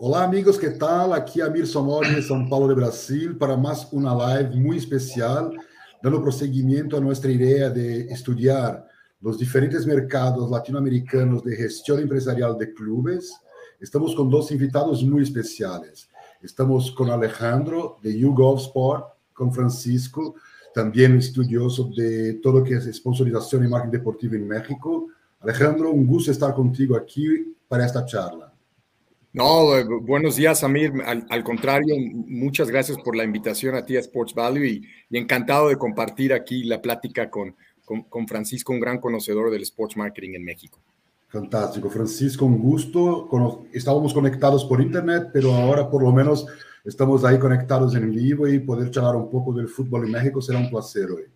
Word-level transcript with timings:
Olá, 0.00 0.22
amigos, 0.22 0.56
que 0.56 0.70
tal? 0.70 1.12
Aqui 1.12 1.40
é 1.40 1.44
Amir 1.44 1.66
Somori, 1.66 2.14
de 2.14 2.22
São 2.22 2.48
Paulo 2.48 2.68
de 2.68 2.74
Brasil, 2.76 3.34
para 3.34 3.56
mais 3.56 3.82
uma 3.92 4.14
live 4.14 4.56
muito 4.56 4.78
especial, 4.78 5.50
dando 6.00 6.20
prosseguimento 6.20 6.96
a 6.96 7.00
nossa 7.00 7.28
ideia 7.28 7.68
de 7.68 8.06
estudar 8.12 8.86
os 9.20 9.36
diferentes 9.36 9.84
mercados 9.84 10.48
latino-americanos 10.48 11.42
de 11.42 11.56
gestão 11.56 11.98
empresarial 12.00 12.54
de 12.54 12.68
clubes. 12.68 13.28
Estamos 13.80 14.14
com 14.14 14.28
dois 14.28 14.52
invitados 14.52 15.02
muito 15.02 15.24
especiais. 15.24 16.08
Estamos 16.40 16.90
com 16.90 17.10
Alejandro, 17.10 17.96
de 18.00 18.10
YouGov 18.10 18.60
Sport, 18.60 19.04
com 19.34 19.50
Francisco, 19.50 20.36
também 20.72 21.16
estudioso 21.16 21.90
de 21.90 22.34
todo 22.34 22.60
o 22.60 22.62
que 22.62 22.72
é 22.72 22.76
sponsorização 22.76 23.64
e 23.64 23.68
marketing 23.68 23.90
deportivo 23.90 24.36
em 24.36 24.44
México. 24.44 25.10
Alejandro, 25.40 25.92
um 25.92 26.06
gusto 26.06 26.30
estar 26.30 26.52
contigo 26.52 26.94
aqui 26.94 27.52
para 27.68 27.82
esta 27.82 28.06
charla. 28.06 28.47
No, 29.38 29.76
eh, 29.76 29.84
buenos 29.84 30.34
días, 30.34 30.64
Amir. 30.64 30.92
Al, 31.06 31.44
contrario, 31.44 31.94
muchas 32.26 32.66
gracias 32.66 32.98
por 32.98 33.14
la 33.14 33.22
invitación 33.22 33.76
a 33.76 33.86
ti 33.86 33.96
a 33.96 34.00
Sports 34.00 34.34
Value 34.34 34.66
y, 34.66 34.82
encantado 35.16 35.68
de 35.68 35.76
compartir 35.76 36.32
aquí 36.32 36.64
la 36.64 36.82
plática 36.82 37.30
con, 37.30 37.54
con, 37.84 38.26
Francisco, 38.26 38.72
un 38.72 38.80
gran 38.80 38.98
conocedor 38.98 39.52
del 39.52 39.62
sports 39.62 39.96
marketing 39.96 40.30
en 40.34 40.44
México. 40.44 40.80
Fantástico, 41.28 41.88
Francisco, 41.88 42.46
un 42.46 42.58
gusto. 42.58 43.28
Estábamos 43.72 44.12
conectados 44.12 44.64
por 44.64 44.80
internet, 44.80 45.28
pero 45.32 45.54
ahora 45.54 45.88
por 45.88 46.02
lo 46.02 46.10
menos 46.10 46.44
estamos 46.84 47.24
ahí 47.24 47.38
conectados 47.38 47.94
en 47.94 48.10
vivo 48.10 48.48
y 48.48 48.58
poder 48.58 48.90
charlar 48.90 49.14
un 49.14 49.30
poco 49.30 49.52
del 49.52 49.68
fútbol 49.68 50.06
en 50.06 50.12
México 50.14 50.42
será 50.42 50.58
un 50.58 50.68
placer 50.68 51.12
hoy. 51.12 51.26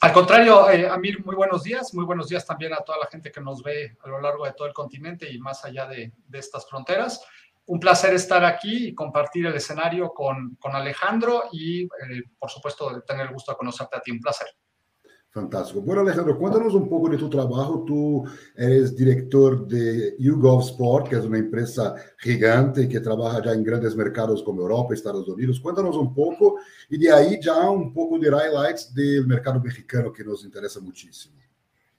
Al 0.00 0.12
contrario, 0.12 0.70
eh, 0.70 0.88
Amir, 0.88 1.24
muy 1.24 1.34
buenos 1.34 1.64
días. 1.64 1.92
Muy 1.92 2.04
buenos 2.04 2.28
días 2.28 2.46
también 2.46 2.72
a 2.72 2.78
toda 2.78 2.98
la 2.98 3.06
gente 3.06 3.32
que 3.32 3.40
nos 3.40 3.64
ve 3.64 3.96
a 4.00 4.08
lo 4.08 4.20
largo 4.20 4.44
de 4.44 4.52
todo 4.52 4.68
el 4.68 4.74
continente 4.74 5.28
y 5.28 5.40
más 5.40 5.64
allá 5.64 5.86
de, 5.86 6.12
estas 6.32 6.68
fronteras. 6.68 7.20
Un 7.66 7.80
placer 7.80 8.14
estar 8.14 8.44
aquí 8.44 8.88
y 8.88 8.94
compartir 8.94 9.46
el 9.46 9.56
escenario 9.56 10.10
con, 10.10 10.54
con 10.60 10.76
Alejandro 10.76 11.44
y, 11.50 11.82
eh, 11.82 12.22
por 12.38 12.48
supuesto, 12.48 13.02
tener 13.02 13.26
el 13.26 13.32
gusto 13.32 13.50
de 13.50 13.58
conocerte 13.58 13.96
a 13.96 14.00
ti. 14.00 14.12
Un 14.12 14.20
placer. 14.20 14.46
Fantástico. 15.30 15.82
Bueno, 15.82 16.00
Alejandro, 16.00 16.38
cuéntanos 16.38 16.72
un 16.74 16.88
poco 16.88 17.10
de 17.10 17.18
tu 17.18 17.28
trabajo. 17.28 17.84
Tú 17.86 18.24
eres 18.56 18.96
director 18.96 19.68
de 19.68 20.16
YouGov 20.18 20.62
Sport, 20.62 21.08
que 21.08 21.16
es 21.16 21.24
una 21.24 21.38
empresa 21.38 21.94
gigante 22.18 22.88
que 22.88 23.00
trabaja 23.00 23.44
ya 23.44 23.52
en 23.52 23.62
grandes 23.62 23.94
mercados 23.94 24.42
como 24.42 24.62
Europa, 24.62 24.94
Estados 24.94 25.28
Unidos. 25.28 25.60
Cuéntanos 25.60 25.96
un 25.96 26.14
poco 26.14 26.56
y 26.88 26.96
de 26.96 27.12
ahí 27.12 27.38
ya 27.42 27.70
un 27.70 27.92
poco 27.92 28.18
de 28.18 28.28
highlights 28.28 28.94
del 28.94 29.26
mercado 29.26 29.60
mexicano 29.60 30.10
que 30.10 30.24
nos 30.24 30.44
interesa 30.44 30.80
muchísimo. 30.80 31.36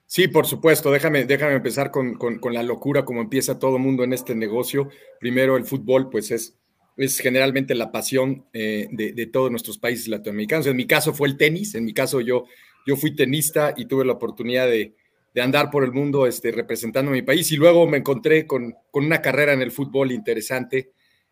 Sí, 0.08 0.28
por 0.28 0.48
supuesto. 0.48 0.92
Déjame, 0.92 1.26
déjame 1.26 1.54
empezar 1.54 1.92
con, 1.92 2.16
con, 2.16 2.40
con 2.40 2.56
la 2.56 2.64
locura, 2.64 3.06
como 3.06 3.22
empieza 3.22 3.60
todo 3.60 3.76
el 3.76 3.84
mundo 3.84 4.04
en 4.04 4.14
este 4.14 4.34
negocio. 4.34 4.90
Primero, 5.20 5.56
el 5.56 5.66
fútbol, 5.66 6.10
pues 6.10 6.32
es, 6.32 6.58
es 6.98 7.20
generalmente 7.20 7.76
la 7.76 7.92
pasión 7.92 8.48
eh, 8.54 8.88
de, 8.92 9.14
de 9.14 9.28
todos 9.28 9.52
nuestros 9.52 9.78
países 9.78 10.08
latinoamericanos. 10.08 10.66
En 10.66 10.76
mi 10.76 10.88
caso 10.88 11.14
fue 11.14 11.28
el 11.28 11.38
tenis. 11.38 11.76
En 11.76 11.86
mi 11.86 11.94
caso 11.94 12.22
yo 12.22 12.46
yo 12.86 12.96
fui 12.96 13.16
tenista 13.16 13.74
y 13.76 13.86
tuve 13.86 14.06
la 14.06 14.14
oportunidad 14.14 14.68
de, 14.68 14.96
andar 15.40 15.70
por 15.70 15.86
el 15.86 15.94
mundo 15.94 16.28
este, 16.28 16.52
representando 16.52 17.12
a 17.12 17.14
mi 17.14 17.22
país. 17.22 17.50
Y 17.54 17.56
luego 17.56 17.88
me 17.88 17.98
encontré 17.98 18.46
con, 18.46 18.76
una 18.92 19.22
carrera 19.22 19.54
en 19.54 19.62
el 19.62 19.72
fútbol 19.72 20.12
interesante 20.12 20.92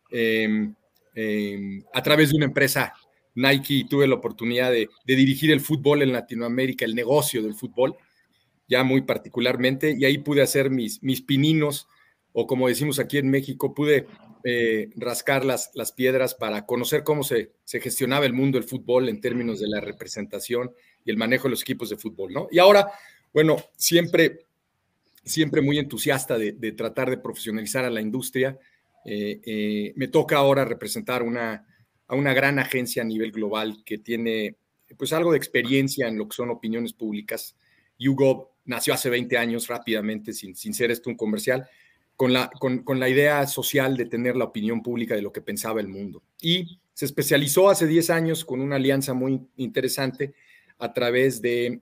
em, 0.09 0.73
em, 1.14 1.84
a 1.94 2.02
través 2.02 2.30
de 2.30 2.38
una 2.38 2.45
empresa 2.45 2.94
Nike 3.38 3.73
y 3.73 3.84
tuve 3.84 4.08
la 4.08 4.16
oportunidad 4.16 4.72
de, 4.72 4.90
dirigir 5.06 5.52
el 5.52 5.59
fútbol 5.59 6.02
en 6.02 6.12
Latinoamérica, 6.12 6.86
el 6.86 6.95
negocio 6.95 7.44
del 7.44 7.53
fútbol, 7.53 7.95
ya 8.68 8.84
muy 8.84 9.02
particularmente, 9.02 9.95
y 9.98 10.06
ahí 10.06 10.18
pude 10.18 10.42
hacer 10.42 10.72
mis, 10.72 11.03
mis 11.03 11.22
pininos, 11.22 11.88
o 12.34 12.48
como 12.48 12.68
decimos 12.68 13.00
aquí 13.00 13.18
en 13.18 13.30
México, 13.30 13.75
pude 13.75 14.08
eh, 14.50 14.92
rascar 14.95 15.44
las, 15.44 15.72
las 15.73 15.92
piedras 15.92 16.34
para 16.34 16.66
conocer 16.66 17.03
cómo 17.03 17.23
se, 17.23 17.52
se 17.66 17.81
gestionaba 17.81 18.26
el 18.26 18.31
mundo 18.31 18.58
del 18.58 18.66
fútbol 18.66 19.09
en 19.09 19.20
términos 19.20 19.59
de 19.59 19.67
la 19.67 19.81
representación 19.81 20.72
y 21.03 21.12
el 21.12 21.18
manejo 21.18 21.50
de 21.50 21.50
los 21.50 21.63
equipos 21.63 21.90
de 21.90 21.97
fútbol, 21.97 22.31
¿no? 22.31 22.47
Y 22.50 22.59
ahora, 22.59 22.88
bueno, 23.34 23.57
siempre, 23.75 24.46
siempre 25.25 25.62
muy 25.62 25.80
entusiasta 25.80 26.38
de, 26.38 26.53
tratar 26.72 27.09
de 27.09 27.18
profesionalizar 27.18 27.84
a 27.84 27.90
la 27.90 28.00
industria. 28.00 28.57
Eh, 29.03 29.41
eh, 29.44 29.94
me 29.97 30.07
toca 30.07 30.38
ahora 30.38 30.63
representar 30.63 31.24
una, 31.24 31.68
a 32.07 32.16
una 32.16 32.34
gran 32.34 32.57
agencia 32.57 33.02
a 33.02 33.06
nivel 33.06 33.34
global 33.34 33.84
que 33.84 33.97
tiene 33.97 34.56
pues 34.97 35.12
algo 35.12 35.34
de 35.34 35.40
experiencia 35.40 36.07
en 36.07 36.18
lo 36.18 36.30
que 36.30 36.38
son 36.38 36.52
opiniones 36.52 36.94
públicas. 36.94 37.57
YouGov 38.00 38.47
nació 38.63 38.94
hace 38.94 39.09
20 39.09 39.38
años 39.38 39.68
rápidamente, 39.68 40.31
sin, 40.31 40.56
sin 40.56 40.74
ser 40.74 40.90
esto 40.90 41.09
un 41.09 41.18
comercial, 41.18 41.68
con 42.17 42.33
la, 42.33 42.50
con, 42.50 42.79
con 42.79 43.00
la 43.00 43.07
idea 43.07 43.47
social 43.47 43.95
de 43.95 44.05
tener 44.05 44.35
la 44.35 44.45
opinión 44.45 44.83
pública 44.83 45.16
de 45.16 45.22
lo 45.22 45.31
que 45.31 45.41
pensaba 45.41 45.79
el 45.79 45.88
mundo. 45.88 46.22
Y 46.41 46.79
se 46.94 47.05
especializó 47.05 47.69
hace 47.69 47.88
10 47.88 48.09
años 48.09 48.44
con 48.44 48.59
una 48.59 48.75
alianza 48.75 49.13
muy 49.13 49.39
interesante 49.55 50.33
a 50.79 50.91
través 50.94 51.41
de 51.41 51.79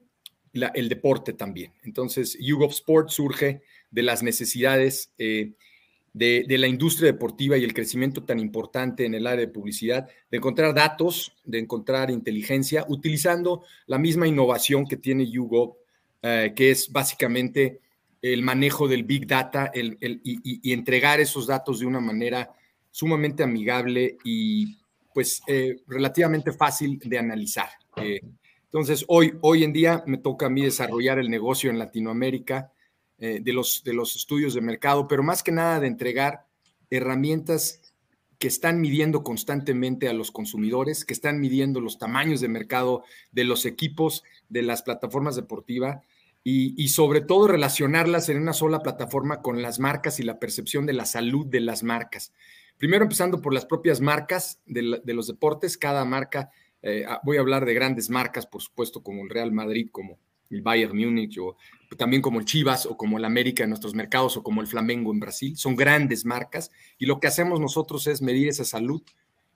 el 0.73 0.89
deporte 0.89 1.33
también. 1.33 1.73
Entonces, 1.83 2.37
YouGov 2.39 2.71
Sport 2.71 3.09
surge 3.09 3.61
de 3.91 4.03
las 4.03 4.23
necesidades 4.23 5.11
eh, 5.17 5.53
de, 6.13 6.45
la 6.57 6.67
industria 6.67 7.11
deportiva 7.11 7.57
y 7.57 7.63
el 7.63 7.73
crecimiento 7.73 8.23
tan 8.23 8.39
importante 8.39 9.05
en 9.05 9.13
el 9.15 9.27
área 9.27 9.45
de 9.45 9.51
publicidad, 9.51 10.07
de 10.31 10.37
encontrar 10.37 10.73
datos, 10.73 11.33
de 11.43 11.59
encontrar 11.59 12.09
inteligencia, 12.09 12.85
utilizando 12.87 13.63
la 13.85 13.97
misma 13.97 14.27
innovación 14.27 14.85
que 14.85 14.97
tiene 14.97 15.29
YouGov, 15.29 15.75
eh, 16.21 16.53
que 16.55 16.71
es 16.71 16.91
básicamente 16.91 17.81
el 18.33 18.41
manejo 18.41 18.87
del 18.87 19.03
Big 19.03 19.27
Data 19.27 19.71
y, 19.73 20.73
entregar 20.73 21.19
esos 21.19 21.45
datos 21.45 21.79
de 21.79 21.85
una 21.85 21.99
manera 21.99 22.51
sumamente 22.89 23.43
amigable 23.43 24.17
y 24.23 24.77
pues 25.13 25.43
eh, 25.47 25.81
relativamente 25.87 26.51
fácil 26.51 26.97
de 26.97 27.19
analizar. 27.19 27.69
Entonces, 28.63 29.05
hoy, 29.07 29.33
hoy 29.41 29.63
en 29.63 29.71
día 29.71 30.03
me 30.07 30.17
toca 30.17 30.47
a 30.47 30.49
mí 30.49 30.63
desarrollar 30.63 31.19
el 31.19 31.29
negocio 31.29 31.69
en 31.69 31.77
Latinoamérica 31.77 32.71
eh, 33.19 33.39
de, 33.41 33.53
los, 33.53 33.83
de 33.83 33.93
los 33.93 34.15
estudios 34.15 34.55
de 34.55 34.61
mercado, 34.61 35.07
pero 35.07 35.21
más 35.21 35.43
que 35.43 35.51
nada 35.51 35.79
de 35.79 35.87
entregar 35.87 36.47
herramientas 36.89 37.93
que 38.39 38.47
están 38.47 38.81
midiendo 38.81 39.23
constantemente 39.23 40.09
a 40.09 40.13
los 40.13 40.31
consumidores, 40.31 41.05
que 41.05 41.13
están 41.13 41.39
midiendo 41.39 41.79
los 41.79 41.99
tamaños 41.99 42.41
de 42.41 42.47
mercado 42.47 43.03
de 43.31 43.43
los 43.43 43.65
equipos, 43.65 44.23
de 44.49 44.63
las 44.63 44.81
plataformas 44.81 45.35
deportivas 45.35 46.01
y, 46.47 46.89
sobre 46.89 47.21
todo 47.21 47.47
relacionarlas 47.47 48.29
en 48.29 48.39
una 48.39 48.53
sola 48.53 48.83
plataforma 48.83 49.41
con 49.41 49.63
las 49.63 49.79
marcas 49.79 50.19
y 50.19 50.23
la 50.23 50.37
percepción 50.37 50.85
de 50.85 50.93
la 50.93 51.05
salud 51.05 51.47
de 51.47 51.59
las 51.59 51.81
marcas. 51.81 52.33
Primero 52.77 53.03
empezando 53.03 53.41
por 53.41 53.51
las 53.51 53.65
propias 53.65 53.99
marcas 53.99 54.61
de, 54.67 55.01
los 55.05 55.25
deportes, 55.25 55.75
cada 55.75 56.05
marca 56.05 56.51
eh, 56.83 57.03
ah, 57.07 57.19
voy 57.23 57.37
a 57.37 57.39
hablar 57.39 57.65
de 57.65 57.73
grandes 57.73 58.11
marcas, 58.11 58.45
por 58.45 58.61
supuesto, 58.61 59.01
como 59.01 59.23
el 59.23 59.31
Real 59.31 59.51
Madrid, 59.51 59.89
como 59.91 60.19
el 60.51 60.61
Bayern 60.61 60.95
Múnich, 60.95 61.35
o 61.39 61.57
también 61.97 62.21
como 62.21 62.37
el 62.39 62.45
Chivas, 62.45 62.85
o 62.85 62.95
como 62.95 63.17
el 63.17 63.25
América 63.25 63.63
en 63.63 63.69
nuestros 63.69 63.95
mercados, 63.95 64.37
o 64.37 64.43
como 64.43 64.61
el 64.61 64.67
Flamengo 64.67 65.11
en 65.11 65.19
Brasil. 65.19 65.57
Son 65.57 65.75
grandes 65.75 66.25
marcas 66.25 66.69
y 66.99 67.07
lo 67.07 67.19
que 67.19 67.25
hacemos 67.25 67.59
nosotros 67.59 68.05
es 68.05 68.21
medir 68.21 68.49
esa 68.49 68.65
salud 68.65 69.01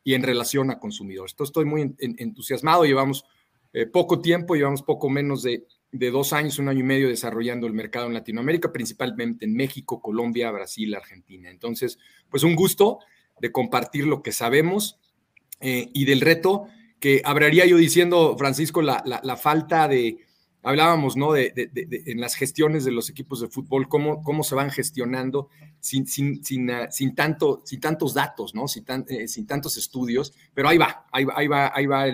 y 0.03 0.15
en 0.15 0.23
relación 0.23 0.71
a 0.71 0.79
consumidores. 0.79 1.33
Entonces, 1.33 1.51
estoy 1.51 1.65
muy 1.65 1.93
entusiasmado. 1.99 2.83
Llevamos 2.83 3.25
eh, 3.73 3.85
poco 3.85 4.21
tiempo, 4.21 4.55
llevamos 4.55 4.81
poco 4.81 5.07
menos 5.07 5.43
de, 5.43 5.67
de 5.91 6.11
dos 6.11 6.33
años, 6.33 6.59
un 6.59 6.69
año 6.69 6.81
y 6.81 6.83
medio 6.83 7.09
desarrollando 7.09 7.65
el 7.65 7.73
mercado 7.73 8.07
en 8.07 8.13
Latinoamérica, 8.13 8.71
principalmente 8.71 9.45
en 9.45 9.55
México, 9.55 10.01
Colombia, 10.01 10.51
Brasil, 10.51 10.93
Argentina. 10.93 11.49
Entonces, 11.49 11.97
pues 12.29 12.43
un 12.43 12.55
gusto 12.55 12.99
de 13.39 13.51
compartir 13.51 14.05
lo 14.05 14.21
que 14.21 14.31
sabemos 14.31 14.99
eh, 15.61 15.89
y 15.93 16.05
del 16.05 16.21
reto 16.21 16.67
que 16.99 17.21
hablaría 17.23 17.65
yo 17.65 17.77
diciendo, 17.77 18.35
Francisco, 18.37 18.81
la, 18.81 19.01
falta 19.41 19.87
de, 19.87 20.19
hablábamos, 20.61 21.15
¿no? 21.15 21.31
De, 21.31 21.53
en 22.05 22.19
las 22.19 22.35
gestiones 22.35 22.83
de 22.83 22.91
los 22.91 23.09
equipos 23.09 23.39
de 23.39 23.47
fútbol, 23.47 23.87
cómo, 23.87 24.21
cómo 24.21 24.43
se 24.43 24.55
van 24.55 24.69
gestionando 24.69 25.47
sin, 25.79 26.05
sin, 26.05 26.43
sin, 26.43 26.69
ah, 26.69 26.91
sin 26.91 27.15
tanto, 27.15 27.61
sin 27.65 27.79
tantos 27.79 28.13
datos, 28.13 28.53
¿no? 28.53 28.67
Sin, 28.67 28.83
eh, 29.07 29.27
sin, 29.27 29.47
tantos 29.47 29.77
estudios, 29.77 30.33
pero 30.53 30.67
ahí 30.67 30.77
va, 30.77 31.05
ahí 31.11 31.23
va, 31.23 31.33
ahí 31.37 31.47
va, 31.47 31.71
ahí 31.73 31.85
va 31.85 32.05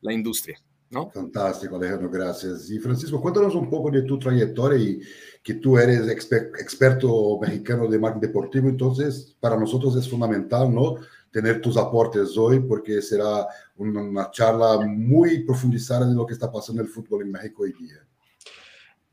la 0.00 0.12
industria. 0.12 0.62
¿No? 0.90 1.10
Fantástico, 1.10 1.76
Alejandro, 1.76 2.08
gracias. 2.08 2.70
Y 2.70 2.78
Francisco, 2.78 3.20
cuéntanos 3.20 3.54
un 3.54 3.68
poco 3.68 3.90
de 3.90 4.02
tu 4.02 4.18
trayectoria 4.18 4.78
y 4.78 5.00
que 5.42 5.54
tú 5.54 5.76
eres 5.78 6.08
experto 6.08 7.38
mexicano 7.40 7.86
de 7.86 7.98
marketing 7.98 8.26
deportivo, 8.26 8.68
entonces 8.68 9.36
para 9.38 9.56
nosotros 9.56 9.96
es 9.96 10.08
fundamental, 10.08 10.74
¿no? 10.74 10.96
tener 11.30 11.60
tus 11.60 11.76
aportes 11.76 12.36
hoy 12.36 12.60
porque 12.60 13.02
será 13.02 13.46
una 13.76 14.30
charla 14.30 14.78
muy 14.86 15.44
profundizada 15.44 16.06
de 16.06 16.14
lo 16.14 16.26
que 16.26 16.34
está 16.34 16.50
pasando 16.50 16.82
en 16.82 16.88
el 16.88 16.92
fútbol 16.92 17.22
en 17.22 17.32
México 17.32 17.62
hoy 17.62 17.72
día. 17.72 17.98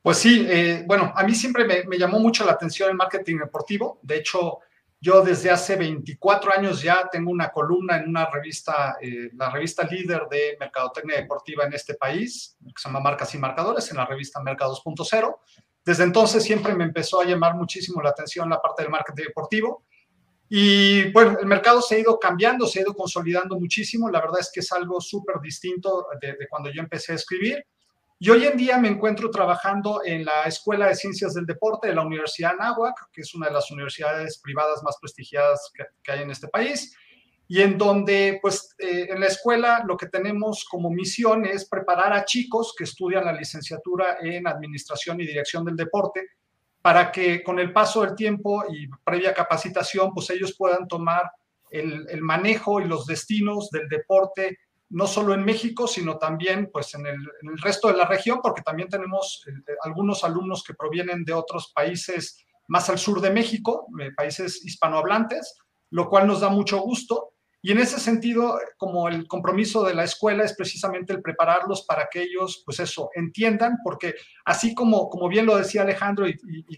Pues 0.01 0.17
sí, 0.17 0.45
eh, 0.47 0.83
bueno, 0.87 1.11
a 1.15 1.23
mí 1.23 1.33
siempre 1.33 1.65
me, 1.65 1.97
llamó 1.97 2.19
mucho 2.19 2.45
la 2.45 2.51
atención 2.51 2.89
el 2.89 2.95
marketing 2.95 3.37
deportivo. 3.37 3.99
De 4.03 4.17
hecho, 4.17 4.59
yo 5.05 5.21
desde 5.21 5.51
hace 5.51 5.75
24 5.75 6.51
años 6.51 6.81
ya 6.81 7.07
tengo 7.11 7.29
una 7.29 7.51
columna 7.51 7.97
en 7.97 8.09
una 8.09 8.27
revista, 8.27 8.97
eh, 8.99 9.29
la 9.35 9.51
revista 9.51 9.85
líder 9.85 10.23
de 10.31 10.57
mercadotecnia 10.59 11.17
deportiva 11.17 11.63
en 11.63 11.73
este 11.73 11.93
país, 11.93 12.57
que 12.59 12.73
se 12.75 12.89
llama 12.89 13.01
Marcas 13.01 13.35
y 13.35 13.37
Marcadores, 13.37 13.91
en 13.91 13.97
la 13.97 14.07
revista 14.07 14.41
Merca 14.41 14.65
2.0. 14.65 15.37
Desde 15.85 16.03
entonces 16.03 16.43
siempre 16.43 16.73
me 16.73 16.85
empezó 16.85 17.21
a 17.21 17.25
llamar 17.25 17.53
muchísimo 17.53 18.01
la 18.01 18.09
atención 18.09 18.49
la 18.49 18.59
parte 18.59 18.81
del 18.81 18.91
marketing 18.91 19.25
deportivo 19.25 19.85
Y 20.49 21.11
bueno, 21.11 21.37
el 21.39 21.45
mercado 21.45 21.83
se 21.83 21.97
ha 21.97 21.99
ido 21.99 22.17
cambiando, 22.17 22.65
se 22.65 22.79
ha 22.79 22.81
ido 22.81 22.95
consolidando 22.95 23.59
muchísimo. 23.59 24.09
La 24.09 24.21
verdad 24.21 24.39
es 24.39 24.49
que 24.51 24.61
es 24.61 24.71
algo 24.71 24.99
súper 24.99 25.39
distinto 25.39 26.07
de, 26.19 26.35
cuando 26.49 26.71
yo 26.71 26.81
empecé 26.81 27.11
a 27.11 27.15
escribir. 27.15 27.63
Y 28.17 28.29
hoy 28.29 28.45
en 28.45 28.57
día 28.57 28.77
me 28.77 28.87
encuentro 28.87 29.29
trabajando 29.29 30.01
en 30.05 30.23
la 30.23 30.43
Escuela 30.43 30.87
de 30.87 30.95
Ciencias 30.95 31.33
del 31.33 31.45
Deporte 31.45 31.87
de 31.87 31.95
la 31.95 32.05
Universidad 32.05 32.53
Anáhuac, 32.53 33.11
que 33.11 33.21
es 33.21 33.35
una 33.35 33.47
de 33.47 33.53
las 33.53 33.69
universidades 33.71 34.39
privadas 34.39 34.81
más 34.83 34.95
prestigiadas 35.01 35.71
que, 36.01 36.11
hay 36.11 36.21
en 36.21 36.31
este 36.31 36.47
país, 36.47 36.95
y 37.47 37.61
en 37.61 37.77
donde, 37.77 38.39
pues, 38.41 38.73
eh, 38.79 39.07
en 39.09 39.19
la 39.19 39.27
escuela 39.27 39.83
lo 39.85 39.97
que 39.97 40.07
tenemos 40.07 40.65
como 40.65 40.89
misión 40.89 41.45
es 41.45 41.67
preparar 41.67 42.13
a 42.13 42.25
chicos 42.25 42.73
que 42.75 42.85
estudian 42.85 43.25
la 43.25 43.33
licenciatura 43.33 44.17
en 44.21 44.47
Administración 44.47 45.19
y 45.19 45.27
Dirección 45.27 45.65
del 45.65 45.75
Deporte 45.75 46.25
para 46.81 47.11
que 47.11 47.43
con 47.43 47.59
el 47.59 47.73
paso 47.73 48.01
del 48.01 48.15
tiempo 48.15 48.63
y 48.69 48.87
previa 49.03 49.33
capacitación, 49.33 50.13
pues 50.13 50.29
ellos 50.29 50.55
puedan 50.55 50.87
tomar 50.87 51.31
el, 51.71 52.21
manejo 52.21 52.79
y 52.79 52.85
los 52.85 53.07
destinos 53.07 53.69
del 53.71 53.89
deporte, 53.89 54.59
no 54.89 55.07
solo 55.07 55.33
en 55.33 55.43
México, 55.43 55.87
sino 55.87 56.17
también 56.17 56.69
pues 56.71 56.93
en 56.93 57.05
el, 57.05 57.17
resto 57.61 57.87
de 57.87 57.97
la 57.97 58.05
región, 58.05 58.39
porque 58.41 58.61
también 58.61 58.89
tenemos 58.89 59.43
eh, 59.47 59.73
algunos 59.83 60.23
alumnos 60.23 60.63
que 60.63 60.73
provienen 60.73 61.23
de 61.23 61.33
otros 61.33 61.71
países 61.73 62.45
más 62.67 62.89
al 62.89 62.97
sur 62.97 63.21
de 63.21 63.31
México, 63.31 63.87
eh, 63.99 64.11
países 64.15 64.63
hispanohablantes, 64.65 65.57
lo 65.91 66.09
cual 66.09 66.27
nos 66.27 66.41
da 66.41 66.49
mucho 66.49 66.79
gusto. 66.79 67.31
Y 67.61 67.71
en 67.71 67.79
ese 67.79 67.99
sentido, 67.99 68.59
como 68.77 69.09
el 69.09 69.27
compromiso 69.27 69.83
de 69.83 69.95
la 69.95 70.03
escuela 70.03 70.43
es 70.43 70.53
precisamente 70.53 71.13
el 71.13 71.23
prepararlos 71.23 71.83
para 71.87 72.07
que 72.11 72.21
ellos, 72.21 72.61
pues 72.63 72.79
eso, 72.79 73.09
entiendan, 73.15 73.77
porque 73.83 74.13
así 74.45 74.75
como, 74.75 75.09
como 75.09 75.27
bien 75.27 75.47
lo 75.47 75.57
decía 75.57 75.81
Alejandro 75.81 76.27
y, 76.27 76.37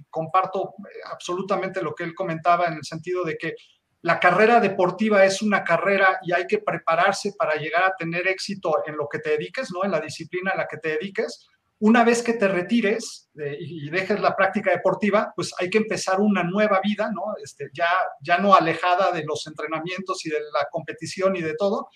comparto 0.09 0.75
eh, 0.80 1.00
absolutamente 1.12 1.81
lo 1.81 1.94
que 1.94 2.06
él 2.06 2.15
comentaba 2.15 2.68
en 2.68 2.75
el 2.75 2.86
sentido 2.86 3.25
de 3.25 3.38
que 3.38 3.56
la 4.02 4.20
carrera 4.20 4.60
deportiva 4.60 5.26
es 5.26 5.42
una 5.42 5.64
carrera 5.64 6.20
y 6.24 6.32
hay 6.34 6.46
que 6.48 6.60
prepararse 6.60 7.34
para 7.38 7.56
llegar 7.56 7.84
a 7.84 7.96
tener 7.96 8.28
éxito 8.28 8.84
en 8.86 8.96
lo 8.96 9.08
que 9.10 9.20
te 9.20 9.32
dediques, 9.32 9.70
¿no? 9.72 9.84
En 9.84 9.92
la 9.92 10.00
disciplina 10.00 10.52
en 10.52 10.60
la 10.60 10.68
que 10.68 10.78
te 10.78 10.90
dediques 10.90 11.48
una 11.80 12.04
vez 12.04 12.24
que 12.24 12.34
te 12.34 12.48
retires 12.48 13.30
y 13.60 13.90
dejes 13.90 14.20
la 14.20 14.36
práctica 14.36 14.72
deportiva, 14.72 15.32
pues 15.36 15.54
hay 15.60 15.70
que 15.70 15.78
empezar 15.78 16.20
una 16.20 16.44
nueva 16.44 16.82
vida, 16.84 17.12
¿no? 17.14 17.36
Este, 17.44 17.70
ya, 17.72 17.90
ya 18.20 18.40
no 18.40 18.56
alejada 18.56 19.12
de 19.12 19.24
los 19.24 19.46
entrenamientos 19.46 20.26
y 20.26 20.30
de 20.30 20.40
la 20.40 20.68
competición 20.72 21.36
y 21.36 21.42
de 21.42 21.54
todo. 21.54 21.90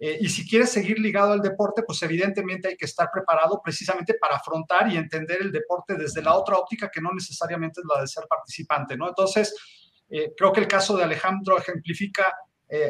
Eh, 0.00 0.18
y 0.20 0.28
si 0.28 0.48
quieres 0.48 0.70
seguir 0.70 0.98
ligado 0.98 1.32
al 1.32 1.40
deporte, 1.40 1.82
pues 1.84 2.02
evidentemente 2.02 2.68
hay 2.68 2.76
que 2.76 2.84
estar 2.84 3.10
preparado 3.12 3.60
precisamente 3.62 4.14
para 4.14 4.36
afrontar 4.36 4.90
y 4.92 4.96
entender 4.96 5.40
el 5.40 5.52
deporte 5.52 5.94
desde 5.94 6.22
la 6.22 6.34
otra 6.34 6.56
óptica 6.56 6.90
que 6.92 7.00
no 7.00 7.12
necesariamente 7.12 7.80
es 7.80 7.86
la 7.92 8.00
de 8.00 8.08
ser 8.08 8.24
participante, 8.28 8.96
¿no? 8.96 9.08
Entonces, 9.08 9.54
eh, 10.10 10.32
creo 10.36 10.52
que 10.52 10.60
el 10.60 10.68
caso 10.68 10.96
de 10.96 11.04
Alejandro 11.04 11.58
ejemplifica 11.58 12.34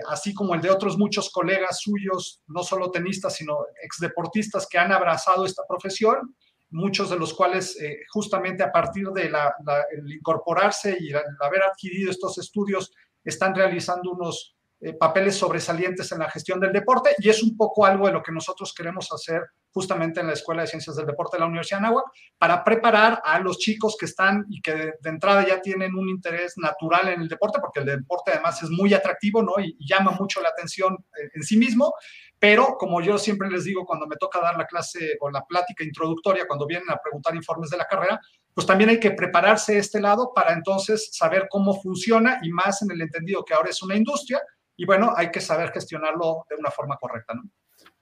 así 0.08 0.34
como 0.34 0.56
el 0.56 0.60
de 0.60 0.70
otros 0.70 0.98
muchos 0.98 1.30
colegas 1.30 1.78
suyos, 1.80 2.42
no 2.48 2.64
solo 2.64 2.90
tenistas, 2.90 3.36
sino 3.36 3.58
exdeportistas 3.80 4.66
que 4.66 4.76
han 4.76 4.90
abrazado 4.90 5.44
esta 5.44 5.62
profesión, 5.68 6.34
muchos 6.70 7.10
de 7.10 7.18
los 7.18 7.32
cuales 7.34 7.80
eh, 7.80 8.00
justamente 8.10 8.62
a 8.62 8.72
partir 8.72 9.08
de 9.08 9.30
la, 9.30 9.54
el 9.90 10.12
incorporarse 10.12 10.96
y 11.00 11.10
el 11.10 11.22
haber 11.40 11.62
adquirido 11.62 12.10
estos 12.10 12.38
estudios 12.38 12.92
están 13.24 13.54
realizando 13.54 14.10
unos 14.10 14.54
eh, 14.80 14.92
papeles 14.92 15.36
sobresalientes 15.36 16.12
en 16.12 16.20
la 16.20 16.30
gestión 16.30 16.60
del 16.60 16.72
deporte 16.72 17.10
y 17.18 17.28
es 17.28 17.42
un 17.42 17.56
poco 17.56 17.84
algo 17.84 18.06
de 18.06 18.12
lo 18.12 18.22
que 18.22 18.30
nosotros 18.30 18.72
queremos 18.72 19.10
hacer 19.12 19.42
justamente 19.72 20.20
en 20.20 20.28
la 20.28 20.34
Escuela 20.34 20.62
de 20.62 20.68
Ciencias 20.68 20.94
del 20.94 21.06
Deporte 21.06 21.36
de 21.36 21.40
la 21.40 21.46
Universidad 21.46 21.80
de 21.80 21.86
Anáhuac 21.86 22.04
para 22.38 22.62
preparar 22.62 23.20
a 23.24 23.40
los 23.40 23.58
chicos 23.58 23.96
que 23.98 24.06
están 24.06 24.44
y 24.48 24.60
que 24.62 24.74
de, 25.00 25.10
entrada 25.10 25.44
ya 25.44 25.60
tienen 25.60 25.96
un 25.96 26.08
interés 26.08 26.54
natural 26.58 27.08
en 27.08 27.22
el 27.22 27.28
deporte, 27.28 27.58
porque 27.60 27.80
el 27.80 27.86
deporte 27.86 28.30
además 28.30 28.62
es 28.62 28.70
muy 28.70 28.94
atractivo 28.94 29.42
¿no? 29.42 29.54
y, 29.58 29.76
llama 29.84 30.12
mucho 30.12 30.40
la 30.40 30.50
atención 30.50 30.94
eh, 30.94 31.28
en 31.34 31.42
sí 31.42 31.56
mismo, 31.56 31.92
pero 32.38 32.76
como 32.78 33.00
yo 33.00 33.18
siempre 33.18 33.50
les 33.50 33.64
digo 33.64 33.84
cuando 33.84 34.06
me 34.06 34.14
toca 34.14 34.40
dar 34.40 34.56
la 34.56 34.66
clase 34.66 35.16
o 35.20 35.28
la 35.28 35.44
plática 35.44 35.82
introductoria, 35.82 36.46
cuando 36.46 36.66
vienen 36.66 36.88
a 36.90 37.00
preguntar 37.02 37.34
informes 37.34 37.70
de 37.70 37.78
la 37.78 37.86
carrera, 37.86 38.20
pues 38.54 38.64
también 38.64 38.90
hay 38.90 39.00
que 39.00 39.10
prepararse 39.10 39.76
este 39.76 40.00
lado 40.00 40.32
para 40.32 40.52
entonces 40.52 41.10
saber 41.12 41.48
cómo 41.50 41.80
funciona 41.80 42.38
y 42.42 42.50
más 42.50 42.82
en 42.82 42.92
el 42.92 43.00
entendido 43.00 43.44
que 43.44 43.54
ahora 43.54 43.70
es 43.70 43.82
una 43.82 43.96
industria 43.96 44.40
y 44.78 44.86
bueno, 44.86 45.12
hay 45.14 45.30
que 45.30 45.40
saber 45.40 45.70
gestionarlo 45.72 46.46
de 46.48 46.56
una 46.56 46.70
forma 46.70 46.96
correcta, 46.96 47.34
¿no? 47.34 47.42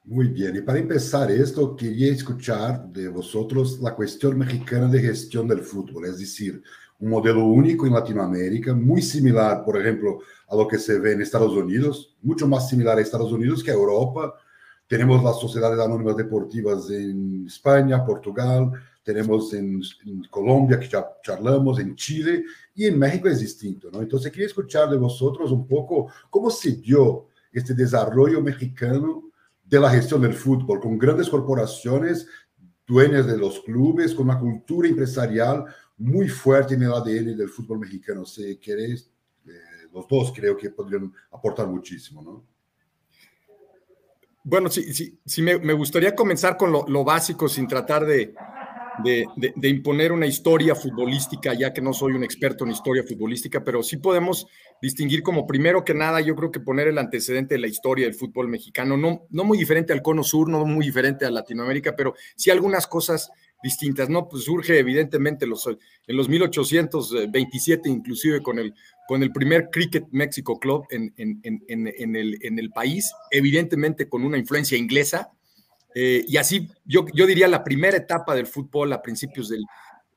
Muy 0.04 0.28
bien, 0.28 0.54
y 0.54 0.60
para 0.60 0.78
empezar 0.78 1.30
esto, 1.32 1.74
quería 1.74 2.12
escuchar 2.12 2.86
de 2.86 3.08
vosotros 3.08 3.80
la 3.80 3.94
cuestión 3.94 4.38
mexicana 4.38 4.86
de 4.86 5.00
gestión 5.00 5.48
del 5.48 5.62
fútbol, 5.62 6.04
es 6.04 6.18
decir, 6.18 6.62
un 7.00 7.10
modelo 7.10 7.44
único 7.44 7.86
en 7.86 7.94
Latinoamérica, 7.94 8.74
muy 8.74 9.02
similar, 9.02 9.64
por 9.64 9.80
ejemplo, 9.80 10.18
a 10.48 10.54
lo 10.54 10.68
que 10.68 10.78
se 10.78 11.00
ve 11.00 11.12
en 11.12 11.22
Estados 11.22 11.52
Unidos, 11.52 12.16
mucho 12.22 12.46
más 12.46 12.68
similar 12.68 12.98
a 12.98 13.00
Estados 13.00 13.32
Unidos 13.32 13.64
que 13.64 13.70
a 13.70 13.74
Europa. 13.74 14.34
Tenemos 14.86 15.24
las 15.24 15.40
sociedades 15.40 15.80
anónimas 15.80 16.16
deportivas 16.16 16.88
en 16.90 17.46
España, 17.46 18.04
Portugal, 18.04 18.70
tenemos 19.02 19.52
en, 19.54 19.80
en, 20.06 20.24
Colombia, 20.30 20.78
que 20.78 20.88
ya 20.88 21.04
charlamos, 21.22 21.80
en 21.80 21.96
Chile, 21.96 22.44
y 22.76 22.86
en 22.86 22.98
México 22.98 23.26
es 23.26 23.40
distinto, 23.40 23.90
¿no? 23.90 24.02
Entonces, 24.02 24.30
quería 24.30 24.46
escuchar 24.46 24.90
de 24.90 24.98
vosotros 24.98 25.50
un 25.50 25.66
poco 25.66 26.12
cómo 26.28 26.50
se 26.50 26.72
dio 26.72 27.28
este 27.50 27.72
desarrollo 27.72 28.42
mexicano 28.42 29.30
de 29.64 29.80
la 29.80 29.90
gestión 29.90 30.20
del 30.20 30.34
fútbol, 30.34 30.78
con 30.78 30.98
grandes 30.98 31.30
corporaciones, 31.30 32.28
dueñas 32.86 33.26
de 33.26 33.38
los 33.38 33.60
clubes, 33.60 34.14
con 34.14 34.26
una 34.26 34.38
cultura 34.38 34.88
empresarial 34.88 35.64
muy 35.96 36.28
fuerte 36.28 36.74
en 36.74 36.82
el 36.82 36.92
ADN 36.92 37.34
del 37.34 37.48
fútbol 37.48 37.78
mexicano. 37.78 38.26
Si 38.26 38.58
queréis, 38.58 39.10
eh, 39.46 39.88
los 39.90 40.06
dos 40.06 40.30
creo 40.36 40.54
que 40.54 40.68
podrían 40.68 41.10
aportar 41.30 41.66
muchísimo, 41.68 42.22
¿no? 42.22 42.44
Bueno, 44.44 44.68
sí, 44.68 44.92
sí, 44.92 45.18
sí 45.24 45.40
me, 45.40 45.58
me 45.58 45.72
gustaría 45.72 46.14
comenzar 46.14 46.58
con 46.58 46.70
lo, 46.70 46.86
lo 46.86 47.02
básico 47.04 47.48
sin 47.48 47.66
tratar 47.66 48.04
de, 48.04 48.34
de, 49.02 49.68
imponer 49.68 50.12
una 50.12 50.26
historia 50.26 50.74
futbolística, 50.74 51.54
ya 51.54 51.72
que 51.72 51.80
no 51.80 51.92
soy 51.92 52.12
un 52.12 52.24
experto 52.24 52.64
en 52.64 52.70
historia 52.70 53.02
futbolística, 53.02 53.62
pero 53.62 53.82
sí 53.82 53.98
podemos 53.98 54.46
distinguir 54.80 55.22
como 55.22 55.46
primero 55.46 55.84
que 55.84 55.94
nada, 55.94 56.20
yo 56.20 56.34
creo 56.34 56.50
que 56.50 56.60
poner 56.60 56.88
el 56.88 56.98
antecedente 56.98 57.54
de 57.54 57.60
la 57.60 57.66
historia 57.66 58.06
del 58.06 58.14
fútbol 58.14 58.48
mexicano, 58.48 58.96
no, 58.96 59.26
no 59.30 59.44
muy 59.44 59.58
diferente 59.58 59.92
al 59.92 60.02
cono 60.02 60.22
sur, 60.22 60.48
no 60.48 60.64
muy 60.64 60.86
diferente 60.86 61.24
a 61.26 61.30
Latinoamérica, 61.30 61.94
pero 61.96 62.14
sí 62.36 62.50
algunas 62.50 62.86
cosas 62.86 63.30
distintas, 63.62 64.08
¿no? 64.08 64.28
Pues 64.28 64.44
surge 64.44 64.78
evidentemente 64.78 65.46
los, 65.46 65.66
en 65.66 66.16
los 66.16 66.28
1827, 66.28 67.88
inclusive 67.88 68.42
con 68.42 68.58
el, 68.58 68.74
con 69.08 69.22
el 69.22 69.32
primer 69.32 69.70
Cricket 69.70 70.04
Mexico 70.10 70.58
Club 70.58 70.84
en, 70.90 71.12
en, 71.16 71.40
en, 71.42 71.92
en 71.98 72.58
el 72.58 72.70
país, 72.70 73.10
evidentemente 73.30 74.08
con 74.08 74.24
una 74.24 74.38
influencia 74.38 74.76
inglesa, 74.76 75.32
eh, 75.98 76.26
y 76.28 76.36
así, 76.36 76.68
yo, 76.84 77.06
yo 77.14 77.26
diría 77.26 77.48
la 77.48 77.64
primera 77.64 77.96
etapa 77.96 78.34
del 78.34 78.46
fútbol 78.46 78.92
a 78.92 79.00
principios 79.00 79.48
del, 79.48 79.64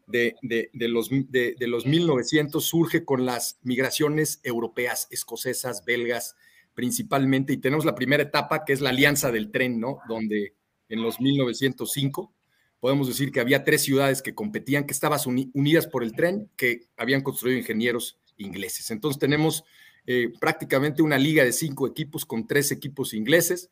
de, 0.07 0.35
de, 0.41 0.87
los, 0.89 1.09
de, 1.09 1.55
los 1.61 1.85
1900 1.85 2.61
surge 2.61 3.05
con 3.05 3.25
las 3.25 3.59
migraciones 3.63 4.41
europeas, 4.43 5.07
escocesas, 5.09 5.85
belgas, 5.85 6.35
principalmente, 6.73 7.53
y 7.53 7.57
tenemos 7.57 7.85
la 7.85 7.95
primera 7.95 8.23
etapa 8.23 8.65
que 8.65 8.73
es 8.73 8.81
la 8.81 8.89
Alianza 8.89 9.31
del 9.31 9.51
Tren, 9.51 9.79
¿no? 9.79 9.99
Donde 10.09 10.53
en 10.89 11.01
los 11.01 11.21
1905 11.21 12.33
podemos 12.81 13.07
decir 13.07 13.31
que 13.31 13.39
había 13.39 13.63
tres 13.63 13.81
ciudades 13.81 14.21
que 14.21 14.35
competían, 14.35 14.85
que 14.85 14.91
estaban 14.91 15.21
unidas 15.53 15.87
por 15.87 16.03
el 16.03 16.11
tren, 16.11 16.49
que 16.57 16.89
habían 16.97 17.21
construido 17.21 17.57
ingenieros 17.57 18.19
ingleses. 18.35 18.91
Entonces 18.91 19.17
tenemos 19.17 19.63
eh, 20.07 20.33
prácticamente 20.41 21.01
una 21.01 21.17
liga 21.17 21.45
de 21.45 21.53
cinco 21.53 21.87
equipos 21.87 22.25
con 22.25 22.47
tres 22.47 22.73
equipos 22.73 23.13
ingleses 23.13 23.69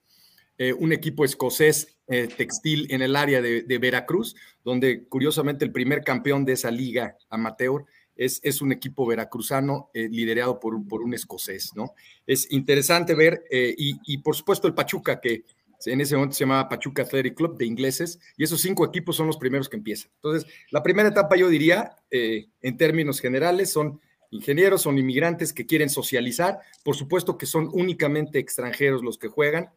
eh, 0.58 0.74
un 0.74 0.92
equipo 0.92 1.24
escocés 1.24 2.00
eh, 2.08 2.28
textil 2.36 2.88
en 2.90 3.02
el 3.04 3.16
área 3.16 3.42
de, 3.42 3.78
Veracruz, 3.78 4.36
donde 4.64 5.06
curiosamente 5.06 5.64
el 5.64 5.72
primer 5.72 6.04
campeón 6.04 6.46
de 6.46 6.54
esa 6.54 6.72
liga 6.72 7.16
amateur 7.30 7.86
es, 8.16 8.40
es 8.44 8.62
un 8.62 8.72
equipo 8.72 9.06
veracruzano 9.06 9.92
eh, 9.94 10.10
liderado 10.10 10.60
por, 10.60 10.88
por, 10.88 11.04
un 11.04 11.14
escocés, 11.14 11.74
¿no? 11.76 11.94
Es 12.26 12.52
interesante 12.52 13.14
ver, 13.14 13.44
y, 13.52 14.00
y, 14.12 14.18
por 14.20 14.36
supuesto 14.36 14.68
el 14.68 14.74
Pachuca, 14.74 15.20
que 15.22 15.44
en 15.86 16.02
ese 16.02 16.16
momento 16.16 16.36
se 16.36 16.44
llamaba 16.44 16.68
Pachuca 16.68 17.04
Athletic 17.04 17.36
Club 17.36 17.56
de 17.56 17.68
ingleses, 17.68 18.20
y 18.36 18.44
esos 18.44 18.60
cinco 18.60 18.84
equipos 18.84 19.16
son 19.16 19.28
los 19.28 19.38
primeros 19.38 19.70
que 19.70 19.78
empiezan. 19.78 20.10
Entonces, 20.16 20.52
la 20.72 20.82
primera 20.82 21.10
etapa 21.10 21.36
yo 21.36 21.50
diría, 21.50 21.96
en 22.10 22.78
términos 22.78 23.20
generales, 23.20 23.70
son 23.70 24.02
ingenieros, 24.32 24.82
son 24.82 24.98
inmigrantes 24.98 25.54
que 25.54 25.68
quieren 25.68 25.92
socializar, 25.92 26.60
por 26.84 26.96
supuesto 26.96 27.38
que 27.38 27.46
son 27.46 27.70
únicamente 27.72 28.40
extranjeros 28.40 29.04
los 29.04 29.20
que 29.20 29.28
juegan, 29.28 29.70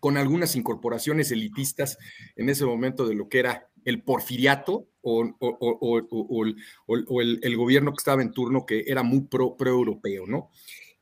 con 0.00 0.16
algunas 0.16 0.56
incorporaciones 0.56 1.30
elitistas 1.30 1.98
en 2.36 2.48
ese 2.48 2.64
momento 2.64 3.06
de 3.06 3.14
lo 3.14 3.28
que 3.28 3.38
era 3.38 3.68
el 3.84 4.02
porfiriato 4.02 4.88
o, 5.02 5.22
el, 7.22 7.56
gobierno 7.56 7.92
que 7.92 8.00
estaba 8.00 8.22
en 8.22 8.32
turno 8.32 8.66
que 8.66 8.84
era 8.86 9.02
muy 9.02 9.22
pro-europeo, 9.22 10.26
¿no? 10.26 10.50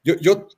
Yo, 0.05 0.14
yo 0.17 0.49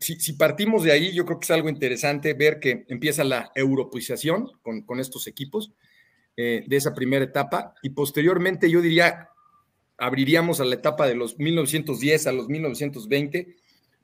si, 0.00 0.32
partimos 0.32 0.82
de 0.82 0.92
ahí, 0.92 1.12
yo 1.12 1.26
creo 1.26 1.38
que 1.38 1.44
es 1.44 1.50
algo 1.50 1.68
interesante 1.68 2.32
ver 2.32 2.58
que 2.58 2.84
empieza 2.88 3.22
la 3.22 3.52
europeización 3.54 4.50
con, 4.62 4.98
estos 4.98 5.26
equipos 5.26 5.72
eh, 6.36 6.64
de 6.66 6.76
esa 6.76 6.94
primera 6.94 7.24
etapa 7.24 7.74
y 7.82 7.90
posteriormente 7.90 8.70
yo 8.70 8.80
diría, 8.80 9.28
abriríamos 9.98 10.60
a 10.60 10.64
la 10.64 10.76
etapa 10.76 11.06
de 11.06 11.14
los 11.14 11.38
1910 11.38 12.26
a 12.26 12.32
los 12.32 12.48
1920 12.48 13.56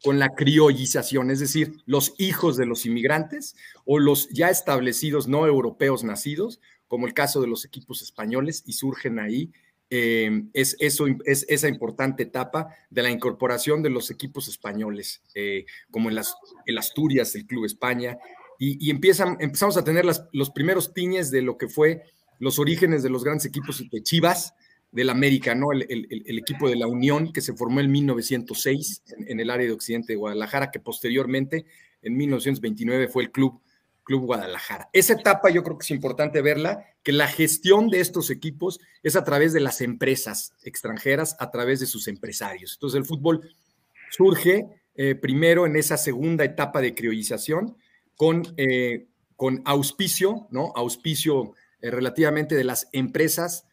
con 0.03 0.19
la 0.19 0.35
criollización, 0.35 1.31
es 1.31 1.41
decir, 1.41 1.73
los 1.87 2.15
hijos 2.19 2.57
de 2.57 2.67
los 2.67 2.87
inmigrantes 2.87 3.57
o 3.85 3.99
los 3.99 4.29
ya 4.31 4.51
establecidos 4.51 5.27
no 5.29 5.47
europeos 5.47 6.05
nacidos, 6.05 6.61
como 6.87 7.07
el 7.07 7.15
caso 7.15 7.41
de 7.41 7.49
los 7.49 7.65
equipos 7.65 8.03
españoles, 8.03 8.63
y 8.67 8.75
surgen 8.75 9.19
ahí 9.19 9.51
eh, 9.89 10.43
es, 10.53 10.77
eso, 10.81 11.07
es 11.25 11.47
esa 11.49 11.69
importante 11.69 12.25
etapa 12.25 12.69
de 12.91 13.03
la 13.03 13.11
incorporación 13.11 13.83
de 13.83 13.91
los 13.91 14.11
equipos 14.11 14.49
españoles, 14.49 15.23
eh, 15.35 15.65
como 15.91 16.09
en 16.09 16.17
las 16.17 16.35
el 16.67 16.77
Asturias, 16.79 17.35
el 17.37 17.47
Club 17.47 17.65
España, 17.65 18.19
y, 18.59 18.91
empiezan, 18.91 19.37
empezamos 19.39 19.77
a 19.77 19.85
tener 19.85 20.07
los 20.33 20.51
primeros 20.51 20.95
tiñes 20.95 21.31
de 21.31 21.43
lo 21.43 21.59
que 21.59 21.69
fue 21.69 22.05
los 22.39 22.59
orígenes 22.59 23.03
de 23.03 23.11
los 23.11 23.23
grandes 23.23 23.45
equipos 23.45 23.85
de 23.91 24.03
Chivas, 24.03 24.55
del 24.91 25.11
América, 25.11 25.55
¿no? 25.55 25.73
El, 25.73 26.07
equipo 26.39 26.69
de 26.69 26.77
la 26.77 26.87
Unión 26.87 27.33
que 27.33 27.41
se 27.41 27.55
formó 27.55 27.81
en 27.81 27.91
1906 27.91 29.03
en, 29.27 29.41
el 29.41 29.51
área 29.51 29.67
de 29.67 29.73
Occidente 29.73 30.13
de 30.13 30.17
Guadalajara, 30.17 30.71
que 30.71 30.81
posteriormente 30.81 31.67
en 32.03 32.17
1929 32.17 33.09
fue 33.09 33.25
el 33.25 33.31
Club, 33.31 33.61
Club 34.05 34.25
Guadalajara. 34.25 34.89
Esa 34.93 35.15
etapa 35.15 35.51
yo 35.51 35.63
creo 35.63 35.77
que 35.77 35.85
es 35.85 35.91
importante 35.91 36.41
verla, 36.41 36.85
que 37.03 37.13
la 37.13 37.29
gestión 37.29 37.89
de 37.89 38.01
estos 38.01 38.31
equipos 38.31 38.81
es 39.03 39.17
a 39.17 39.25
través 39.25 39.53
de 39.53 39.61
las 39.61 39.81
empresas 39.81 40.55
extranjeras, 40.63 41.37
a 41.41 41.51
través 41.51 41.81
de 41.81 41.87
sus 41.87 42.09
empresarios. 42.09 42.75
Entonces 42.75 42.99
el 42.99 43.05
fútbol 43.05 43.51
surge 44.11 44.67
eh, 44.95 45.15
primero 45.15 45.67
en 45.67 45.77
esa 45.77 45.97
segunda 45.97 46.45
etapa 46.45 46.81
de 46.81 46.95
criollización 46.95 47.77
con, 48.17 48.55
eh, 48.57 49.09
con 49.35 49.61
auspicio, 49.65 50.47
¿no? 50.51 50.73
Auspicio 50.75 51.53
eh, 51.83 51.91
relativamente 51.91 52.55
de 52.55 52.65
las 52.65 52.89
empresas 52.93 53.65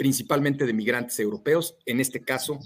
principalmente 0.00 0.64
de 0.64 0.72
migrantes 0.72 1.20
europeos, 1.20 1.76
en 1.84 2.00
este 2.00 2.22
caso, 2.22 2.58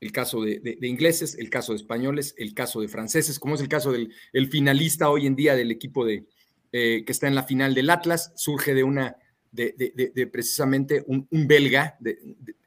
el 0.00 0.12
caso 0.12 0.42
de, 0.42 0.78
ingleses, 0.82 1.34
el 1.36 1.50
caso 1.50 1.72
de 1.72 1.78
españoles, 1.78 2.36
el 2.38 2.54
caso 2.54 2.80
de 2.80 2.86
franceses, 2.86 3.40
como 3.40 3.56
es 3.56 3.60
el 3.60 3.66
caso 3.66 3.90
del 3.90 4.48
finalista 4.48 5.10
hoy 5.10 5.26
en 5.26 5.34
día 5.34 5.56
del 5.56 5.72
equipo 5.72 6.04
de, 6.04 6.24
eh, 6.70 7.02
que 7.04 7.10
está 7.10 7.26
en 7.26 7.34
la 7.34 7.42
final 7.42 7.74
del 7.74 7.90
Atlas, 7.90 8.32
surge 8.36 8.74
de 8.74 8.84
una, 8.84 9.16
de, 9.50 10.30
precisamente 10.32 11.02
un, 11.08 11.26
belga 11.48 11.98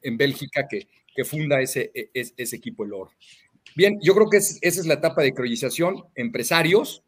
en 0.02 0.18
Bélgica 0.18 0.68
que, 0.68 0.88
que 1.16 1.24
funda 1.24 1.62
ese, 1.62 1.90
e, 1.94 2.10
ese, 2.12 2.56
equipo, 2.56 2.84
el 2.84 2.92
Oro. 2.92 3.12
Bien, 3.74 3.98
yo 4.02 4.14
creo 4.14 4.28
que 4.28 4.36
esa 4.36 4.58
es 4.60 4.84
la 4.84 4.94
etapa 4.94 5.22
de 5.22 5.32
criollización, 5.32 6.04
empresarios, 6.16 7.02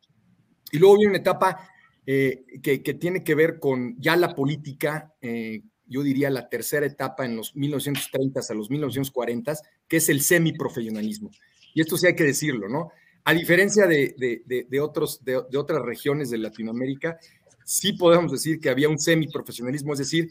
y 0.73 0.79
luego 0.79 0.97
viene 0.97 1.11
una 1.11 1.19
etapa 1.19 1.69
eh, 2.07 2.47
que, 2.63 2.83
que, 2.83 2.95
tiene 2.95 3.23
que 3.23 3.35
ver 3.35 3.59
con 3.59 3.95
ya 4.01 4.17
la 4.17 4.35
política, 4.35 5.13
eh, 5.21 5.61
yo 5.87 6.03
diría 6.03 6.31
la 6.31 6.49
tercera 6.49 6.87
etapa 6.87 7.25
en 7.25 7.37
los 7.37 7.55
1930 7.57 8.41
a 8.49 8.55
los 8.55 8.71
1940, 8.71 9.55
que 9.89 9.99
es 9.99 10.09
el 10.09 10.21
semiprofesionalismo. 10.21 11.31
Y 11.75 11.81
esto 11.81 11.97
sí 11.97 12.07
hay 12.07 12.15
que 12.15 12.25
decirlo, 12.25 12.69
¿no? 12.69 12.91
A 13.25 13.33
diferencia 13.33 13.87
de, 13.87 14.15
de, 14.69 14.81
otros, 14.81 15.25
de, 15.25 15.37
otras 15.37 15.83
regiones 15.83 16.31
de 16.31 16.39
Latinoamérica, 16.39 17.19
sí 17.65 17.95
podemos 17.95 18.31
decir 18.31 18.61
que 18.61 18.69
había 18.69 18.89
un 18.89 18.99
semiprofesionalismo, 18.99 19.95
es 19.95 20.01
decir, 20.01 20.29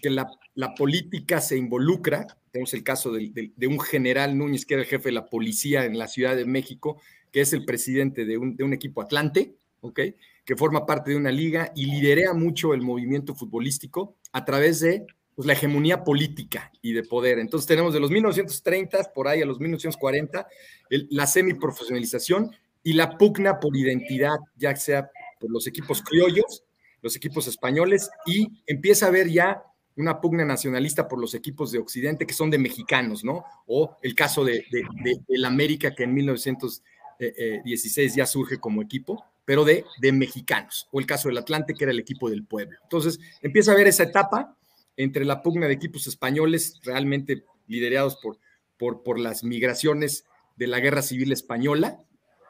que 0.00 0.10
la, 0.10 0.28
la 0.56 0.74
política 0.74 1.40
se 1.40 1.56
involucra. 1.56 2.26
Tenemos 2.50 2.74
el 2.74 2.82
caso 2.82 3.12
de, 3.12 3.52
un 3.68 3.80
general 3.80 4.36
Núñez, 4.36 4.66
que 4.66 4.74
era 4.74 4.82
el 4.82 4.88
jefe 4.88 5.10
de 5.10 5.12
la 5.12 5.30
policía 5.30 5.84
en 5.84 5.96
la 5.96 6.08
Ciudad 6.08 6.34
de 6.34 6.44
México, 6.44 7.00
que 7.30 7.42
es 7.42 7.52
el 7.52 7.64
presidente 7.64 8.24
de 8.24 8.36
un, 8.36 8.56
un 8.60 8.72
equipo 8.72 9.02
Atlante, 9.02 9.54
¿ok? 9.80 10.00
Que 10.44 10.56
forma 10.56 10.86
parte 10.86 11.10
de 11.10 11.16
una 11.16 11.30
liga 11.30 11.72
y 11.74 11.86
lidera 11.86 12.34
mucho 12.34 12.74
el 12.74 12.82
movimiento 12.82 13.34
futbolístico 13.34 14.16
a 14.32 14.44
través 14.44 14.80
de 14.80 15.06
pues, 15.34 15.46
la 15.46 15.52
hegemonía 15.52 16.04
política 16.04 16.72
y 16.82 16.92
de 16.92 17.04
poder. 17.04 17.38
Entonces 17.38 17.66
tenemos 17.66 17.94
de 17.94 18.00
los 18.00 18.10
1930 18.10 19.12
por 19.14 19.28
ahí 19.28 19.42
a 19.42 19.46
los 19.46 19.60
1940 19.60 20.46
la 20.88 21.26
semiprofesionalización 21.26 22.50
y 22.82 22.94
la 22.94 23.16
pugna 23.16 23.60
por 23.60 23.76
identidad, 23.76 24.36
ya 24.56 24.74
sea 24.76 25.10
por 25.40 25.50
los 25.50 25.66
equipos 25.66 26.02
criollos, 26.02 26.64
los 27.00 27.16
equipos 27.16 27.46
españoles, 27.46 28.10
y 28.26 28.62
empieza 28.66 29.06
a 29.06 29.08
haber 29.08 29.28
ya 29.28 29.62
una 29.96 30.20
pugna 30.20 30.44
nacionalista 30.44 31.08
por 31.08 31.20
los 31.20 31.34
equipos 31.34 31.70
de 31.70 31.78
Occidente 31.78 32.26
que 32.26 32.34
son 32.34 32.50
de 32.50 32.58
mexicanos, 32.58 33.24
¿no? 33.24 33.44
O 33.66 33.98
el 34.02 34.14
caso 34.14 34.44
de, 34.44 34.64
de, 34.70 35.46
América 35.46 35.94
que 35.94 36.04
en 36.04 36.14
1916 36.14 38.14
ya 38.14 38.26
surge 38.26 38.58
como 38.58 38.82
equipo, 38.82 39.24
pero 39.44 39.64
de, 39.64 39.84
de 40.00 40.12
mexicanos, 40.12 40.88
o 40.92 41.00
el 41.00 41.06
caso 41.06 41.28
del 41.28 41.38
Atlante, 41.38 41.74
que 41.74 41.84
era 41.84 41.92
el 41.92 41.98
equipo 41.98 42.30
del 42.30 42.44
pueblo. 42.44 42.78
Entonces, 42.82 43.18
empieza 43.40 43.72
a 43.72 43.74
haber 43.74 43.88
esa 43.88 44.04
etapa 44.04 44.56
entre 44.96 45.24
la 45.24 45.42
pugna 45.42 45.66
de 45.66 45.74
equipos 45.74 46.06
españoles, 46.06 46.80
realmente 46.84 47.44
liderados 47.66 48.16
por, 48.16 48.38
por, 48.78 49.02
por 49.02 49.18
las 49.18 49.42
migraciones 49.42 50.24
de 50.56 50.66
la 50.66 50.80
Guerra 50.80 51.02
Civil 51.02 51.32
Española, 51.32 51.98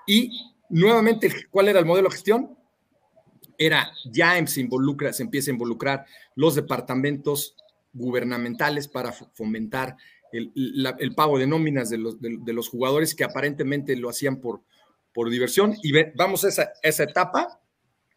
y 0.07 0.53
nuevamente, 0.69 1.31
¿cuál 1.51 1.69
era 1.69 1.79
el 1.79 1.87
modelo 1.87 2.09
de 2.09 2.15
gestión? 2.15 2.59
Era 3.57 3.93
ya 4.11 4.45
se 4.47 4.61
involucra, 4.61 5.13
se 5.13 5.23
empieza 5.23 5.51
a 5.51 5.55
involucrar 5.55 6.05
los 6.35 6.55
departamentos 6.55 7.55
gubernamentales 7.93 8.89
para 8.89 9.13
fomentar 9.13 9.97
el, 10.33 10.51
el 10.99 11.15
pago 11.15 11.39
de 11.39 11.47
nóminas 11.47 11.91
de 11.91 11.99
los, 11.99 12.17
de 12.21 12.53
los 12.53 12.69
jugadores 12.69 13.15
que 13.15 13.23
aparentemente 13.23 13.95
lo 13.97 14.09
hacían 14.09 14.41
por, 14.41 14.63
por 15.13 15.31
diversión 15.31 15.77
y 15.83 15.93
vamos 16.15 16.45
a 16.45 16.49
esa, 16.49 16.73
esa 16.83 17.05
etapa, 17.05 17.61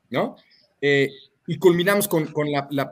¿no? 0.09 0.35
Eh, 0.81 1.11
y 1.47 1.57
culminamos 1.57 2.07
con, 2.07 2.27
con 2.27 2.51
la, 2.51 2.67
la, 2.71 2.91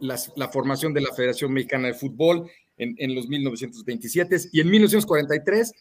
la, 0.00 0.48
formación 0.48 0.92
de 0.92 1.00
la 1.00 1.14
Federación 1.14 1.52
Mexicana 1.52 1.88
de 1.88 1.94
Fútbol 1.94 2.50
en, 2.76 2.94
en, 2.98 3.14
los 3.14 3.26
1927 3.26 4.36
y 4.52 4.60
en 4.60 4.70
1943 4.70 5.72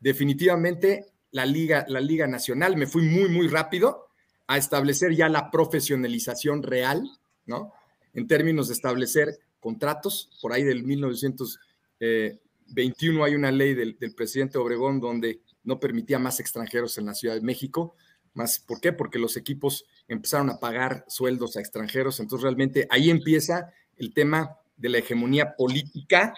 definitivamente 0.00 1.06
la 1.32 1.44
Liga, 1.44 1.84
la 1.88 2.00
Liga 2.00 2.26
Nacional, 2.26 2.76
me 2.76 2.86
fui 2.86 3.02
muy, 3.02 3.28
muy 3.28 3.48
rápido 3.48 4.06
a 4.46 4.56
establecer 4.56 5.14
ya 5.14 5.28
la 5.28 5.50
profesionalización 5.50 6.62
real, 6.62 7.02
¿no? 7.46 7.72
En 8.14 8.26
términos 8.26 8.68
de 8.68 8.74
establecer 8.74 9.38
contratos, 9.60 10.30
por 10.40 10.52
ahí 10.52 10.64
del 10.64 10.84
1921 10.84 13.24
hay 13.24 13.34
una 13.34 13.50
ley 13.50 13.74
del, 13.74 13.98
del 13.98 14.14
presidente 14.14 14.58
Obregón 14.58 15.00
donde 15.00 15.40
no 15.68 15.78
permitía 15.78 16.18
más 16.18 16.40
extranjeros 16.40 16.96
en 16.96 17.04
la 17.04 17.14
Ciudad 17.14 17.34
de 17.34 17.42
México. 17.42 17.94
Más, 18.32 18.58
¿Por 18.58 18.80
qué? 18.80 18.94
Porque 18.94 19.18
los 19.18 19.36
equipos 19.36 19.84
empezaron 20.08 20.48
a 20.48 20.58
pagar 20.58 21.04
sueldos 21.08 21.56
a 21.56 21.60
extranjeros. 21.60 22.20
Entonces, 22.20 22.42
realmente 22.42 22.88
ahí 22.90 23.10
empieza 23.10 23.70
el 23.98 24.14
tema 24.14 24.56
de 24.78 24.88
la 24.88 24.98
hegemonía 24.98 25.54
política 25.56 26.32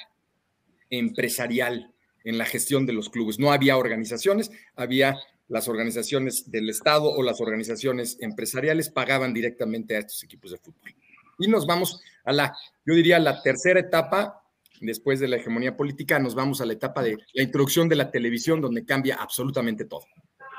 empresarial 0.91 1.95
en 2.25 2.39
la 2.39 2.45
gestión 2.45 2.87
de 2.87 2.93
los 2.93 3.09
clubes. 3.09 3.39
No 3.39 3.53
había 3.53 3.77
organizaciones, 3.77 4.51
había 4.75 5.17
las 5.47 5.69
organizaciones 5.69 6.51
del 6.51 6.69
Estado 6.69 7.05
o 7.05 7.23
las 7.23 7.41
organizaciones 7.41 8.17
empresariales 8.21 8.91
pagaban 8.91 9.33
directamente 9.33 9.95
a 9.95 10.01
estos 10.01 10.25
equipos 10.25 10.51
de 10.51 10.59
fútbol. 10.59 10.93
Y 11.39 11.47
nos 11.47 11.69
vamos 11.69 12.03
a 12.25 12.33
la, 12.33 12.57
yo 12.85 12.95
diría, 12.95 13.21
la 13.21 13.41
tercera 13.43 13.79
etapa 13.79 14.40
después 14.81 15.21
de 15.21 15.29
la 15.29 15.37
hegemonía 15.37 15.77
política, 15.77 16.19
nos 16.19 16.35
vamos 16.35 16.61
a 16.61 16.67
la 16.67 16.73
etapa 16.73 17.03
de 17.03 17.19
la 17.35 17.43
introducción 17.43 17.89
de 17.89 17.97
la 17.97 18.11
televisión, 18.11 18.61
donde 18.61 18.85
cambia 18.85 19.17
absolutamente 19.17 19.85
todo. 19.85 20.07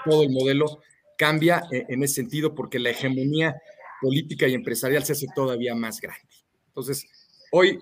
Todo 0.05 0.23
el 0.23 0.29
modelo 0.29 0.81
cambia 1.17 1.63
eh, 1.71 1.85
en 1.89 2.03
ese 2.03 2.15
sentido 2.15 2.55
porque 2.55 2.79
la 2.79 2.91
hegemonía 2.91 3.55
política 4.01 4.47
y 4.47 4.53
empresarial 4.53 5.03
se 5.03 5.13
hace 5.13 5.27
todavía 5.35 5.75
más 5.75 5.99
grande. 5.99 6.27
Entonces, 6.67 7.05
hoy 7.51 7.79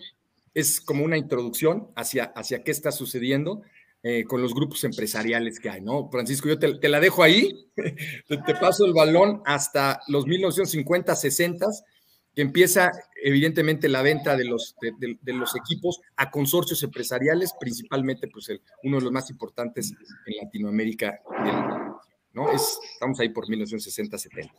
es 0.53 0.81
como 0.81 1.05
una 1.05 1.17
introducción 1.17 1.89
hacia, 1.95 2.25
hacia 2.25 2.63
qué 2.63 2.71
está 2.71 2.91
sucediendo 2.91 3.61
eh, 4.01 4.23
con 4.23 4.41
los 4.41 4.53
grupos 4.53 4.83
empresariales 4.83 5.59
que 5.59 5.69
hay, 5.69 5.81
¿no? 5.81 6.09
Francisco, 6.09 6.47
yo 6.47 6.57
te, 6.57 6.89
la 6.89 6.99
dejo 6.99 7.21
ahí, 7.21 7.69
te, 7.75 8.37
te, 8.37 8.55
paso 8.55 8.85
el 8.85 8.93
balón 8.93 9.41
hasta 9.45 10.01
los 10.07 10.25
1950, 10.25 11.15
60 11.15 11.65
que 12.39 12.43
empieza 12.43 12.93
evidentemente 13.21 13.89
la 13.89 14.01
venta 14.01 14.37
de 14.37 14.45
los, 14.45 14.73
de, 14.79 15.33
los 15.33 15.57
equipos 15.57 15.99
a 16.15 16.31
consorcios 16.31 16.81
empresariales, 16.83 17.53
principalmente 17.59 18.29
pues 18.29 18.47
el, 18.47 18.61
uno 18.83 18.95
de 18.95 19.03
los 19.03 19.11
más 19.11 19.29
importantes 19.29 19.93
en 20.25 20.37
Latinoamérica. 20.41 21.19
¿no? 22.31 22.49
Es, 22.49 22.79
estamos 22.93 23.19
ahí 23.19 23.27
por 23.27 23.45
1960-70. 23.45 24.51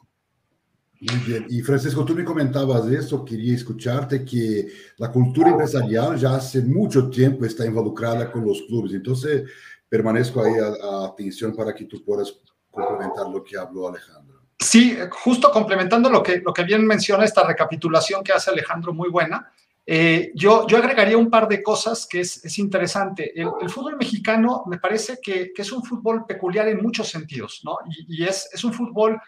Muy 1.00 1.18
bien. 1.26 1.46
Y 1.48 1.62
Francisco, 1.62 2.04
tú 2.04 2.14
me 2.14 2.22
comentabas 2.22 2.86
de 2.86 2.98
eso, 2.98 3.24
quería 3.24 3.54
escucharte 3.54 4.26
que 4.26 4.68
la 4.98 5.10
cultura 5.10 5.48
empresarial 5.48 6.18
ya 6.18 6.34
hace 6.34 6.60
mucho 6.60 7.08
tiempo 7.08 7.46
está 7.46 7.64
involucrada 7.64 8.30
con 8.30 8.44
los 8.44 8.60
clubes. 8.68 8.92
Entonces, 8.92 9.50
permanezco 9.88 10.44
ahí 10.44 10.52
a 10.52 11.06
atención 11.06 11.56
para 11.56 11.74
que 11.74 11.86
tú 11.86 12.04
puedas 12.04 12.30
complementar 12.70 13.26
lo 13.26 13.42
que 13.42 13.56
habló 13.56 13.88
Alejandro. 13.88 14.29
Sí, 14.60 14.96
justo 15.10 15.50
complementando 15.50 16.10
lo 16.10 16.22
que, 16.22 16.38
lo 16.38 16.52
que 16.52 16.64
bien 16.64 16.86
menciona 16.86 17.24
esta 17.24 17.46
recapitulación 17.46 18.22
que 18.22 18.32
hace 18.32 18.50
Alejandro, 18.50 18.92
muy 18.92 19.08
buena. 19.08 19.50
Eh, 19.86 20.32
yo, 20.34 20.66
yo 20.66 20.76
agregaría 20.76 21.16
un 21.16 21.30
par 21.30 21.48
de 21.48 21.62
cosas 21.62 22.06
que 22.06 22.20
es, 22.20 22.44
es 22.44 22.58
interesante. 22.58 23.32
El, 23.34 23.70
fútbol 23.70 23.96
mexicano 23.96 24.64
me 24.66 24.78
parece 24.78 25.18
que, 25.20 25.52
que, 25.54 25.62
es 25.62 25.72
un 25.72 25.82
fútbol 25.82 26.26
peculiar 26.26 26.68
en 26.68 26.82
muchos 26.82 27.08
sentidos, 27.08 27.62
¿no? 27.64 27.78
Y, 28.06 28.22
es, 28.22 28.50
es, 28.52 28.62
un 28.62 28.74
fútbol 28.74 29.18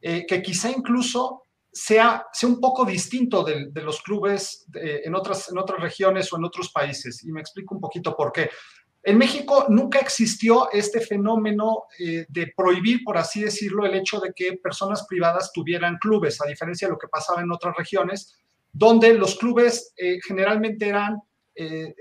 eh, 0.00 0.26
que 0.28 0.42
quizá 0.42 0.70
incluso 0.70 1.44
sea, 1.72 2.26
sea 2.30 2.50
un 2.50 2.60
poco 2.60 2.84
distinto 2.84 3.42
de, 3.42 3.70
los 3.82 4.02
clubes 4.02 4.66
en, 4.74 5.14
otras, 5.14 5.50
en 5.50 5.56
otras 5.56 5.80
regiones 5.80 6.30
o 6.32 6.36
en 6.36 6.44
otros 6.44 6.70
países. 6.70 7.24
Y 7.24 7.32
me 7.32 7.40
explico 7.40 7.74
un 7.74 7.80
poquito 7.80 8.14
por 8.14 8.30
qué. 8.30 8.50
En 9.04 9.18
México 9.18 9.66
nunca 9.68 9.98
existió 9.98 10.70
este 10.70 11.00
fenómeno 11.00 11.84
eh, 11.98 12.24
de 12.28 12.52
prohibir, 12.56 13.02
por 13.04 13.18
así 13.18 13.42
decirlo, 13.42 13.84
el 13.84 13.94
hecho 13.94 14.20
de 14.20 14.32
que 14.34 14.58
personas 14.58 15.04
privadas 15.08 15.50
tuvieran 15.52 15.98
clubes, 15.98 16.40
a 16.40 16.46
diferencia 16.46 16.86
de 16.86 16.92
lo 16.92 16.98
que 16.98 17.08
pasaba 17.08 17.42
en 17.42 17.50
otras 17.50 17.76
regiones, 17.76 18.36
donde 18.72 19.14
los 19.14 19.36
clubes 19.36 19.92
eh, 19.96 20.18
generalmente 20.24 20.88
eran, 20.88 21.20
eh, 21.56 21.94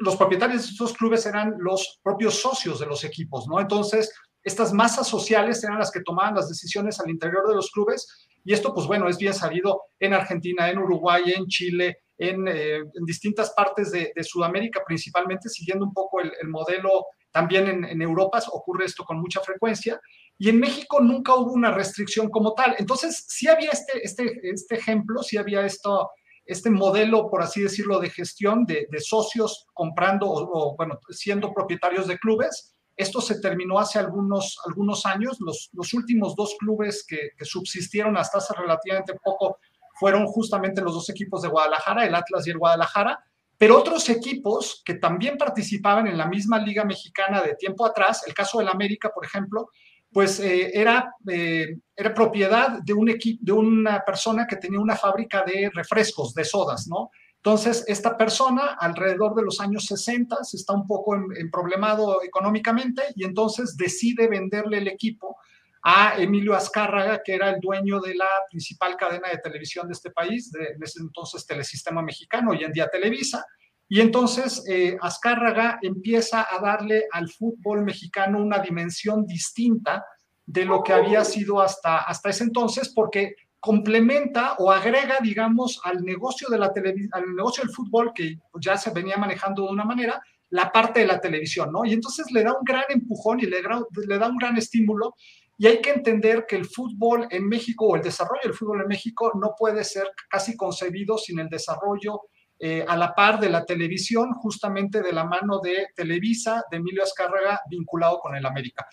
los 0.00 0.16
propietarios 0.16 0.66
de 0.66 0.72
esos 0.72 0.94
clubes 0.94 1.26
eran 1.26 1.56
los 1.58 2.00
propios 2.02 2.40
socios 2.40 2.80
de 2.80 2.86
los 2.86 3.04
equipos, 3.04 3.46
¿no? 3.46 3.60
Entonces, 3.60 4.10
estas 4.42 4.72
masas 4.72 5.06
sociales 5.06 5.62
eran 5.62 5.78
las 5.78 5.90
que 5.90 6.00
tomaban 6.00 6.34
las 6.34 6.48
decisiones 6.48 6.98
al 7.00 7.10
interior 7.10 7.46
de 7.46 7.54
los 7.54 7.70
clubes 7.70 8.28
y 8.44 8.54
esto, 8.54 8.72
pues 8.74 8.86
bueno, 8.86 9.08
es 9.08 9.18
bien 9.18 9.34
sabido 9.34 9.82
en 9.98 10.14
Argentina, 10.14 10.70
en 10.70 10.78
Uruguay, 10.78 11.22
en 11.36 11.46
Chile, 11.46 11.98
en, 12.20 12.46
eh, 12.48 12.82
distintas 13.06 13.50
partes 13.50 13.90
de, 13.90 14.12
Sudamérica, 14.22 14.82
principalmente 14.86 15.48
siguiendo 15.48 15.86
un 15.86 15.94
poco 15.94 16.20
el, 16.20 16.48
modelo 16.48 17.06
también 17.32 17.84
en, 17.84 18.02
Europa, 18.02 18.42
ocurre 18.52 18.84
esto 18.84 19.04
con 19.04 19.18
mucha 19.20 19.40
frecuencia. 19.40 19.98
Y 20.36 20.50
en 20.50 20.60
México 20.60 21.00
nunca 21.00 21.34
hubo 21.34 21.52
una 21.52 21.70
restricción 21.70 22.28
como 22.28 22.52
tal. 22.52 22.76
Entonces, 22.78 23.24
sí 23.26 23.48
había 23.48 23.70
este, 23.70 24.04
este, 24.04 24.38
este 24.42 24.74
ejemplo, 24.74 25.22
sí 25.22 25.38
había 25.38 25.64
esto, 25.64 26.10
este 26.44 26.68
modelo, 26.68 27.30
por 27.30 27.42
así 27.42 27.62
decirlo, 27.62 27.98
de 27.98 28.10
gestión 28.10 28.66
de, 28.66 28.86
socios 28.98 29.66
comprando 29.72 30.26
o, 30.28 30.76
bueno, 30.76 31.00
siendo 31.08 31.54
propietarios 31.54 32.06
de 32.06 32.18
clubes. 32.18 32.74
Esto 32.96 33.22
se 33.22 33.40
terminó 33.40 33.78
hace 33.78 33.98
algunos, 33.98 34.58
algunos 34.66 35.06
años. 35.06 35.38
Los, 35.40 35.70
los 35.72 35.94
últimos 35.94 36.36
dos 36.36 36.54
clubes 36.58 37.02
que, 37.08 37.30
que, 37.34 37.46
subsistieron 37.46 38.18
hasta 38.18 38.38
hace 38.38 38.52
relativamente 38.54 39.14
poco 39.24 39.56
fueron 40.00 40.26
justamente 40.26 40.80
los 40.80 40.94
dos 40.94 41.10
equipos 41.10 41.42
de 41.42 41.48
Guadalajara, 41.48 42.06
el 42.06 42.14
Atlas 42.14 42.46
y 42.46 42.50
el 42.50 42.56
Guadalajara, 42.56 43.22
pero 43.58 43.76
otros 43.76 44.08
equipos 44.08 44.80
que 44.82 44.94
también 44.94 45.36
participaban 45.36 46.06
en 46.06 46.16
la 46.16 46.26
misma 46.26 46.58
liga 46.58 46.86
mexicana 46.86 47.42
de 47.42 47.54
tiempo 47.54 47.84
atrás, 47.84 48.22
el 48.26 48.32
caso 48.32 48.58
del 48.58 48.68
América, 48.68 49.10
por 49.14 49.26
ejemplo, 49.26 49.68
pues 50.10 50.40
eh, 50.40 50.70
era, 50.72 51.14
eh, 51.28 51.76
era 51.94 52.14
propiedad 52.14 52.78
de 52.82 52.94
un 52.94 53.14
de 53.40 53.52
una 53.52 54.02
persona 54.02 54.46
que 54.46 54.56
tenía 54.56 54.80
una 54.80 54.96
fábrica 54.96 55.44
de 55.44 55.70
refrescos, 55.74 56.32
de 56.32 56.46
sodas, 56.46 56.88
¿no? 56.88 57.10
Entonces, 57.36 57.84
esta 57.86 58.16
persona, 58.16 58.78
alrededor 58.80 59.34
de 59.34 59.42
los 59.42 59.60
años 59.60 59.84
60, 59.84 60.38
está 60.50 60.72
un 60.72 60.86
poco 60.86 61.14
en, 61.14 61.26
en 61.36 61.50
problemado 61.50 62.22
económicamente 62.22 63.02
y 63.14 63.24
entonces 63.24 63.76
decide 63.76 64.28
venderle 64.28 64.78
el 64.78 64.88
equipo 64.88 65.36
a 65.82 66.14
Emilio 66.18 66.54
Azcárraga, 66.54 67.22
que 67.24 67.34
era 67.34 67.50
el 67.50 67.60
dueño 67.60 68.00
de 68.00 68.14
la 68.14 68.28
principal 68.50 68.96
cadena 68.96 69.28
de 69.28 69.38
televisión 69.38 69.86
de 69.86 69.94
este 69.94 70.10
país, 70.10 70.50
de, 70.52 70.72
en 70.74 70.82
ese 70.82 71.00
entonces 71.00 71.46
Telesistema 71.46 72.02
Mexicano, 72.02 72.50
hoy 72.50 72.64
en 72.64 72.72
día 72.72 72.88
Televisa. 72.88 73.44
Y 73.88 74.00
entonces 74.00 74.62
eh, 74.68 74.96
Azcárraga 75.00 75.78
empieza 75.82 76.46
a 76.48 76.60
darle 76.60 77.06
al 77.10 77.28
fútbol 77.28 77.82
mexicano 77.82 78.40
una 78.40 78.58
dimensión 78.58 79.26
distinta 79.26 80.04
de 80.46 80.64
lo 80.64 80.82
que 80.82 80.92
había 80.92 81.24
sido 81.24 81.60
hasta, 81.60 81.98
hasta 81.98 82.30
ese 82.30 82.44
entonces, 82.44 82.92
porque 82.94 83.34
complementa 83.58 84.54
o 84.58 84.70
agrega, 84.70 85.18
digamos, 85.22 85.80
al 85.84 86.04
negocio, 86.04 86.48
de 86.48 86.58
la 86.58 86.72
al 87.12 87.34
negocio 87.34 87.64
del 87.64 87.72
fútbol, 87.72 88.12
que 88.14 88.38
ya 88.60 88.76
se 88.76 88.90
venía 88.90 89.16
manejando 89.16 89.64
de 89.64 89.72
una 89.72 89.84
manera, 89.84 90.20
la 90.50 90.72
parte 90.72 91.00
de 91.00 91.06
la 91.06 91.20
televisión, 91.20 91.70
¿no? 91.72 91.84
Y 91.84 91.92
entonces 91.92 92.30
le 92.32 92.42
da 92.42 92.52
un 92.52 92.64
gran 92.64 92.84
empujón 92.88 93.40
y 93.40 93.46
le, 93.46 93.58
le 94.06 94.18
da 94.18 94.28
un 94.28 94.36
gran 94.36 94.56
estímulo 94.56 95.14
y 95.60 95.66
hay 95.66 95.82
que 95.82 95.90
entender 95.90 96.46
que 96.48 96.56
el 96.56 96.64
fútbol 96.64 97.28
en 97.30 97.46
México 97.46 97.84
o 97.84 97.94
el 97.94 98.00
desarrollo 98.00 98.40
del 98.44 98.54
fútbol 98.54 98.80
en 98.80 98.88
México 98.88 99.30
no 99.34 99.54
puede 99.58 99.84
ser 99.84 100.06
casi 100.26 100.56
concebido 100.56 101.18
sin 101.18 101.38
el 101.38 101.50
desarrollo 101.50 102.22
eh, 102.58 102.82
a 102.88 102.96
la 102.96 103.14
par 103.14 103.38
de 103.38 103.50
la 103.50 103.66
televisión, 103.66 104.32
justamente 104.32 105.02
de 105.02 105.12
la 105.12 105.24
mano 105.24 105.60
de 105.60 105.88
Televisa, 105.94 106.64
de 106.70 106.78
Emilio 106.78 107.02
Azcárraga, 107.02 107.60
vinculado 107.68 108.20
con 108.20 108.34
el 108.34 108.46
América. 108.46 108.86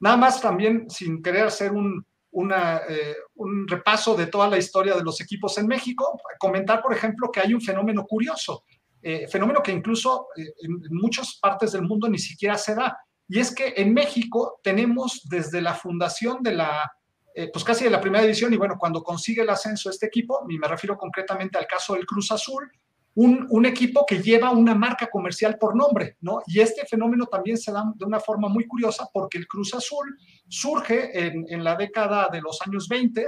Nada 0.00 0.16
más 0.16 0.40
también, 0.40 0.90
sin 0.90 1.22
querer 1.22 1.46
hacer 1.46 1.70
un, 1.70 2.04
eh, 2.88 3.14
un 3.36 3.68
repaso 3.68 4.16
de 4.16 4.26
toda 4.26 4.48
la 4.48 4.58
historia 4.58 4.96
de 4.96 5.04
los 5.04 5.20
equipos 5.20 5.56
en 5.58 5.68
México, 5.68 6.20
comentar, 6.40 6.82
por 6.82 6.92
ejemplo, 6.92 7.30
que 7.30 7.38
hay 7.38 7.54
un 7.54 7.60
fenómeno 7.60 8.04
curioso, 8.04 8.64
eh, 9.00 9.28
fenómeno 9.28 9.62
que 9.62 9.70
incluso 9.70 10.26
en 10.36 10.80
muchas 10.90 11.38
partes 11.40 11.70
del 11.70 11.82
mundo 11.82 12.08
ni 12.08 12.18
siquiera 12.18 12.58
se 12.58 12.74
da. 12.74 12.98
Y 13.28 13.38
es 13.38 13.54
que 13.54 13.74
en 13.76 13.92
México 13.92 14.58
tenemos 14.62 15.20
desde 15.28 15.60
la 15.60 15.74
fundación 15.74 16.42
de 16.42 16.52
la, 16.52 16.90
eh, 17.34 17.50
pues 17.52 17.64
casi 17.64 17.84
de 17.84 17.90
la 17.90 18.00
primera 18.00 18.22
división, 18.22 18.52
y 18.52 18.56
bueno, 18.56 18.76
cuando 18.78 19.02
consigue 19.02 19.42
el 19.42 19.50
ascenso 19.50 19.90
este 19.90 20.06
equipo, 20.06 20.46
y 20.48 20.58
me 20.58 20.66
refiero 20.66 20.96
concretamente 20.96 21.58
al 21.58 21.66
caso 21.66 21.94
del 21.94 22.06
Cruz 22.06 22.32
Azul, 22.32 22.70
un, 23.14 23.46
un, 23.50 23.66
equipo 23.66 24.06
que 24.06 24.22
lleva 24.22 24.50
una 24.50 24.74
marca 24.74 25.08
comercial 25.10 25.58
por 25.58 25.74
nombre, 25.74 26.16
¿no? 26.20 26.40
Y 26.46 26.60
este 26.60 26.86
fenómeno 26.86 27.26
también 27.26 27.58
se 27.58 27.72
da 27.72 27.84
de 27.96 28.04
una 28.04 28.20
forma 28.20 28.48
muy 28.48 28.66
curiosa 28.66 29.08
porque 29.12 29.38
el 29.38 29.46
Cruz 29.48 29.74
Azul 29.74 30.16
surge 30.46 31.26
en, 31.26 31.44
en 31.48 31.64
la 31.64 31.74
década 31.74 32.28
de 32.30 32.40
los 32.40 32.60
años 32.62 32.86
20 32.88 33.26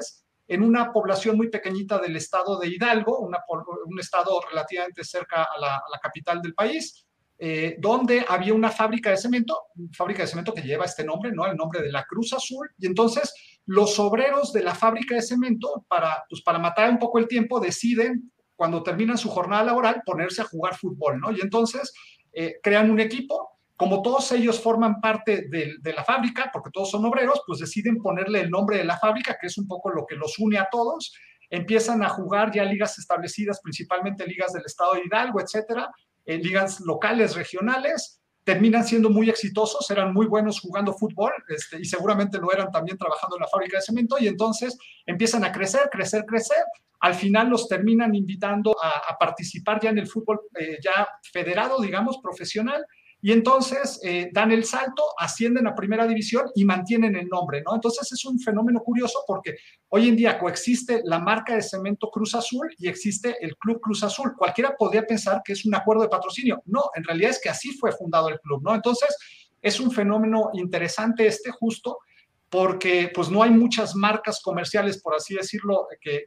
en 0.50 0.62
una 0.62 0.92
población 0.92 1.36
muy 1.36 1.48
pequeñita 1.48 1.98
del 1.98 2.16
estado 2.16 2.58
de 2.58 2.68
Hidalgo, 2.68 3.20
una, 3.20 3.38
un 3.86 4.00
estado 4.00 4.40
relativamente 4.48 5.04
cerca 5.04 5.44
a 5.44 5.60
la, 5.60 5.76
a 5.76 5.84
la 5.92 5.98
capital 6.00 6.42
del 6.42 6.54
país, 6.54 7.06
eh, 7.42 7.76
donde 7.78 8.22
había 8.28 8.52
una 8.52 8.68
fábrica 8.70 9.08
de 9.08 9.16
cemento, 9.16 9.56
fábrica 9.96 10.22
de 10.22 10.28
cemento 10.28 10.52
que 10.52 10.60
lleva 10.60 10.84
este 10.84 11.04
nombre, 11.04 11.32
¿no? 11.32 11.46
El 11.46 11.56
nombre 11.56 11.80
de 11.80 11.90
la 11.90 12.04
Cruz 12.04 12.34
Azul. 12.34 12.68
Y 12.78 12.86
entonces 12.86 13.32
los 13.64 13.98
obreros 13.98 14.52
de 14.52 14.62
la 14.62 14.74
fábrica 14.74 15.14
de 15.14 15.22
cemento, 15.22 15.86
para, 15.88 16.22
pues, 16.28 16.42
para 16.42 16.58
matar 16.58 16.90
un 16.90 16.98
poco 16.98 17.18
el 17.18 17.26
tiempo, 17.26 17.58
deciden, 17.58 18.30
cuando 18.54 18.82
terminan 18.82 19.16
su 19.16 19.30
jornada 19.30 19.64
laboral, 19.64 20.02
ponerse 20.04 20.42
a 20.42 20.44
jugar 20.44 20.76
fútbol, 20.76 21.18
¿no? 21.18 21.32
Y 21.32 21.40
entonces 21.40 21.94
eh, 22.34 22.56
crean 22.62 22.90
un 22.90 23.00
equipo. 23.00 23.48
Como 23.74 24.02
todos 24.02 24.30
ellos 24.32 24.60
forman 24.60 25.00
parte 25.00 25.48
de, 25.48 25.76
de 25.80 25.92
la 25.94 26.04
fábrica, 26.04 26.50
porque 26.52 26.68
todos 26.70 26.90
son 26.90 27.06
obreros, 27.06 27.40
pues 27.46 27.60
deciden 27.60 28.02
ponerle 28.02 28.42
el 28.42 28.50
nombre 28.50 28.76
de 28.76 28.84
la 28.84 28.98
fábrica, 28.98 29.38
que 29.40 29.46
es 29.46 29.56
un 29.56 29.66
poco 29.66 29.88
lo 29.88 30.04
que 30.04 30.14
los 30.14 30.38
une 30.38 30.58
a 30.58 30.68
todos 30.70 31.14
empiezan 31.50 32.02
a 32.02 32.08
jugar 32.08 32.52
ya 32.52 32.64
ligas 32.64 32.98
establecidas, 32.98 33.60
principalmente 33.60 34.26
ligas 34.26 34.52
del 34.52 34.64
estado 34.64 34.94
de 34.94 35.02
Hidalgo, 35.06 35.40
etcétera, 35.40 35.90
en 36.24 36.42
ligas 36.42 36.80
locales, 36.80 37.34
regionales, 37.34 38.20
terminan 38.44 38.84
siendo 38.84 39.10
muy 39.10 39.28
exitosos, 39.28 39.90
eran 39.90 40.12
muy 40.12 40.26
buenos 40.26 40.60
jugando 40.60 40.92
fútbol 40.92 41.32
este, 41.48 41.78
y 41.80 41.84
seguramente 41.84 42.38
lo 42.38 42.52
eran 42.52 42.70
también 42.70 42.96
trabajando 42.96 43.36
en 43.36 43.42
la 43.42 43.48
fábrica 43.48 43.78
de 43.78 43.82
cemento 43.82 44.16
y 44.18 44.28
entonces 44.28 44.76
empiezan 45.06 45.44
a 45.44 45.52
crecer, 45.52 45.88
crecer, 45.90 46.24
crecer. 46.24 46.64
Al 47.00 47.14
final 47.14 47.48
los 47.48 47.68
terminan 47.68 48.14
invitando 48.14 48.74
a, 48.82 49.16
participar 49.18 49.80
ya 49.80 49.90
en 49.90 49.98
el 49.98 50.06
fútbol 50.06 50.40
eh, 50.58 50.78
ya 50.82 51.08
federado, 51.32 51.80
digamos, 51.80 52.18
profesional 52.18 52.84
y 53.22 53.32
entonces 53.32 54.00
eh, 54.02 54.30
dan 54.32 54.50
el 54.50 54.64
salto, 54.64 55.02
ascienden 55.18 55.66
a 55.66 55.74
primera 55.74 56.06
división 56.06 56.50
y 56.54 56.64
mantienen 56.64 57.16
el 57.16 57.28
nombre, 57.28 57.62
¿no? 57.62 57.74
Entonces 57.74 58.10
es 58.12 58.24
un 58.24 58.38
fenómeno 58.40 58.80
curioso 58.80 59.20
porque 59.26 59.56
hoy 59.88 60.08
en 60.08 60.16
día 60.16 60.38
coexiste 60.38 61.02
la 61.04 61.18
marca 61.18 61.54
de 61.54 61.62
cemento 61.62 62.10
Cruz 62.10 62.34
Azul 62.34 62.74
y 62.78 62.88
existe 62.88 63.36
el 63.40 63.56
Club 63.56 63.80
Cruz 63.80 64.02
Azul. 64.02 64.34
Cualquiera 64.36 64.74
podría 64.76 65.06
pensar 65.06 65.42
que 65.44 65.52
es 65.52 65.66
un 65.66 65.74
acuerdo 65.74 66.02
de 66.02 66.08
patrocinio. 66.08 66.62
No, 66.64 66.84
en 66.94 67.04
realidad 67.04 67.30
es 67.30 67.40
que 67.40 67.50
así 67.50 67.72
fue 67.72 67.92
fundado 67.92 68.30
el 68.30 68.40
club, 68.40 68.62
¿no? 68.62 68.74
Entonces 68.74 69.14
es 69.60 69.78
un 69.80 69.90
fenómeno 69.90 70.50
interesante 70.54 71.26
este 71.26 71.50
justo 71.50 71.98
porque 72.48 73.12
pues 73.14 73.30
no 73.30 73.42
hay 73.42 73.50
muchas 73.50 73.94
marcas 73.94 74.40
comerciales, 74.42 75.00
por 75.00 75.14
así 75.14 75.34
decirlo, 75.34 75.86
que, 76.00 76.26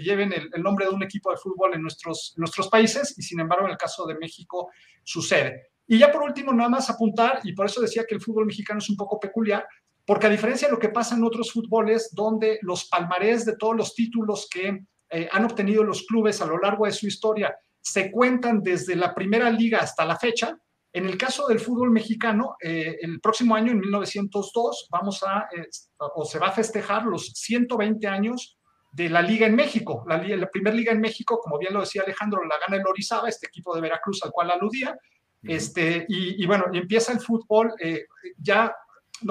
lleven 0.00 0.32
el, 0.32 0.62
nombre 0.62 0.86
de 0.86 0.92
un 0.92 1.02
equipo 1.02 1.30
de 1.30 1.38
fútbol 1.38 1.74
en 1.74 1.82
nuestros 1.82 2.68
países 2.70 3.18
y 3.18 3.22
sin 3.22 3.40
embargo 3.40 3.64
en 3.64 3.72
el 3.72 3.78
caso 3.78 4.06
de 4.06 4.16
México 4.16 4.70
sucede. 5.02 5.70
Y 5.86 5.98
ya 5.98 6.10
por 6.10 6.22
último, 6.22 6.52
nada 6.52 6.68
más 6.68 6.90
apuntar, 6.90 7.40
y 7.44 7.52
por 7.52 7.66
eso 7.66 7.80
decía 7.80 8.04
que 8.08 8.14
el 8.14 8.20
fútbol 8.20 8.46
mexicano 8.46 8.78
es 8.78 8.90
un 8.90 8.96
poco 8.96 9.20
peculiar, 9.20 9.66
porque 10.04 10.26
a 10.26 10.30
diferencia 10.30 10.68
de 10.68 10.72
lo 10.72 10.78
que 10.78 10.88
pasa 10.88 11.16
en 11.16 11.24
otros 11.24 11.52
fútboles, 11.52 12.10
donde 12.12 12.58
los 12.62 12.86
palmarés 12.86 13.44
de 13.44 13.56
todos 13.56 13.76
los 13.76 13.94
títulos 13.94 14.48
que 14.50 14.84
eh, 15.10 15.28
han 15.30 15.44
obtenido 15.44 15.84
los 15.84 16.02
clubes 16.02 16.40
a 16.40 16.46
lo 16.46 16.58
largo 16.58 16.86
de 16.86 16.92
su 16.92 17.06
historia 17.06 17.56
se 17.80 18.10
cuentan 18.10 18.62
desde 18.62 18.96
la 18.96 19.14
primera 19.14 19.48
liga 19.48 19.78
hasta 19.78 20.04
la 20.04 20.16
fecha, 20.16 20.58
en 20.92 21.06
el 21.06 21.16
caso 21.16 21.46
del 21.46 21.60
fútbol 21.60 21.90
mexicano, 21.90 22.56
eh, 22.60 22.96
el 23.00 23.20
próximo 23.20 23.54
año, 23.54 23.70
en 23.70 23.78
1902, 23.78 24.88
vamos 24.90 25.22
a, 25.22 25.46
eh, 25.54 25.68
o 25.98 26.24
se 26.24 26.38
va 26.38 26.48
a 26.48 26.52
festejar 26.52 27.04
los 27.04 27.26
120 27.34 28.06
años 28.08 28.58
de 28.90 29.10
la 29.10 29.22
liga 29.22 29.46
en 29.46 29.54
México. 29.54 30.04
La, 30.08 30.16
la 30.16 30.50
primera 30.50 30.74
liga 30.74 30.92
en 30.92 31.00
México, 31.00 31.38
como 31.38 31.58
bien 31.58 31.74
lo 31.74 31.80
decía 31.80 32.02
Alejandro, 32.02 32.42
la 32.44 32.58
gana 32.58 32.80
el 32.80 32.88
Orizaba, 32.88 33.28
este 33.28 33.46
equipo 33.46 33.74
de 33.74 33.82
Veracruz 33.82 34.22
al 34.24 34.32
cual 34.32 34.50
aludía, 34.50 34.98
este, 35.42 36.06
y, 36.08 36.42
y, 36.42 36.46
bueno, 36.46 36.66
empieza 36.72 37.12
el 37.12 37.20
fútbol 37.20 37.72
eh, 37.80 38.06
ya, 38.38 38.74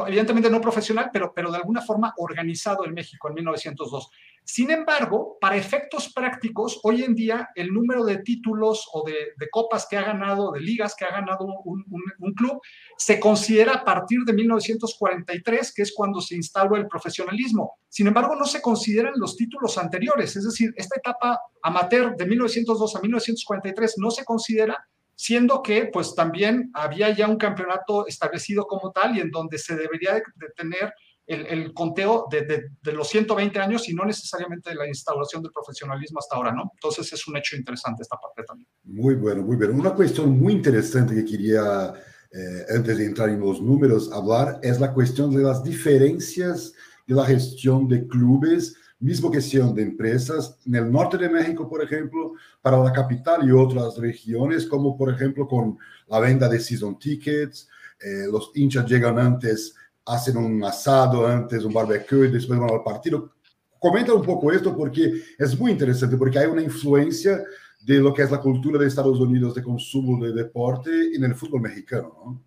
evidentemente 0.08 0.50
no 0.50 0.62
profesional, 0.62 1.10
pero, 1.12 1.34
pero 1.34 1.52
de 1.52 1.58
alguna 1.58 1.82
forma 1.82 2.14
organizado 2.18 2.86
en 2.86 2.94
México 2.94 3.28
en 3.28 3.36
1902. 3.36 4.10
Sin 4.48 4.70
embargo, 4.70 5.38
para 5.42 5.58
efectos 5.58 6.14
prácticos, 6.14 6.80
hoy 6.84 7.04
en 7.04 7.16
día 7.16 7.50
el 7.56 7.74
número 7.74 8.06
de 8.06 8.20
títulos 8.20 8.88
o 8.94 9.04
de, 9.04 9.34
copas 9.50 9.88
que 9.90 9.98
ha 9.98 10.04
ganado, 10.04 10.52
de 10.52 10.60
ligas 10.60 10.96
que 10.96 11.04
ha 11.04 11.10
ganado 11.10 11.46
un, 11.46 11.84
un, 11.90 12.04
un, 12.20 12.34
club, 12.34 12.62
se 12.96 13.20
considera 13.20 13.74
a 13.74 13.84
partir 13.84 14.20
de 14.24 14.34
1943, 14.34 15.74
que 15.74 15.82
es 15.82 15.94
cuando 15.96 16.22
se 16.22 16.36
instaló 16.36 16.76
el 16.76 16.88
profesionalismo. 16.88 17.80
Sin 17.90 18.06
embargo, 18.06 18.36
no 18.36 18.46
se 18.46 18.62
consideran 18.62 19.14
los 19.16 19.36
títulos 19.36 19.80
anteriores, 19.80 20.36
es 20.36 20.44
decir, 20.44 20.72
esta 20.76 21.00
etapa 21.00 21.40
amateur 21.64 22.16
de 22.16 22.26
1902 22.28 22.96
a 22.96 23.02
1943 23.02 23.96
no 23.98 24.12
se 24.12 24.24
considera 24.24 24.78
siendo 25.16 25.62
que 25.62 25.90
pues 25.92 26.14
también 26.14 26.72
había 26.74 27.10
ya 27.16 27.28
un 27.28 27.38
campeonato 27.38 28.06
establecido 28.08 28.66
como 28.66 28.92
tal 28.92 29.18
y 29.18 29.22
en 29.22 29.32
donde 29.32 29.58
se 29.58 29.76
debería 29.76 30.14
de, 30.14 30.24
tener 30.56 30.94
el, 31.26 31.74
conteo 31.74 32.28
de, 32.30 32.94
los 32.94 33.08
120 33.08 33.60
años 33.60 33.90
y 33.90 33.94
no 33.94 34.06
necesariamente 34.06 34.70
de 34.70 34.76
la 34.76 34.88
instauración 34.88 35.42
del 35.42 35.52
profesionalismo 35.52 36.20
hasta 36.20 36.36
ahora, 36.36 36.52
¿no? 36.52 36.70
Entonces 36.74 37.12
es 37.12 37.28
un 37.28 37.38
hecho 37.38 37.56
interesante 37.56 38.04
esta 38.04 38.18
parte 38.18 38.44
también. 38.44 38.70
Muy 38.84 39.16
bueno, 39.16 39.42
muy 39.42 39.56
bueno. 39.56 39.74
Una 39.74 39.94
cuestión 39.94 40.38
muy 40.38 40.54
interesante 40.54 41.16
que 41.16 41.26
quería, 41.26 41.94
eh, 42.32 42.66
antes 42.76 42.98
de 42.98 43.06
entrar 43.06 43.30
en 43.30 43.40
los 43.40 43.60
números, 43.62 44.12
hablar 44.12 44.60
es 44.62 44.80
la 44.80 44.94
cuestión 44.94 45.36
de 45.36 45.42
las 45.42 45.64
diferencias 45.64 46.74
de 47.08 47.16
la 47.16 47.26
gestión 47.26 47.88
de 47.88 48.08
clubes 48.08 48.76
mismo 49.00 49.30
que 49.30 49.42
sean 49.42 49.74
de 49.74 49.84
empresas 49.84 50.58
en 50.66 50.76
el 50.76 50.92
norte 50.92 51.18
de 51.18 51.30
México, 51.30 51.68
por 51.68 51.84
ejemplo, 51.84 52.34
para 52.62 52.82
la 52.82 52.92
capital 52.92 53.48
y 53.48 53.52
otras 53.52 53.98
regiones, 53.98 54.66
como 54.66 54.98
por 54.98 55.14
ejemplo 55.14 55.48
con 55.48 55.78
la 56.08 56.20
venta 56.20 56.48
de 56.48 56.60
season 56.60 56.98
tickets, 56.98 57.68
eh, 58.02 58.28
los 58.32 58.52
hinchas 58.56 58.86
llegan 58.90 59.20
antes, 59.20 59.76
hacen 60.06 60.38
un 60.38 60.64
asado 60.64 61.28
antes, 61.28 61.64
un 61.64 61.74
barbecue 61.74 62.28
y 62.28 62.32
después 62.32 62.60
van 62.60 62.72
al 62.72 62.84
partido. 62.84 63.34
Comenta 63.80 64.14
un 64.14 64.24
poco 64.24 64.52
esto 64.52 64.76
porque 64.76 65.22
es 65.38 65.60
muy 65.60 65.72
interesante, 65.72 66.18
porque 66.18 66.40
hay 66.40 66.48
una 66.48 66.62
influencia 66.62 67.44
de 67.82 68.00
lo 68.00 68.14
que 68.14 68.24
es 68.24 68.32
la 68.32 68.40
cultura 68.40 68.80
de 68.80 68.88
Estados 68.88 69.20
Unidos 69.20 69.54
de 69.54 69.62
consumo 69.62 70.24
de 70.26 70.34
deporte 70.34 71.16
en 71.16 71.24
el 71.24 71.36
fútbol 71.36 71.62
mexicano, 71.62 72.18
¿no? 72.26 72.44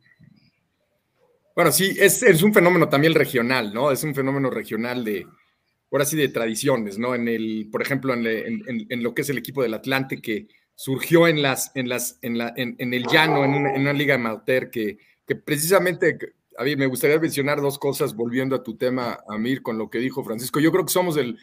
Bueno, 1.54 1.72
sí, 1.72 1.96
es, 1.98 2.22
es 2.22 2.42
un 2.44 2.54
fenómeno 2.54 2.88
también 2.88 3.14
regional, 3.14 3.74
¿no? 3.74 3.90
Es 3.90 4.04
un 4.04 4.14
fenómeno 4.14 4.48
regional 4.48 5.04
de, 5.04 5.26
por 5.88 6.02
así 6.02 6.16
de 6.16 6.28
tradiciones, 6.28 6.98
¿no? 6.98 7.14
En 7.14 7.28
el, 7.28 7.68
por 7.70 7.82
ejemplo, 7.82 8.14
en, 8.14 9.02
lo 9.02 9.14
que 9.14 9.22
es 9.22 9.30
el 9.30 9.38
equipo 9.38 9.62
del 9.62 9.74
Atlante, 9.74 10.20
que 10.20 10.48
surgió 10.74 11.26
en 11.26 11.42
las, 11.42 11.72
en 11.74 11.88
las, 11.88 12.18
en 12.22 12.38
la, 12.38 12.52
en, 12.56 12.92
el 12.92 13.06
llano, 13.06 13.44
en 13.44 13.54
una, 13.54 13.92
liga 13.92 14.16
amateur, 14.16 14.70
que, 14.70 14.98
que 15.26 15.34
precisamente, 15.34 16.18
a 16.58 16.64
mí 16.64 16.76
me 16.76 16.86
gustaría 16.86 17.18
mencionar 17.18 17.60
dos 17.60 17.78
cosas, 17.78 18.14
volviendo 18.14 18.54
a 18.54 18.62
tu 18.62 18.76
tema, 18.76 19.18
Amir, 19.28 19.62
con 19.62 19.78
lo 19.78 19.88
que 19.88 19.98
dijo 19.98 20.22
Francisco. 20.22 20.60
Yo 20.60 20.70
creo 20.70 20.84
que 20.84 20.92
somos 20.92 21.16
el, 21.16 21.38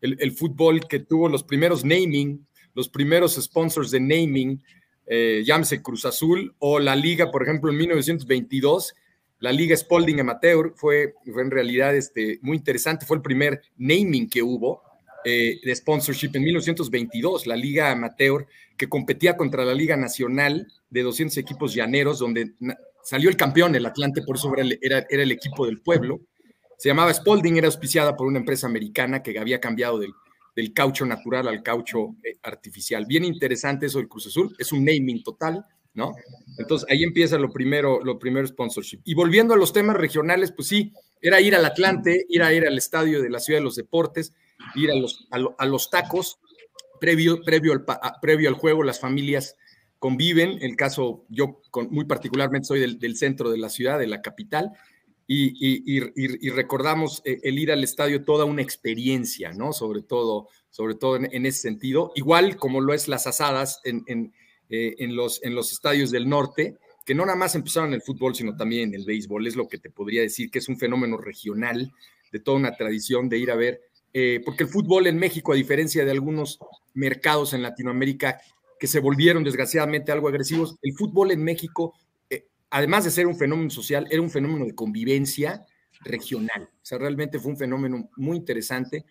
el, 0.00 0.32
fútbol 0.32 0.86
que 0.86 1.00
tuvo 1.00 1.28
los 1.28 1.42
primeros 1.42 1.84
naming, 1.84 2.46
los 2.74 2.88
primeros 2.88 3.34
sponsors 3.34 3.90
de 3.90 4.00
naming, 4.00 4.62
eh, 5.06 5.42
llámese 5.44 5.82
Cruz 5.82 6.04
Azul, 6.04 6.54
o 6.58 6.78
la 6.78 6.94
liga, 6.94 7.30
por 7.30 7.42
ejemplo, 7.42 7.70
en 7.70 7.78
1922, 7.78 8.94
la 9.40 9.52
Liga 9.52 9.76
Spalding 9.76 10.20
Amateur 10.20 10.72
fue, 10.74 11.14
fue 11.32 11.42
en 11.42 11.50
realidad 11.50 11.94
este, 11.94 12.38
muy 12.42 12.56
interesante, 12.56 13.06
fue 13.06 13.16
el 13.16 13.22
primer 13.22 13.62
naming 13.76 14.28
que 14.28 14.42
hubo 14.42 14.82
eh, 15.24 15.60
de 15.62 15.74
sponsorship 15.74 16.30
en 16.34 16.42
1922, 16.42 17.46
la 17.46 17.56
Liga 17.56 17.90
Amateur, 17.90 18.46
que 18.76 18.88
competía 18.88 19.36
contra 19.36 19.64
la 19.64 19.74
Liga 19.74 19.96
Nacional 19.96 20.68
de 20.90 21.02
200 21.02 21.36
equipos 21.38 21.74
llaneros, 21.74 22.18
donde 22.18 22.52
salió 23.02 23.28
el 23.28 23.36
campeón, 23.36 23.74
el 23.74 23.86
Atlante, 23.86 24.22
por 24.22 24.36
eso 24.36 24.52
era, 24.56 25.06
era, 25.08 25.22
el 25.22 25.32
equipo 25.32 25.66
del 25.66 25.80
pueblo. 25.80 26.20
Se 26.76 26.88
llamaba 26.88 27.12
Spalding, 27.12 27.58
era 27.58 27.66
auspiciada 27.66 28.16
por 28.16 28.26
una 28.26 28.38
empresa 28.38 28.66
americana 28.66 29.22
que 29.22 29.38
había 29.38 29.60
cambiado 29.60 29.98
del, 29.98 30.12
del 30.54 30.72
caucho 30.72 31.04
natural 31.04 31.48
al 31.48 31.62
caucho 31.62 32.16
eh, 32.24 32.36
artificial. 32.42 33.06
Bien 33.06 33.24
interesante 33.24 33.86
eso 33.86 33.98
del 33.98 34.08
Cruz 34.08 34.26
Azul, 34.26 34.54
es 34.58 34.72
un 34.72 34.84
naming 34.84 35.22
total 35.22 35.64
¿no? 35.98 36.14
Entonces 36.58 36.88
ahí 36.88 37.02
empieza 37.02 37.36
lo 37.38 37.50
primero, 37.50 38.02
lo 38.02 38.18
primero 38.18 38.46
sponsorship. 38.46 39.00
Y 39.04 39.14
volviendo 39.14 39.52
a 39.52 39.56
los 39.56 39.72
temas 39.72 39.96
regionales, 39.96 40.52
pues 40.52 40.68
sí, 40.68 40.92
era 41.20 41.40
ir 41.40 41.56
al 41.56 41.64
Atlante, 41.64 42.24
ir 42.28 42.42
a 42.42 42.54
ir 42.54 42.64
al 42.66 42.78
estadio 42.78 43.20
de 43.20 43.28
la 43.28 43.40
Ciudad 43.40 43.58
de 43.58 43.64
los 43.64 43.76
Deportes, 43.76 44.32
ir 44.76 44.90
a 44.90 44.94
los, 44.94 45.26
a, 45.30 45.66
los 45.66 45.90
tacos, 45.90 46.38
previo, 47.00 47.42
previo, 47.42 47.72
al, 47.72 47.84
previo 48.22 48.48
al 48.48 48.54
juego, 48.54 48.84
las 48.84 49.00
familias 49.00 49.56
conviven. 49.98 50.58
El 50.62 50.76
caso, 50.76 51.26
yo 51.28 51.60
muy 51.90 52.04
particularmente 52.04 52.68
soy 52.68 52.96
del, 52.96 53.16
centro 53.16 53.50
de 53.50 53.58
la 53.58 53.68
ciudad, 53.68 53.98
de 53.98 54.06
la 54.06 54.22
capital, 54.22 54.70
y, 55.26 56.00
recordamos 56.50 57.20
eh, 57.24 57.38
el 57.42 57.58
ir 57.58 57.70
al 57.70 57.84
estadio 57.84 58.24
toda 58.24 58.46
una 58.46 58.62
experiencia, 58.62 59.52
¿no? 59.52 59.72
Sobre 59.72 60.00
todo, 60.02 60.48
sobre 60.70 60.94
todo 60.94 61.16
en, 61.16 61.44
ese 61.44 61.58
sentido. 61.58 62.12
Igual 62.14 62.56
como 62.56 62.80
lo 62.80 62.94
es 62.94 63.08
las 63.08 63.26
asadas 63.26 63.80
en 63.84 64.32
eh, 64.70 64.96
en, 64.98 65.16
los, 65.16 65.42
en 65.42 65.54
los 65.54 65.72
estadios 65.72 66.10
del 66.10 66.28
norte, 66.28 66.76
que 67.06 67.14
no 67.14 67.24
nada 67.24 67.38
más 67.38 67.54
empezaron 67.54 67.94
el 67.94 68.02
fútbol, 68.02 68.34
sino 68.34 68.54
también 68.54 68.94
el 68.94 69.06
béisbol. 69.06 69.46
Es 69.46 69.56
lo 69.56 69.66
que 69.66 69.78
te 69.78 69.88
podría 69.88 70.20
decir 70.20 70.50
que 70.50 70.58
es 70.58 70.68
un 70.68 70.78
fenómeno 70.78 71.16
regional 71.16 71.90
de 72.30 72.40
toda 72.40 72.58
una 72.58 72.76
tradición 72.76 73.30
de 73.30 73.38
ir 73.38 73.50
a 73.50 73.56
ver, 73.56 73.80
eh, 74.12 74.42
porque 74.44 74.64
el 74.64 74.68
fútbol 74.68 75.06
en 75.06 75.18
México, 75.18 75.52
a 75.52 75.56
diferencia 75.56 76.04
de 76.04 76.10
algunos 76.10 76.58
mercados 76.92 77.54
en 77.54 77.62
Latinoamérica 77.62 78.42
que 78.78 78.86
se 78.86 79.00
volvieron 79.00 79.42
desgraciadamente 79.42 80.12
algo 80.12 80.28
agresivos, 80.28 80.76
el 80.82 80.92
fútbol 80.92 81.30
en 81.30 81.42
México, 81.42 81.94
eh, 82.28 82.46
además 82.68 83.04
de 83.04 83.10
ser 83.10 83.26
un 83.26 83.38
fenómeno 83.38 83.70
social, 83.70 84.06
era 84.10 84.20
un 84.20 84.30
fenómeno 84.30 84.66
de 84.66 84.74
convivencia 84.74 85.64
regional. 86.00 86.64
O 86.64 86.84
sea, 86.84 86.98
realmente 86.98 87.38
fue 87.38 87.52
un 87.52 87.58
fenómeno 87.58 88.10
muy 88.16 88.36
interesante 88.36 89.06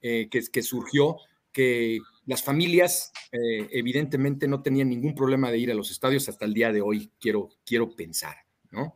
que, 0.00 0.28
que 0.28 0.62
surgió, 0.62 1.16
que 1.58 1.98
las 2.26 2.40
familias 2.40 3.10
eh, 3.32 3.66
evidentemente 3.72 4.46
no 4.46 4.62
tenían 4.62 4.88
ningún 4.88 5.12
problema 5.12 5.50
de 5.50 5.58
ir 5.58 5.72
a 5.72 5.74
los 5.74 5.90
estadios 5.90 6.28
hasta 6.28 6.44
el 6.44 6.54
día 6.54 6.70
de 6.72 6.80
hoy, 6.80 7.10
quiero, 7.18 7.48
quiero 7.66 7.96
pensar, 7.96 8.36
¿no? 8.70 8.94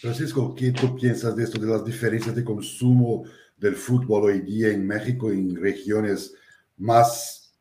Francisco, 0.00 0.54
¿qué 0.54 0.70
tú 0.70 0.94
piensas 0.94 1.34
de 1.34 1.42
esto, 1.42 1.58
de 1.58 1.66
las 1.66 1.84
diferencias 1.84 2.36
de 2.36 2.44
consumo 2.44 3.24
del 3.56 3.74
fútbol 3.74 4.26
hoy 4.26 4.42
día 4.42 4.68
en 4.68 4.86
México, 4.86 5.32
en 5.32 5.56
regiones 5.56 6.36
más 6.76 7.52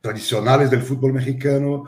tradicionales 0.00 0.70
del 0.70 0.80
fútbol 0.80 1.12
mexicano, 1.12 1.84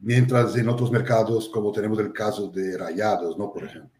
mientras 0.00 0.56
en 0.56 0.68
otros 0.68 0.90
mercados, 0.90 1.48
como 1.50 1.70
tenemos 1.70 2.00
el 2.00 2.12
caso 2.12 2.48
de 2.48 2.76
Rayados, 2.76 3.38
¿no? 3.38 3.52
Por 3.52 3.62
ejemplo. 3.62 3.99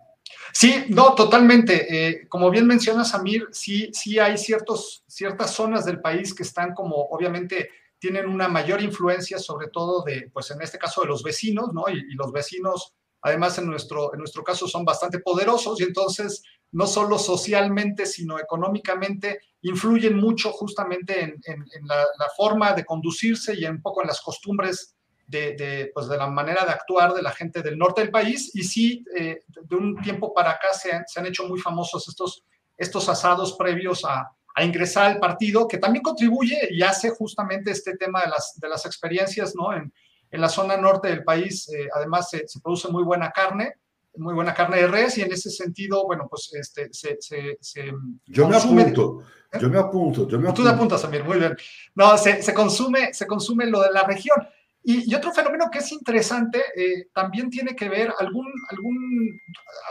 Sí, 0.53 0.85
no, 0.89 1.15
totalmente. 1.15 2.09
Eh, 2.09 2.29
como 2.29 2.51
bien 2.51 2.67
mencionas, 2.67 3.15
Amir, 3.15 3.49
sí, 3.53 3.91
sí 3.93 4.19
hay 4.19 4.37
ciertos, 4.39 5.05
ciertas 5.07 5.55
zonas 5.55 5.85
del 5.85 6.01
país 6.01 6.35
que 6.35 6.43
están 6.43 6.75
como, 6.75 6.97
obviamente, 6.97 7.71
tienen 7.99 8.27
una 8.29 8.49
mayor 8.49 8.83
influencia, 8.83 9.39
sobre 9.39 9.69
todo 9.69 10.03
de, 10.03 10.31
pues 10.33 10.51
en 10.51 10.63
este 10.63 10.79
caso, 10.79 11.03
de 11.03 11.09
los 11.09 11.23
vecinos, 11.23 11.73
¿no? 11.73 11.85
Y, 11.89 12.15
los 12.15 12.33
vecinos, 12.33 12.95
además, 13.23 13.59
en 13.59 13.67
nuestro, 13.67 14.13
en 14.15 14.19
nuestro 14.19 14.43
caso, 14.43 14.67
son 14.67 14.85
bastante 14.85 15.21
poderosos 15.21 15.81
y 15.81 15.85
entonces, 15.85 16.43
no 16.73 16.87
solo 16.87 17.19
socialmente, 17.19 18.07
sino 18.07 18.39
económicamente, 18.39 19.41
influyen 19.63 20.17
mucho 20.17 20.51
justamente 20.53 21.23
en, 21.23 21.65
la, 21.85 21.97
la, 21.97 22.29
forma 22.37 22.73
de 22.73 22.85
conducirse 22.85 23.55
y 23.59 23.65
un 23.67 23.83
poco 23.83 24.01
en 24.01 24.09
las 24.09 24.21
costumbres 24.21 24.95
de, 25.31 25.91
pues 25.95 26.09
de 26.09 26.17
la 26.17 26.27
manera 26.27 26.65
de 26.65 26.73
actuar 26.73 27.15
de 27.15 27.23
la 27.23 27.31
gente 27.31 27.63
del 27.63 27.79
norte 27.79 28.03
del 28.03 28.11
país 28.11 28.51
y 28.55 28.65
sí, 28.65 29.05
eh, 29.17 29.43
de 29.63 29.77
un 29.77 30.01
tiempo 30.03 30.35
para 30.35 30.51
acá 30.53 30.73
se 30.73 30.93
han, 30.93 31.05
se 31.07 31.21
han, 31.21 31.27
hecho 31.27 31.47
muy 31.47 31.61
famosos 31.61 32.09
estos, 32.09 32.45
estos 32.77 33.09
asados 33.09 33.55
previos 33.57 34.05
a, 34.05 34.31
a, 34.55 34.65
ingresar 34.65 35.11
al 35.11 35.21
partido, 35.21 35.69
que 35.69 35.79
también 35.79 36.03
contribuye 36.03 36.69
y 36.71 36.83
hace 36.83 37.11
justamente 37.11 37.71
este 37.71 37.97
tema 37.97 38.23
de 38.23 38.31
las, 38.31 38.59
de 38.61 38.69
las 38.69 38.85
experiencias, 38.87 39.55
¿no? 39.55 39.73
En, 39.73 39.93
en 40.33 40.41
la 40.41 40.49
zona 40.49 40.77
norte 40.77 41.09
del 41.09 41.25
país, 41.25 41.69
eh, 41.71 41.89
además 41.95 42.31
se, 42.31 42.47
se, 42.47 42.61
produce 42.61 42.89
muy 42.89 43.03
buena 43.03 43.31
carne, 43.31 43.75
muy 44.17 44.35
buena 44.35 44.55
carne 44.55 44.79
de 44.79 44.87
res 44.87 45.19
y 45.19 45.23
en 45.23 45.33
ese 45.33 45.51
sentido, 45.51 46.05
bueno, 46.07 46.27
pues 46.29 46.51
este, 46.55 46.89
se, 46.93 47.17
se, 47.21 47.59
se 47.61 47.93
yo 48.27 48.49
me 48.49 48.57
apunto, 48.57 49.23
¿Eh? 49.53 49.59
yo 49.61 49.69
me 49.69 49.79
apunto, 49.79 50.29
yo 50.29 50.39
me 50.39 50.49
apunto. 50.49 50.63
Tú 50.63 50.69
te 50.69 50.75
apuntas, 50.75 51.05
Amir, 51.05 51.25
muy 51.25 51.39
bien. 51.39 51.57
No, 51.95 52.17
se, 52.17 52.43
se, 52.43 52.55
consume, 52.55 53.13
se 53.13 53.27
consume 53.27 53.67
lo 53.67 53.81
de 53.81 53.91
la 53.93 54.05
región. 54.05 54.37
Y, 54.83 55.15
otro 55.15 55.33
fenómeno 55.33 55.69
que 55.71 55.81
es 55.81 55.93
interesante 55.93 56.63
eh, 56.75 57.09
también 57.13 57.51
tiene 57.51 57.77
que 57.77 57.89
ver, 57.89 58.13
algún, 58.19 58.47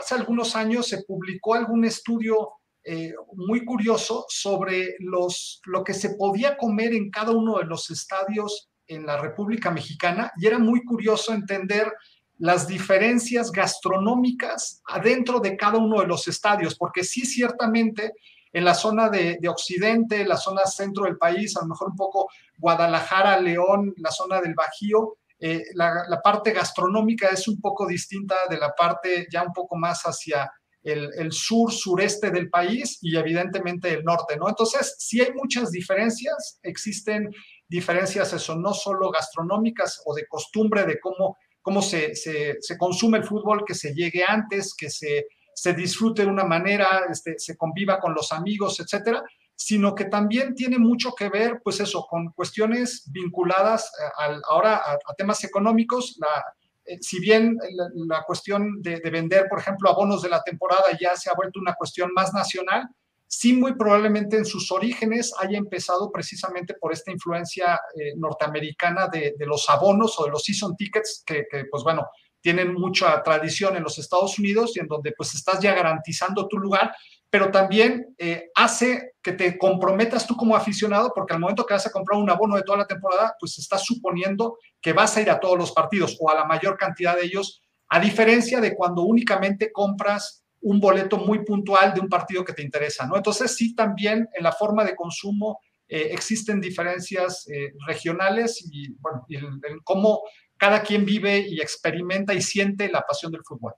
hace 0.00 0.14
algunos 0.14 0.56
años 0.56 0.88
se 0.88 1.04
publicó 1.04 1.54
algún 1.54 1.84
estudio 1.84 2.50
eh, 2.82 3.14
muy 3.34 3.64
curioso 3.64 4.24
sobre 4.28 4.96
los, 4.98 5.60
lo 5.66 5.84
que 5.84 5.94
se 5.94 6.14
podía 6.16 6.56
comer 6.56 6.94
en 6.94 7.10
cada 7.10 7.30
uno 7.32 7.58
de 7.58 7.66
los 7.66 7.90
estadios 7.90 8.70
en 8.86 9.06
la 9.06 9.16
República 9.20 9.70
Mexicana 9.70 10.32
y 10.38 10.46
era 10.46 10.58
muy 10.58 10.82
curioso 10.82 11.32
entender 11.32 11.92
las 12.38 12.66
diferencias 12.66 13.52
gastronómicas 13.52 14.82
adentro 14.86 15.40
de 15.40 15.56
cada 15.56 15.78
uno 15.78 16.00
de 16.00 16.06
los 16.06 16.26
estadios, 16.26 16.74
porque 16.74 17.04
sí 17.04 17.26
ciertamente 17.26 18.14
en 18.52 18.64
la 18.64 18.74
zona 18.74 19.08
de, 19.08 19.38
Occidente, 19.48 20.24
la 20.24 20.36
zona 20.36 20.62
centro 20.64 21.04
del 21.04 21.16
país, 21.16 21.56
a 21.56 21.60
lo 21.60 21.68
mejor 21.68 21.90
un 21.90 21.96
poco 21.96 22.28
Guadalajara, 22.58 23.40
León, 23.40 23.94
la 23.98 24.10
zona 24.10 24.40
del 24.40 24.54
Bajío, 24.54 25.18
eh, 25.38 25.64
la, 25.74 26.20
parte 26.22 26.52
gastronómica 26.52 27.28
es 27.28 27.48
un 27.48 27.60
poco 27.60 27.86
distinta 27.86 28.34
de 28.48 28.58
la 28.58 28.74
parte 28.74 29.26
ya 29.30 29.42
un 29.42 29.52
poco 29.52 29.76
más 29.76 30.02
hacia 30.02 30.50
el, 30.82 31.32
sur, 31.32 31.72
sureste 31.72 32.30
del 32.30 32.50
país 32.50 32.98
y 33.02 33.16
evidentemente 33.16 33.92
el 33.92 34.04
norte, 34.04 34.36
¿no? 34.36 34.48
Entonces, 34.48 34.96
sí 34.98 35.20
hay 35.20 35.32
muchas 35.32 35.70
diferencias, 35.70 36.58
existen 36.62 37.30
diferencias, 37.68 38.32
eso, 38.32 38.56
no 38.56 38.74
solo 38.74 39.10
gastronómicas 39.10 40.02
o 40.06 40.14
de 40.14 40.26
costumbre 40.26 40.84
de 40.84 40.98
cómo, 40.98 41.36
cómo 41.62 41.82
se, 41.82 42.14
se, 42.14 42.56
se 42.60 42.78
consume 42.78 43.18
el 43.18 43.24
fútbol, 43.24 43.64
que 43.66 43.74
se 43.74 43.94
llegue 43.94 44.24
antes, 44.26 44.74
que 44.74 44.90
se 44.90 45.26
se 45.60 45.74
disfrute 45.74 46.22
de 46.22 46.28
una 46.28 46.44
manera, 46.44 47.02
este, 47.10 47.38
se 47.38 47.54
conviva 47.54 48.00
con 48.00 48.14
los 48.14 48.32
amigos, 48.32 48.80
etcétera, 48.80 49.22
sino 49.54 49.94
que 49.94 50.06
también 50.06 50.54
tiene 50.54 50.78
mucho 50.78 51.14
que 51.14 51.28
ver, 51.28 51.60
pues 51.62 51.80
eso, 51.80 52.06
con 52.08 52.32
cuestiones 52.32 53.04
vinculadas 53.12 53.92
al, 54.16 54.40
ahora 54.48 54.76
a, 54.76 55.14
temas 55.14 55.44
económicos. 55.44 56.16
La, 56.18 56.96
si 57.02 57.20
bien 57.20 57.58
la, 57.92 58.22
cuestión 58.22 58.80
de, 58.80 59.00
de, 59.00 59.10
vender, 59.10 59.48
por 59.50 59.58
ejemplo, 59.58 59.90
abonos 59.90 60.22
de 60.22 60.30
la 60.30 60.42
temporada 60.42 60.96
ya 60.98 61.14
se 61.14 61.28
ha 61.28 61.34
vuelto 61.34 61.60
una 61.60 61.74
cuestión 61.74 62.10
más 62.14 62.32
nacional, 62.32 62.88
sí 63.26 63.52
muy 63.52 63.74
probablemente 63.74 64.38
en 64.38 64.46
sus 64.46 64.72
orígenes 64.72 65.34
haya 65.38 65.58
empezado 65.58 66.10
precisamente 66.10 66.72
por 66.72 66.94
esta 66.94 67.12
influencia 67.12 67.78
eh, 67.94 68.14
norteamericana 68.16 69.08
de, 69.08 69.34
los 69.40 69.68
abonos 69.68 70.18
o 70.18 70.24
de 70.24 70.30
los 70.30 70.42
season 70.42 70.74
tickets, 70.74 71.22
que, 71.26 71.44
pues 71.70 71.82
bueno, 71.84 72.08
tienen 72.40 72.74
mucha 72.74 73.22
tradición 73.22 73.76
en 73.76 73.82
los 73.82 73.98
Estados 73.98 74.38
Unidos 74.38 74.72
y 74.76 74.80
en 74.80 74.86
donde 74.86 75.12
pues 75.12 75.34
estás 75.34 75.60
ya 75.60 75.74
garantizando 75.74 76.48
tu 76.48 76.58
lugar, 76.58 76.94
pero 77.28 77.50
también 77.50 78.14
eh, 78.18 78.50
hace 78.54 79.12
que 79.22 79.32
te 79.32 79.56
comprometas 79.58 80.26
tú 80.26 80.36
como 80.36 80.56
aficionado, 80.56 81.12
porque 81.14 81.34
al 81.34 81.40
momento 81.40 81.64
que 81.64 81.74
vas 81.74 81.86
a 81.86 81.92
comprar 81.92 82.20
un 82.20 82.30
abono 82.30 82.56
de 82.56 82.62
toda 82.62 82.78
la 82.78 82.86
temporada, 82.86 83.36
pues 83.38 83.58
estás 83.58 83.84
suponiendo 83.84 84.58
que 84.80 84.92
vas 84.92 85.16
a 85.16 85.20
ir 85.20 85.30
a 85.30 85.38
todos 85.38 85.58
los 85.58 85.72
partidos 85.72 86.16
o 86.20 86.30
a 86.30 86.34
la 86.34 86.44
mayor 86.44 86.76
cantidad 86.76 87.16
de 87.16 87.26
ellos, 87.26 87.62
a 87.88 88.00
diferencia 88.00 88.60
de 88.60 88.74
cuando 88.74 89.02
únicamente 89.02 89.70
compras 89.70 90.44
un 90.62 90.80
boleto 90.80 91.18
muy 91.18 91.44
puntual 91.44 91.94
de 91.94 92.00
un 92.00 92.08
partido 92.08 92.44
que 92.44 92.52
te 92.52 92.62
interesa, 92.62 93.06
¿no? 93.06 93.16
Entonces 93.16 93.54
sí 93.56 93.74
también 93.74 94.28
en 94.34 94.42
la 94.44 94.52
forma 94.52 94.84
de 94.84 94.94
consumo 94.94 95.60
eh, 95.88 96.10
existen 96.12 96.60
diferencias 96.60 97.48
eh, 97.48 97.72
regionales 97.86 98.64
y, 98.70 98.92
bueno, 99.00 99.26
en, 99.28 99.80
cómo 99.82 100.20
cada 100.60 100.82
quien 100.82 101.06
vive 101.06 101.38
y 101.38 101.58
experimenta 101.58 102.34
y 102.34 102.42
siente 102.42 102.90
la 102.90 103.00
pasión 103.00 103.32
del 103.32 103.42
fútbol. 103.42 103.72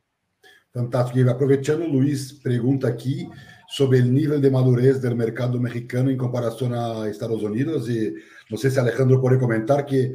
Fantástico. 0.73 1.21
Y 1.21 1.31
aprovechando, 1.31 1.87
Luis 1.87 2.41
pregunta 2.43 2.89
aquí 2.89 3.29
sobre 3.69 4.01
el 4.01 4.13
nivel 4.13 4.43
de 4.43 4.51
madurez 4.51 5.01
del 5.01 5.15
mercado 5.15 5.61
mexicano 5.61 6.11
en 6.11 6.17
comparación 6.17 6.75
a 6.75 7.07
Estados 7.09 7.41
Unidos. 7.43 7.89
Y 7.89 8.13
no 8.51 8.57
sé 8.57 8.69
si 8.69 8.81
Alejandro 8.81 9.21
puede 9.21 9.39
comentar 9.39 9.87
que 9.87 10.13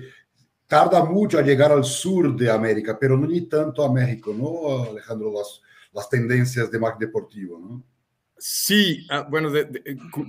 tarda 0.67 1.05
mucho 1.05 1.39
a 1.39 1.41
llegar 1.41 1.71
al 1.71 1.85
sur 1.85 2.35
de 2.35 2.51
América, 2.51 2.97
pero 2.99 3.17
no 3.17 3.27
ni 3.27 3.47
tanto 3.47 3.85
a 3.85 3.93
México, 3.93 4.35
¿no, 4.37 4.91
Alejandro? 4.91 5.31
Las, 5.31 5.61
las 5.93 6.09
tendencias 6.09 6.69
de 6.69 6.79
Mac 6.79 6.99
Deportivo, 6.99 7.59
¿no? 7.59 7.83
Sí, 8.37 9.07
ah, 9.09 9.25
bueno, 9.29 9.49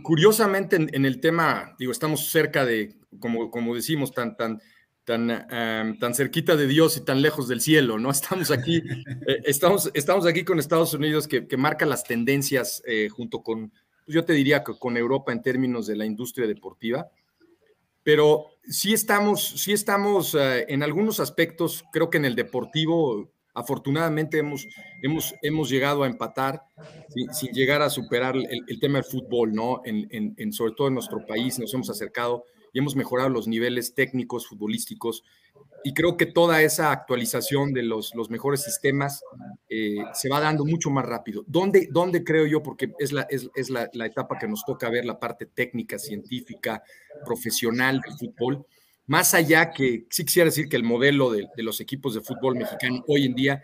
curiosamente 0.03 0.77
en, 0.77 1.05
el 1.05 1.21
tema, 1.21 1.75
digo, 1.79 1.91
estamos 1.93 2.31
cerca 2.31 2.65
de, 2.65 2.97
como, 3.19 3.51
como 3.51 3.75
decimos, 3.75 4.13
tan, 4.13 4.37
tan, 4.37 4.63
tan, 5.09 5.99
tan 5.99 6.15
cerquita 6.15 6.55
de 6.55 6.67
Dios 6.67 6.99
y 6.99 7.05
tan 7.05 7.23
lejos 7.23 7.49
del 7.49 7.63
cielo, 7.63 7.99
¿no? 7.99 8.11
Estamos 8.11 8.51
aquí, 8.51 8.83
eh, 9.27 9.41
estamos, 9.45 9.91
estamos 9.95 10.27
aquí 10.27 10.45
con 10.45 10.59
Estados 10.59 10.93
Unidos 10.93 11.27
que, 11.27 11.57
marca 11.57 11.87
las 11.87 12.05
tendencias 12.05 12.83
eh, 12.87 13.09
junto 13.09 13.43
con, 13.43 13.71
pues 14.05 14.15
yo 14.15 14.27
te 14.27 14.35
diría 14.35 14.63
que 14.63 14.79
con 14.79 14.99
Europa 14.99 15.33
en 15.33 15.41
términos 15.41 15.87
de 15.87 15.97
la 15.97 16.05
industria 16.05 16.47
deportiva, 16.47 17.09
pero 18.03 18.49
sí 18.63 18.93
estamos, 18.93 19.43
sí 19.43 19.73
estamos 19.73 20.35
eh, 20.35 20.67
en 20.69 20.83
algunos 20.83 21.21
aspectos, 21.21 21.85
creo 21.91 22.11
que 22.11 22.19
en 22.19 22.27
el 22.27 22.37
deportivo 22.37 23.31
Afortunadamente 23.59 24.39
hemos, 24.39 24.69
hemos, 25.03 25.35
hemos 25.43 25.69
llegado 25.69 26.05
a 26.05 26.07
empatar 26.07 26.63
sin, 27.33 27.51
llegar 27.51 27.83
a 27.83 27.91
superar 27.91 28.37
el, 28.37 28.79
tema 28.79 28.99
del 28.99 29.05
fútbol, 29.05 29.53
¿no? 29.53 29.83
En, 29.85 30.53
sobre 30.53 30.75
todo 30.77 30.87
en 30.87 30.95
nuestro 30.95 31.27
país 31.27 31.59
nos 31.59 31.75
hemos 31.75 31.91
acercado 31.91 32.45
hemos 32.79 32.97
mejorado 32.97 33.29
los 33.29 33.49
niveles 33.49 33.95
técnicos, 33.95 34.47
futbolísticos, 34.47 35.25
y 35.85 35.95
creo 35.95 36.17
que 36.17 36.27
toda 36.27 36.63
esa 36.63 36.93
actualización 36.93 37.73
de 37.73 37.83
los, 37.83 38.15
los 38.15 38.31
mejores 38.31 38.63
sistemas 38.63 39.23
eh, 39.69 39.99
se 40.13 40.29
va 40.29 40.41
dando 40.41 40.65
mucho 40.65 40.91
más 40.91 41.05
rápido. 41.05 41.45
¿Dónde, 41.47 41.89
dónde 41.91 42.25
creo 42.25 42.47
yo? 42.47 42.63
Porque 42.63 42.93
es, 42.99 43.13
la, 43.13 43.23
es, 43.23 43.49
es 43.55 43.71
la, 43.71 43.89
la, 43.93 44.07
etapa 44.07 44.39
que 44.39 44.49
nos 44.49 44.65
toca 44.65 44.91
ver, 44.91 45.05
la 45.05 45.19
parte 45.19 45.47
técnica, 45.47 45.99
científica, 45.99 46.83
profesional 47.25 48.01
del 48.01 48.15
fútbol 48.19 48.67
más 49.09 49.33
allá 49.33 49.73
que 49.73 50.05
sí 50.11 50.25
quisiera 50.25 50.45
decir 50.45 50.69
que 50.69 50.77
el 50.77 50.85
modelo 50.85 51.31
de, 51.31 51.49
los 51.57 51.81
equipos 51.81 52.15
de 52.15 52.21
fútbol 52.21 52.57
mexicano 52.57 53.03
hoy 53.09 53.25
en 53.25 53.35
día 53.35 53.63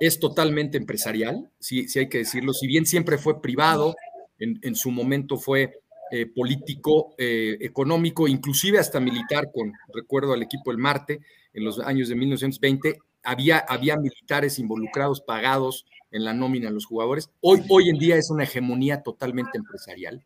es 0.00 0.18
totalmente 0.18 0.78
empresarial, 0.78 1.50
sí, 1.60 1.86
sí 1.86 2.00
hay 2.00 2.08
que 2.08 2.18
decirlo, 2.18 2.52
si 2.54 2.66
bien 2.66 2.86
siempre 2.86 3.18
fue 3.18 3.40
privado, 3.40 3.94
en, 4.38 4.74
su 4.74 4.90
momento 4.90 5.38
fue 5.38 5.80
eh, 6.10 6.26
político, 6.26 7.14
eh, 7.18 7.56
económico, 7.60 8.28
inclusive 8.28 8.78
hasta 8.78 9.00
militar, 9.00 9.50
con 9.52 9.72
recuerdo 9.92 10.32
al 10.34 10.42
equipo 10.42 10.70
El 10.70 10.78
Marte, 10.78 11.20
en 11.52 11.64
los 11.64 11.80
años 11.80 12.08
de 12.08 12.14
1920, 12.14 12.98
había, 13.24 13.58
había 13.58 13.96
militares 13.96 14.58
involucrados, 14.60 15.20
pagados 15.20 15.84
en 16.12 16.24
la 16.24 16.32
nómina 16.32 16.68
de 16.68 16.74
los 16.74 16.86
jugadores. 16.86 17.30
Hoy, 17.40 17.62
hoy 17.68 17.88
en 17.88 17.98
día 17.98 18.16
es 18.16 18.30
una 18.30 18.44
hegemonía 18.44 19.02
totalmente 19.02 19.58
empresarial. 19.58 20.24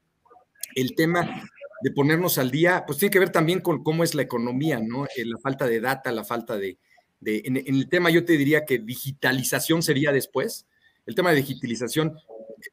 El 0.74 0.94
tema 0.94 1.42
de 1.82 1.90
ponernos 1.92 2.36
al 2.36 2.50
día, 2.50 2.84
pues 2.86 2.98
tiene 2.98 3.10
que 3.10 3.18
ver 3.18 3.30
también 3.30 3.60
con 3.60 3.82
cómo 3.82 4.04
es 4.04 4.14
la 4.14 4.22
economía, 4.22 4.80
¿no? 4.80 5.06
Eh, 5.06 5.24
la 5.24 5.38
falta 5.38 5.66
de 5.66 5.80
data, 5.80 6.12
la 6.12 6.24
falta 6.24 6.58
de... 6.58 6.78
en, 7.24 7.56
el 7.56 7.88
tema 7.88 8.10
yo 8.10 8.24
te 8.24 8.36
diría 8.36 8.66
que 8.66 8.78
digitalización 8.78 9.82
sería 9.82 10.12
después. 10.12 10.66
El 11.06 11.14
tema 11.14 11.30
de 11.30 11.36
digitalización 11.36 12.16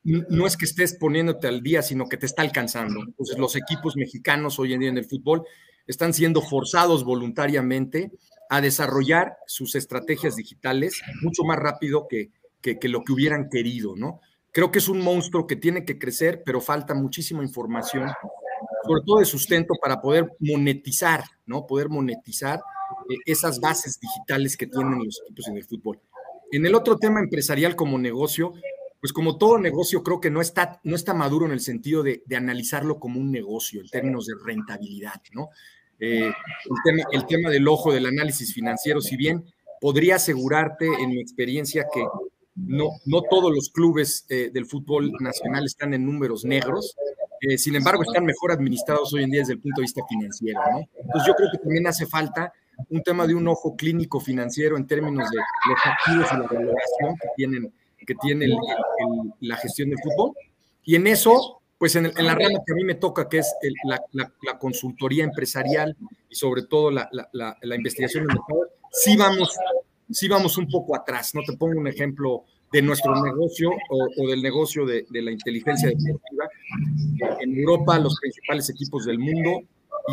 no 0.03 0.47
es 0.47 0.57
que 0.57 0.65
estés 0.65 0.95
poniéndote 0.95 1.47
al 1.47 1.61
día, 1.61 1.81
sino 1.81 2.07
que 2.07 2.17
te 2.17 2.25
está 2.25 2.41
alcanzando. 2.41 3.01
Entonces 3.05 3.37
los 3.37 3.55
equipos 3.55 3.95
mexicanos 3.95 4.59
hoy 4.59 4.73
en 4.73 4.79
día 4.81 4.89
en 4.89 4.97
el 4.97 5.05
fútbol 5.05 5.43
están 5.87 6.13
siendo 6.13 6.41
forzados 6.41 7.03
voluntariamente 7.03 8.11
a 8.49 8.61
desarrollar 8.61 9.37
sus 9.45 9.75
estrategias 9.75 10.35
digitales 10.35 11.01
mucho 11.21 11.43
más 11.43 11.57
rápido 11.57 12.07
que, 12.07 12.31
que, 12.61 12.79
que 12.79 12.89
lo 12.89 13.03
que 13.03 13.13
hubieran 13.13 13.49
querido, 13.49 13.95
¿no? 13.95 14.21
Creo 14.51 14.71
que 14.71 14.79
es 14.79 14.87
un 14.87 15.01
monstruo 15.01 15.45
que 15.45 15.55
tiene 15.55 15.85
que 15.85 15.99
crecer, 15.99 16.41
pero 16.45 16.61
falta 16.61 16.93
muchísima 16.93 17.43
información 17.43 18.09
sobre 18.87 19.01
todo 19.05 19.19
de 19.19 19.25
sustento 19.25 19.73
para 19.81 20.01
poder 20.01 20.27
monetizar, 20.39 21.23
¿no? 21.45 21.67
Poder 21.67 21.89
monetizar 21.89 22.59
eh, 23.09 23.15
esas 23.25 23.59
bases 23.59 23.99
digitales 23.99 24.57
que 24.57 24.67
tienen 24.67 25.03
los 25.03 25.21
equipos 25.25 25.47
en 25.47 25.57
el 25.57 25.63
fútbol. 25.63 25.99
En 26.51 26.65
el 26.65 26.73
otro 26.73 26.97
tema 26.97 27.19
empresarial 27.19 27.75
como 27.75 27.97
negocio, 27.97 28.53
pues 28.99 29.13
como 29.13 29.37
todo 29.37 29.59
negocio 29.59 30.03
creo 30.03 30.19
que 30.19 30.29
no 30.29 30.41
está, 30.41 30.79
no 30.83 30.95
está 30.95 31.13
maduro 31.13 31.45
en 31.45 31.51
el 31.51 31.59
sentido 31.59 32.03
de, 32.03 32.23
analizarlo 32.35 32.99
como 32.99 33.19
un 33.19 33.31
negocio 33.31 33.81
en 33.81 33.89
términos 33.89 34.25
de 34.25 34.33
rentabilidad, 34.43 35.21
¿no? 35.33 35.49
Eh, 35.99 36.31
el, 37.11 37.25
tema, 37.25 37.49
del 37.49 37.67
ojo 37.67 37.91
del 37.91 38.05
análisis 38.05 38.53
financiero, 38.53 39.01
si 39.01 39.17
bien 39.17 39.43
podría 39.81 40.15
asegurarte 40.15 40.85
en 40.85 41.09
mi 41.09 41.19
experiencia 41.19 41.85
que 41.91 42.05
no, 42.55 42.89
no 43.05 43.21
todos 43.23 43.51
los 43.53 43.69
clubes 43.69 44.25
eh, 44.29 44.51
del 44.53 44.67
fútbol 44.67 45.11
nacional 45.19 45.65
están 45.65 45.93
en 45.95 46.05
números 46.05 46.45
negros, 46.45 46.95
eh, 47.41 47.57
sin 47.57 47.75
embargo, 47.75 48.03
están 48.03 48.25
mejor 48.25 48.51
administrados 48.51 49.13
hoy 49.13 49.23
en 49.23 49.31
día 49.31 49.41
desde 49.41 49.53
el 49.53 49.59
punto 49.59 49.81
de 49.81 49.83
vista 49.83 50.01
financiero, 50.07 50.59
¿no? 50.71 50.79
Entonces 50.79 51.27
yo 51.27 51.33
creo 51.35 51.49
que 51.51 51.59
también 51.59 51.87
hace 51.87 52.05
falta 52.05 52.51
un 52.89 53.01
tema 53.03 53.27
de 53.27 53.35
un 53.35 53.47
ojo 53.47 53.75
clínico 53.75 54.19
financiero 54.19 54.77
en 54.77 54.87
términos 54.87 55.29
de 55.29 55.37
los 55.37 55.79
activos 55.85 56.27
y 56.31 56.35
la 56.35 56.47
valoración 56.47 57.15
que, 57.21 57.27
tienen, 57.35 57.73
que 58.07 58.15
tiene 58.15 58.47
la 59.41 59.57
gestión 59.57 59.89
del 59.89 59.99
fútbol. 60.01 60.31
Y 60.83 60.95
en 60.95 61.05
eso, 61.05 61.61
pues 61.77 61.95
en, 61.97 62.05
la 62.05 62.33
rama 62.33 62.59
que 62.65 62.73
a 62.73 62.75
mí 62.75 62.85
me 62.85 62.95
toca, 62.95 63.27
que 63.27 63.39
es 63.39 63.53
la, 63.83 64.57
consultoría 64.57 65.25
empresarial 65.25 65.95
y 66.29 66.35
sobre 66.35 66.63
todo 66.63 66.89
la, 66.89 67.09
investigación 67.75 68.25
del 68.25 68.37
mercado, 68.37 68.71
sí 68.91 69.17
vamos, 69.17 69.55
sí 70.09 70.27
vamos 70.29 70.57
un 70.57 70.67
poco 70.69 70.95
atrás. 70.95 71.35
No 71.35 71.41
te 71.45 71.55
pongo 71.57 71.77
un 71.77 71.87
ejemplo 71.87 72.45
de 72.71 72.81
nuestro 72.81 73.13
negocio 73.21 73.71
o, 73.89 74.27
del 74.27 74.41
negocio 74.41 74.85
de, 74.85 75.05
la 75.11 75.31
inteligencia 75.31 75.89
deportiva. 75.89 76.49
En 77.41 77.57
Europa, 77.57 77.99
los 77.99 78.17
principales 78.19 78.69
equipos 78.69 79.05
del 79.05 79.19
mundo 79.19 79.63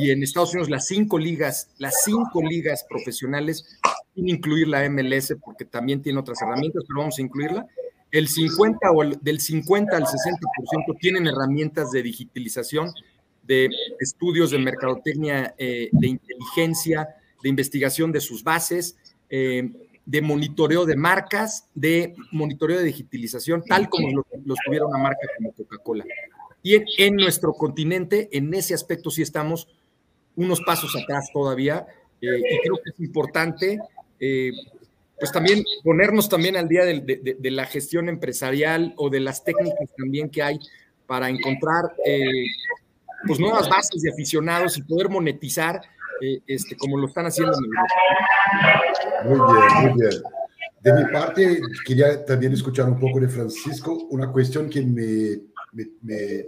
y 0.00 0.10
en 0.10 0.24
Estados 0.24 0.52
Unidos, 0.52 0.68
las 0.68 0.86
cinco 0.88 1.18
ligas, 1.18 1.70
las 1.78 2.02
cinco 2.04 2.42
ligas 2.42 2.84
profesionales, 2.88 3.78
sin 4.14 4.28
incluir 4.28 4.68
la 4.68 4.88
MLS, 4.88 5.34
porque 5.44 5.64
también 5.64 6.02
tiene 6.02 6.20
otras 6.20 6.40
herramientas, 6.42 6.84
pero 6.86 7.00
vamos 7.00 7.18
a 7.18 7.22
incluirla. 7.22 7.66
El 8.10 8.28
50 8.28 8.92
o 8.92 9.04
del 9.04 9.40
50 9.40 9.96
al 9.96 10.04
60% 10.04 10.98
tienen 11.00 11.26
herramientas 11.26 11.90
de 11.90 12.02
digitalización, 12.02 12.92
de 13.42 13.68
estudios 13.98 14.50
de 14.52 14.58
mercadotecnia, 14.58 15.54
eh, 15.58 15.88
de 15.92 16.06
inteligencia, 16.06 17.08
de 17.42 17.48
investigación 17.48 18.12
de 18.12 18.20
sus 18.20 18.44
bases. 18.44 18.96
Eh, 19.28 19.70
de 20.06 20.20
monitoreo 20.20 20.84
de 20.84 20.96
marcas, 20.96 21.68
de 21.74 22.14
monitoreo 22.30 22.78
de 22.78 22.84
digitalización, 22.84 23.62
tal 23.64 23.88
como 23.88 24.10
lo, 24.10 24.24
tuviera 24.66 24.86
una 24.86 24.98
marca 24.98 25.26
como 25.36 25.52
Coca-Cola. 25.52 26.04
Y 26.62 26.76
en, 27.02 27.16
nuestro 27.16 27.52
continente, 27.52 28.28
en 28.32 28.52
ese 28.54 28.74
aspecto 28.74 29.10
sí 29.10 29.22
estamos 29.22 29.68
unos 30.36 30.60
pasos 30.62 30.94
atrás 30.96 31.30
todavía, 31.32 31.86
eh, 32.20 32.26
y 32.38 32.58
creo 32.62 32.76
que 32.82 32.90
es 32.90 33.00
importante, 33.00 33.78
eh, 34.26 34.52
pues 35.18 35.30
también 35.30 35.62
ponernos 35.82 36.30
también 36.30 36.56
al 36.56 36.66
día 36.66 36.84
de, 36.84 37.50
la 37.50 37.66
gestión 37.66 38.08
empresarial 38.08 38.94
o 38.96 39.10
de 39.10 39.20
las 39.20 39.44
técnicas 39.44 39.88
también 39.96 40.30
que 40.30 40.42
hay 40.42 40.58
para 41.06 41.28
encontrar 41.28 41.94
eh, 42.06 42.46
pues 43.26 43.38
nuevas 43.38 43.68
bases 43.68 44.00
de 44.02 44.10
aficionados 44.10 44.78
y 44.78 44.82
poder 44.82 45.10
monetizar 45.10 45.80
eh, 46.22 46.40
este, 46.46 46.74
como 46.76 46.96
lo 46.96 47.06
están 47.06 47.26
haciendo 47.26 47.52
en 47.52 49.28
Muy 49.28 49.40
bien, 49.52 49.82
muy 49.82 50.00
bien. 50.00 50.22
De 50.80 50.92
mi 50.92 51.12
parte, 51.12 51.60
quería 51.86 52.24
también 52.24 52.52
escuchar 52.52 52.86
un 52.88 52.98
poco 52.98 53.20
de 53.20 53.28
Francisco, 53.28 54.06
una 54.10 54.30
cuestión 54.30 54.68
que 54.68 54.82
me, 54.82 55.40
me, 56.02 56.46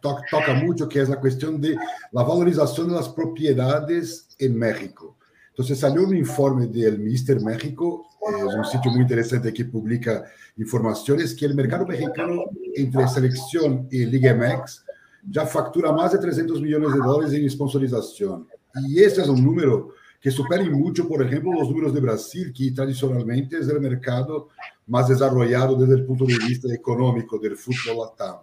toca 0.00 0.54
mucho, 0.54 0.88
que 0.88 1.00
es 1.00 1.08
la 1.08 1.20
cuestión 1.20 1.60
de 1.60 1.76
la 2.12 2.22
valorización 2.22 2.88
de 2.88 2.94
las 2.94 3.08
propiedades 3.08 4.28
en 4.38 4.56
México. 4.56 5.15
Entonces 5.56 5.78
salió 5.78 6.06
un 6.06 6.14
informe 6.14 6.66
del 6.66 6.98
Mister 6.98 7.40
México, 7.40 8.10
es 8.28 8.54
un 8.54 8.64
sitio 8.66 8.90
muy 8.90 9.00
interesante 9.00 9.54
que 9.54 9.64
publica 9.64 10.26
informaciones, 10.58 11.34
que 11.34 11.46
el 11.46 11.54
mercado 11.54 11.86
mexicano 11.86 12.42
entre 12.74 13.08
selección 13.08 13.88
y 13.90 14.04
Liga 14.04 14.34
MX 14.34 14.84
ya 15.30 15.46
factura 15.46 15.92
más 15.92 16.12
de 16.12 16.18
300 16.18 16.60
millones 16.60 16.92
de 16.92 16.98
dólares 16.98 17.32
en 17.32 17.48
sponsorización. 17.48 18.46
Y 18.86 19.00
ese 19.00 19.22
es 19.22 19.28
un 19.28 19.42
número 19.42 19.94
que 20.20 20.30
supera 20.30 20.62
mucho, 20.64 21.08
por 21.08 21.22
ejemplo, 21.24 21.54
los 21.54 21.70
números 21.70 21.94
de 21.94 22.00
Brasil, 22.00 22.52
que 22.52 22.72
tradicionalmente 22.72 23.56
es 23.56 23.66
el 23.66 23.80
mercado 23.80 24.48
más 24.86 25.08
desarrollado 25.08 25.74
desde 25.76 25.94
el 25.94 26.04
punto 26.04 26.26
de 26.26 26.36
vista 26.36 26.68
económico 26.70 27.38
del 27.38 27.56
fútbol 27.56 28.06
latam. 28.10 28.40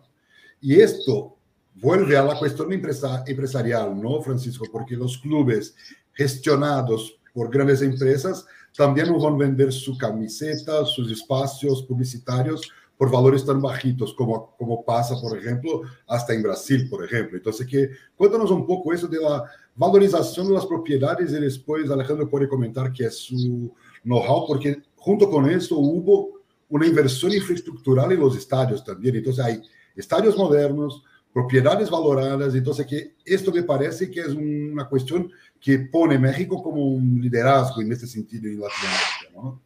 Y 0.59 0.79
esto 0.79 1.37
vuelve 1.75 2.17
a 2.17 2.23
la 2.23 2.39
cuestión 2.39 2.73
empresarial, 2.73 4.01
¿no, 4.01 4.19
Francisco? 4.23 4.65
Porque 4.71 4.95
los 4.95 5.19
clubes 5.19 5.75
gestionados 6.13 7.19
por 7.33 7.49
grandes 7.49 7.81
empresas 7.81 8.45
también 8.75 9.11
nos 9.11 9.23
van 9.23 9.35
a 9.35 9.37
vender 9.37 9.71
su 9.71 9.97
camiseta, 9.97 10.85
sus 10.85 11.11
espacios 11.11 11.83
publicitarios 11.83 12.61
por 12.97 13.11
valores 13.11 13.45
tan 13.45 13.61
bajitos 13.61 14.13
como, 14.13 14.55
como 14.57 14.83
pasa, 14.83 15.15
por 15.19 15.37
ejemplo, 15.37 15.81
hasta 16.07 16.33
en 16.33 16.43
Brasil, 16.43 16.87
por 16.89 17.03
ejemplo. 17.03 17.37
Entonces, 17.37 17.67
que, 17.67 17.89
cuéntanos 18.15 18.51
un 18.51 18.65
poco 18.65 18.93
eso 18.93 19.07
de 19.07 19.19
la 19.19 19.43
valorización 19.75 20.47
de 20.47 20.53
las 20.53 20.65
propiedades 20.65 21.31
y 21.31 21.39
después 21.39 21.89
Alejandro 21.89 22.29
puede 22.29 22.47
comentar 22.47 22.91
que 22.91 23.05
es 23.05 23.17
su 23.17 23.71
know-how, 24.03 24.47
porque 24.47 24.81
junto 24.95 25.29
con 25.29 25.49
eso 25.49 25.77
hubo 25.77 26.41
una 26.69 26.85
inversión 26.87 27.33
infraestructural 27.33 28.11
en 28.11 28.19
los 28.19 28.37
estadios 28.37 28.83
también. 28.83 29.15
Entonces, 29.15 29.43
hay 29.43 29.61
estadios 29.95 30.37
modernos, 30.37 31.03
propiedades 31.33 31.89
valoradas, 31.89 32.53
entonces 32.53 32.85
que 32.85 33.15
esto 33.25 33.51
me 33.51 33.63
parece 33.63 34.09
que 34.09 34.21
es 34.21 34.29
una 34.29 34.87
cuestión 34.87 35.31
que 35.63 35.79
pone 35.79 36.19
México 36.19 36.61
como 36.61 36.85
un 36.85 37.21
liderazgo 37.21 37.81
en 37.81 37.93
este 37.93 38.05
sentido 38.05 38.49
en 38.49 38.59
Latinoamérica, 38.59 39.31
¿no? 39.33 39.61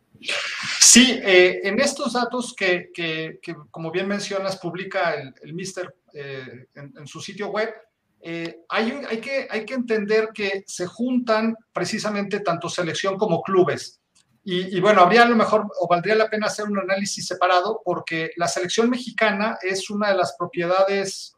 Sí, 0.80 1.20
eh, 1.24 1.62
en 1.64 1.80
estos 1.80 2.14
datos 2.14 2.54
que, 2.56 2.92
que, 2.94 3.40
como 3.72 3.90
bien 3.92 4.08
mencionas, 4.08 4.58
publica 4.58 5.16
el, 5.16 5.34
el 5.42 5.54
Mister 5.56 5.96
eh, 6.14 6.68
en, 6.76 7.08
su 7.08 7.20
sitio 7.20 7.48
web, 7.50 7.74
eh, 8.22 8.60
hay, 8.70 8.92
hay, 9.10 9.18
que, 9.18 9.48
hay 9.50 9.66
que 9.66 9.74
entender 9.74 10.30
que 10.34 10.64
se 10.68 10.86
juntan 10.86 11.56
precisamente 11.74 12.42
tanto 12.42 12.70
selección 12.70 13.18
como 13.18 13.42
clubes. 13.42 14.00
Y, 14.44 14.78
y, 14.78 14.80
bueno, 14.80 15.02
habría 15.02 15.24
a 15.24 15.28
lo 15.28 15.36
mejor 15.36 15.68
o 15.80 15.88
valdría 15.88 16.16
la 16.16 16.30
pena 16.30 16.46
hacer 16.46 16.66
un 16.66 16.78
análisis 16.78 17.26
separado 17.26 17.82
porque 17.84 18.32
la 18.38 18.48
selección 18.48 18.90
mexicana 18.90 19.58
es 19.62 19.90
una 19.90 20.10
de 20.10 20.16
las 20.16 20.36
propiedades 20.38 21.34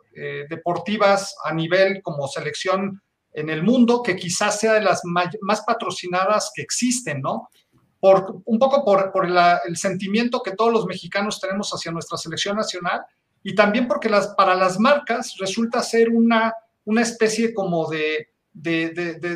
deportivas 0.49 1.33
a 1.45 1.53
nivel 1.53 2.01
como 2.01 2.27
selección 2.27 3.01
en 3.33 3.49
el 3.49 3.63
mundo 3.63 4.01
que 4.01 4.15
quizás 4.15 4.59
sea 4.59 4.73
de 4.73 4.81
las 4.81 5.01
más 5.03 5.61
patrocinadas 5.61 6.51
que 6.53 6.61
existen, 6.61 7.21
¿no? 7.21 7.49
Por, 7.99 8.41
un 8.45 8.57
poco 8.57 8.85
por, 8.85 9.11
por 9.11 9.25
el 9.25 9.77
sentimiento 9.77 10.41
que 10.41 10.55
todos 10.55 10.71
los 10.71 10.85
mexicanos 10.85 11.39
tenemos 11.39 11.69
hacia 11.71 11.91
nuestra 11.91 12.17
selección 12.17 12.55
nacional 12.55 13.01
y 13.43 13.53
también 13.55 13.87
porque 13.87 14.09
las, 14.09 14.27
para 14.29 14.55
las 14.55 14.79
marcas 14.79 15.35
resulta 15.37 15.83
ser 15.83 16.09
una, 16.09 16.53
una 16.85 17.01
especie 17.01 17.53
como 17.53 17.89
de, 17.89 18.29
de, 18.53 18.89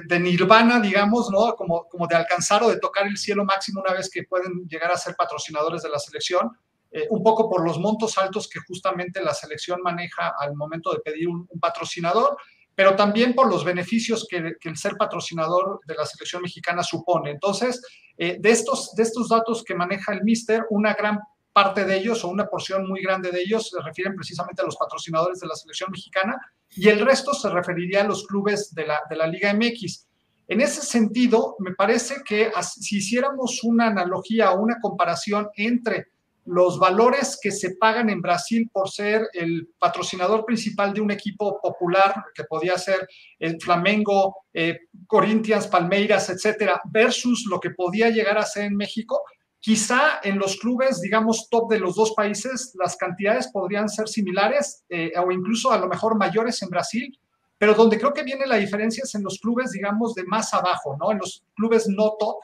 de, 0.06 0.20
nirvana, 0.20 0.80
digamos, 0.80 1.30
¿no? 1.30 1.56
Como, 1.56 1.88
como 1.90 2.08
de 2.08 2.16
alcanzar 2.16 2.64
o 2.64 2.70
de 2.70 2.80
tocar 2.80 3.06
el 3.06 3.18
cielo 3.18 3.44
máximo 3.46 3.82
una 3.82 3.94
vez 3.94 4.10
que 4.10 4.24
pueden 4.24 4.66
llegar 4.68 4.92
a 4.92 4.98
ser 4.98 5.16
patrocinadores 5.16 5.84
de 5.84 5.90
la 5.90 6.00
selección, 6.00 6.52
eh, 6.92 7.08
un 7.10 7.22
poco 7.22 7.50
por 7.50 7.66
los 7.66 7.80
montos 7.80 8.18
altos 8.18 8.48
que 8.48 8.60
justamente 8.60 9.22
la 9.22 9.34
selección 9.34 9.82
maneja 9.82 10.34
al 10.40 10.56
momento 10.56 10.92
de 10.92 11.00
pedir 11.00 11.28
un 11.28 11.48
patrocinador 11.60 12.38
pero 12.76 12.96
también 12.96 13.34
por 13.34 13.50
los 13.50 13.64
beneficios 13.64 14.26
que, 14.30 14.56
el 14.62 14.78
ser 14.78 14.96
patrocinador 14.98 15.80
de 15.86 15.96
la 15.96 16.06
selección 16.06 16.42
mexicana 16.42 16.84
supone. 16.84 17.32
Entonces, 17.32 17.82
eh, 18.18 18.38
de, 18.40 18.52
estos, 18.52 18.94
de 18.96 19.04
estos 19.04 19.30
datos 19.30 19.64
que 19.64 19.76
maneja 19.76 20.14
el 20.14 20.24
Mister, 20.24 20.66
una 20.70 20.94
gran 20.94 21.20
parte 21.52 21.86
de 21.86 21.98
ellos 21.98 22.24
o 22.24 22.30
una 22.30 22.48
porción 22.48 22.88
muy 22.88 23.02
grande 23.02 23.32
de 23.32 23.42
ellos 23.42 23.70
se 23.70 23.80
refieren 23.80 24.16
precisamente 24.16 24.64
a 24.64 24.66
los 24.66 24.76
patrocinadores 24.76 25.40
de 25.40 25.48
la 25.48 25.56
selección 25.56 25.92
mexicana 25.92 26.36
y 26.72 26.90
el 26.90 27.00
resto 27.06 27.34
se 27.34 27.50
referiría 27.50 28.02
a 28.02 28.08
los 28.08 28.26
clubes 28.26 28.74
de 28.74 28.88
la, 28.88 29.02
de 29.08 29.16
la 29.16 29.28
Liga 29.28 29.54
MX. 29.54 30.08
En 30.48 30.62
ese 30.62 30.82
sentido, 30.82 31.56
me 31.60 31.74
parece 31.74 32.24
que 32.26 32.52
si 32.62 32.98
hiciéramos 32.98 33.64
una 33.64 33.88
analogía 33.88 34.52
o 34.52 34.62
una 34.62 34.80
comparación 34.82 35.50
entre 35.56 36.08
los 36.46 36.78
valores 36.78 37.40
que 37.42 37.52
se 37.52 37.76
pagan 37.76 38.10
en 38.10 38.22
Brasil 38.22 38.70
por 38.72 38.90
ser 38.90 39.28
el 39.34 39.70
patrocinador 39.80 40.46
principal 40.46 40.94
de 40.94 41.02
un 41.02 41.12
equipo 41.12 41.60
popular, 41.62 42.24
que 42.36 42.44
podía 42.44 42.78
ser 42.78 43.08
el 43.40 43.60
Flamengo, 43.62 44.36
eh, 44.54 44.80
Corinthians, 45.08 45.68
Palmeiras, 45.68 46.30
etcétera, 46.30 46.82
versus 46.86 47.46
lo 47.50 47.60
que 47.60 47.72
podía 47.72 48.10
llegar 48.10 48.38
a 48.38 48.46
ser 48.46 48.66
en 48.66 48.76
México, 48.76 49.22
quizá 49.60 50.20
en 50.24 50.38
los 50.38 50.58
clubes, 50.58 51.00
digamos, 51.00 51.48
top 51.50 51.72
de 51.72 51.80
los 51.80 51.96
dos 51.96 52.12
países, 52.14 52.74
las 52.78 52.98
cantidades 52.98 53.48
podrían 53.48 53.88
ser 53.88 54.10
similares 54.10 54.84
eh, 54.90 55.14
o 55.18 55.32
incluso 55.32 55.72
a 55.72 55.78
lo 55.78 55.88
mejor 55.88 56.18
mayores 56.18 56.62
en 56.62 56.70
Brasil, 56.70 57.18
pero 57.58 57.74
donde 57.74 57.98
creo 57.98 58.14
que 58.14 58.24
viene 58.24 58.46
la 58.46 58.58
diferencia 58.58 59.04
es 59.06 59.16
en 59.16 59.24
los 59.24 59.40
clubes, 59.40 59.72
digamos, 59.72 60.16
de 60.16 60.26
más 60.26 60.54
abajo, 60.54 60.98
¿no? 61.00 61.14
En 61.14 61.20
los 61.20 61.46
clubes 61.56 61.88
no 61.88 62.16
top, 62.20 62.36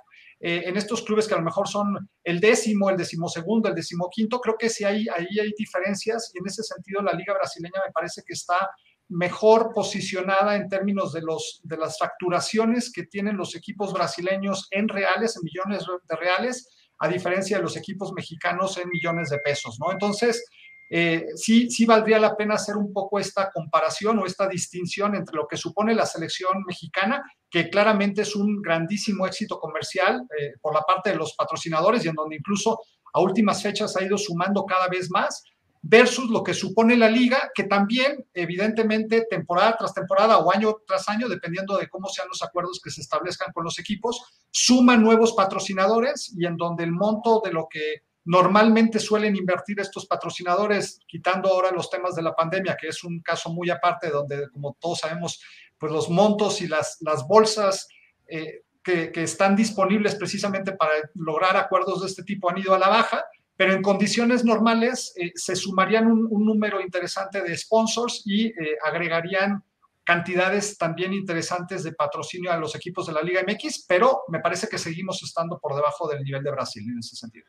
eh, 0.42 0.64
en 0.66 0.78
estos 0.78 1.02
clubes 1.02 1.28
que 1.28 1.34
a 1.34 1.38
lo 1.38 1.44
mejor 1.44 1.68
son 1.68 2.10
el 2.24 2.40
décimo, 2.40 2.90
el 2.90 2.98
decimosegundo, 2.98 3.68
el 3.68 3.76
decimoquinto, 3.76 4.40
creo 4.40 4.56
que 4.58 4.70
sí 4.70 4.86
hay, 4.86 5.06
ahí 5.10 5.40
hay 5.40 5.54
diferencias 5.58 6.32
y 6.34 6.40
en 6.40 6.48
ese 6.48 6.64
sentido 6.64 7.02
la 7.02 7.14
liga 7.14 7.34
brasileña 7.34 7.82
me 7.86 7.92
parece 7.92 8.22
que 8.26 8.34
está 8.34 8.70
mejor 9.10 9.72
posicionada 9.74 10.56
en 10.56 10.70
términos 10.70 11.12
de, 11.12 11.22
los, 11.22 11.60
de 11.64 11.78
las 11.78 11.98
facturaciones 11.98 12.92
que 12.92 13.04
tienen 13.04 13.36
los 13.36 13.56
equipos 13.56 13.92
brasileños 13.92 14.68
en 14.72 14.88
reales, 14.88 15.36
en 15.36 15.44
millones 15.44 15.86
de 16.08 16.16
reales, 16.16 16.70
a 17.00 17.08
diferencia 17.08 17.58
de 17.58 17.64
los 17.64 17.76
equipos 17.76 18.14
mexicanos 18.14 18.78
en 18.78 18.88
millones 18.90 19.30
de 19.30 19.40
pesos, 19.40 19.78
¿no? 19.80 19.92
Entonces, 19.92 20.46
eh, 20.90 21.28
sí, 21.36 21.70
sí 21.70 21.86
valdría 21.86 22.20
la 22.20 22.36
pena 22.36 22.56
hacer 22.56 22.76
un 22.76 22.92
poco 22.92 23.20
esta 23.20 23.52
comparación 23.52 24.18
o 24.20 24.26
esta 24.26 24.48
distinción 24.48 25.16
entre 25.16 25.36
lo 25.36 25.48
que 25.48 25.56
supone 25.56 25.94
la 25.94 26.06
selección 26.06 26.64
mexicana, 26.66 27.24
que 27.50 27.70
claramente 27.70 28.24
es 28.24 28.36
un 28.36 28.62
grandísimo 28.62 29.28
éxito 29.28 29.60
comercial 29.60 30.24
eh, 30.38 30.54
por 30.62 30.74
la 30.74 30.82
parte 30.82 31.12
de 31.12 31.18
los 31.18 31.36
patrocinadores 31.36 32.04
y 32.04 32.08
en 32.08 32.16
donde 32.16 32.38
incluso 32.38 32.80
a 33.14 33.22
últimas 33.22 33.62
fechas 33.62 33.96
ha 33.98 34.04
ido 34.04 34.18
sumando 34.18 34.66
cada 34.66 34.88
vez 34.88 35.10
más, 35.12 35.44
versus 35.82 36.30
lo 36.30 36.44
que 36.44 36.54
supone 36.54 36.98
la 36.98 37.10
liga, 37.10 37.52
que 37.56 37.64
también, 37.64 38.26
evidentemente, 38.34 39.26
temporada 39.30 39.78
tras 39.78 39.94
temporada 39.94 40.40
o 40.40 40.54
año 40.54 40.78
tras 40.86 41.08
año, 41.08 41.30
dependiendo 41.30 41.78
de 41.78 41.88
cómo 41.88 42.10
sean 42.10 42.28
los 42.28 42.44
acuerdos 42.44 42.82
que 42.84 42.90
se 42.90 43.02
establezcan 43.02 43.54
con 43.54 43.64
los 43.64 43.80
equipos, 43.80 44.22
suma 44.52 44.98
nuevos 44.98 45.34
patrocinadores 45.34 46.34
y 46.38 46.46
en 46.46 46.58
donde 46.58 46.84
el 46.84 46.92
monto 46.92 47.42
de 47.44 47.54
lo 47.54 47.68
que 47.70 48.04
Normalmente 48.32 49.00
suelen 49.00 49.36
invertir 49.36 49.80
estos 49.80 50.06
patrocinadores, 50.06 51.00
quitando 51.08 51.50
ahora 51.50 51.72
los 51.72 51.90
temas 51.90 52.14
de 52.14 52.22
la 52.22 52.36
pandemia, 52.36 52.78
que 52.80 52.90
es 52.90 53.04
un 53.04 53.22
caso 53.22 53.50
muy 53.50 53.72
aparte, 53.72 54.12
donde, 54.12 54.52
como 54.52 54.78
todos 54.80 55.00
sabemos, 55.00 55.42
pues 55.80 55.92
los 55.92 56.12
montos 56.12 56.62
y 56.62 56.68
las, 56.68 56.98
las 57.02 57.28
bolsas 57.28 57.88
eh, 58.28 58.66
que, 58.84 59.12
están 59.16 59.56
disponibles 59.56 60.14
precisamente 60.14 60.74
para 60.74 60.92
lograr 61.16 61.58
acuerdos 61.58 62.02
de 62.02 62.08
este 62.08 62.22
tipo 62.22 62.52
han 62.52 62.60
ido 62.60 62.76
a 62.76 62.78
la 62.78 62.90
baja, 62.90 63.26
pero 63.56 63.74
en 63.74 63.82
condiciones 63.82 64.46
normales 64.46 65.12
eh, 65.16 65.32
se 65.34 65.56
sumarían 65.56 66.12
un, 66.12 66.46
número 66.46 66.82
interesante 66.82 67.42
de 67.42 67.58
sponsors 67.58 68.22
y 68.26 68.46
eh, 68.50 68.78
agregarían 68.86 69.64
cantidades 70.04 70.78
también 70.78 71.14
interesantes 71.14 71.84
de 71.84 71.94
patrocinio 71.94 72.52
a 72.52 72.58
los 72.58 72.76
equipos 72.76 73.08
de 73.08 73.14
la 73.14 73.24
Liga 73.24 73.42
MX, 73.42 73.86
pero 73.88 74.22
me 74.28 74.40
parece 74.40 74.68
que 74.68 74.78
seguimos 74.78 75.24
estando 75.24 75.58
por 75.58 75.74
debajo 75.74 76.08
del 76.08 76.24
nivel 76.24 76.44
de 76.44 76.52
Brasil 76.52 76.84
en 76.88 77.00
ese 77.00 77.16
sentido. 77.16 77.48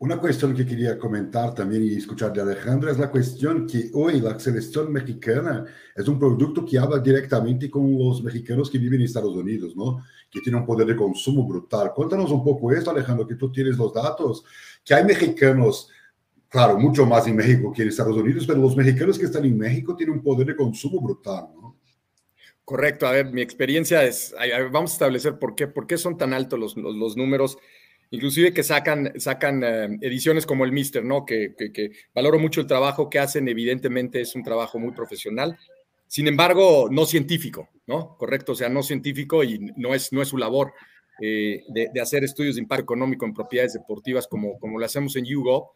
Una 0.00 0.16
cuestión 0.16 0.54
que 0.54 0.64
quería 0.64 0.96
comentar 0.96 1.52
también 1.56 1.82
y 1.82 1.96
escuchar 1.96 2.32
de 2.32 2.40
Alejandra 2.40 2.92
es 2.92 2.98
la 2.98 3.10
cuestión 3.10 3.66
que 3.66 3.90
hoy 3.94 4.20
la 4.20 4.38
selección 4.38 4.92
mexicana 4.92 5.64
es 5.96 6.06
un 6.06 6.20
producto 6.20 6.64
que 6.64 6.78
habla 6.78 7.00
directamente 7.00 7.68
con 7.68 7.98
los 7.98 8.22
mexicanos 8.22 8.70
que 8.70 8.78
viven 8.78 9.00
en 9.00 9.06
Estados 9.06 9.34
Unidos, 9.34 9.74
¿no? 9.74 10.00
Que 10.30 10.40
tiene 10.40 10.56
un 10.56 10.64
poder 10.64 10.86
de 10.86 10.94
consumo 10.94 11.44
brutal. 11.44 11.92
Cuéntanos 11.92 12.30
un 12.30 12.44
poco 12.44 12.70
esto, 12.72 12.92
Alejandro, 12.92 13.26
que 13.26 13.34
tú 13.34 13.50
tienes 13.50 13.76
los 13.76 13.92
datos, 13.92 14.44
que 14.84 14.94
hay 14.94 15.02
mexicanos, 15.02 15.90
claro, 16.48 16.78
mucho 16.78 17.04
más 17.04 17.26
en 17.26 17.34
México 17.34 17.72
que 17.72 17.82
en 17.82 17.88
Estados 17.88 18.16
Unidos, 18.16 18.46
pero 18.46 18.60
los 18.60 18.76
mexicanos 18.76 19.18
que 19.18 19.24
están 19.24 19.46
en 19.46 19.58
México 19.58 19.96
tienen 19.96 20.14
un 20.14 20.22
poder 20.22 20.46
de 20.46 20.54
consumo 20.54 21.00
brutal, 21.00 21.48
¿no? 21.60 21.76
Correcto, 22.64 23.04
a 23.04 23.10
ver, 23.10 23.32
mi 23.32 23.40
experiencia 23.40 24.04
es, 24.04 24.32
vamos 24.70 24.92
a 24.92 24.94
establecer 24.94 25.40
por 25.40 25.56
qué, 25.56 25.66
por 25.66 25.88
qué 25.88 25.98
son 25.98 26.16
tan 26.16 26.34
altos 26.34 26.56
los, 26.56 26.76
los, 26.76 26.94
los 26.94 27.16
números 27.16 27.58
inclusive 28.10 28.52
que 28.52 28.62
sacan, 28.62 29.12
sacan 29.18 29.62
eh, 29.64 29.98
ediciones 30.00 30.46
como 30.46 30.64
el 30.64 30.72
Mister, 30.72 31.04
¿no? 31.04 31.24
Que, 31.24 31.54
que, 31.56 31.90
valoro 32.14 32.38
mucho 32.38 32.60
el 32.60 32.66
trabajo 32.66 33.10
que 33.10 33.18
hacen, 33.18 33.48
evidentemente 33.48 34.20
es 34.20 34.34
un 34.34 34.42
trabajo 34.42 34.78
muy 34.78 34.92
profesional, 34.92 35.58
sin 36.06 36.26
embargo, 36.26 36.88
no 36.90 37.04
científico, 37.04 37.68
¿no? 37.86 38.16
Correcto, 38.16 38.52
o 38.52 38.54
sea, 38.54 38.68
no 38.68 38.82
científico 38.82 39.44
y 39.44 39.58
no 39.76 39.94
es, 39.94 40.12
no 40.12 40.22
es 40.22 40.28
su 40.28 40.38
labor 40.38 40.72
eh, 41.20 41.64
de, 41.68 42.00
hacer 42.00 42.24
estudios 42.24 42.54
de 42.54 42.62
impacto 42.62 42.84
económico 42.84 43.26
en 43.26 43.34
propiedades 43.34 43.74
deportivas 43.74 44.26
como, 44.26 44.58
como 44.58 44.78
lo 44.78 44.86
hacemos 44.86 45.16
en 45.16 45.26
Yugo. 45.26 45.74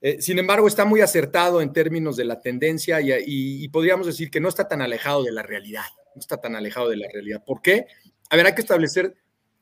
Eh, 0.00 0.20
sin 0.20 0.38
embargo, 0.38 0.68
está 0.68 0.84
muy 0.84 1.00
acertado 1.00 1.60
en 1.60 1.72
términos 1.72 2.16
de 2.16 2.24
la 2.24 2.40
tendencia 2.40 3.00
y, 3.00 3.68
podríamos 3.68 4.06
decir 4.06 4.30
que 4.30 4.40
no 4.40 4.48
está 4.48 4.68
tan 4.68 4.82
alejado 4.82 5.22
de 5.22 5.32
la 5.32 5.42
realidad. 5.42 5.84
No 6.14 6.20
está 6.20 6.40
tan 6.40 6.54
alejado 6.56 6.88
de 6.88 6.96
la 6.96 7.08
realidad. 7.12 7.42
¿Por 7.44 7.60
qué? 7.60 7.86
A 8.30 8.36
ver, 8.36 8.46
hay 8.46 8.54
que 8.54 8.60
establecer 8.60 9.14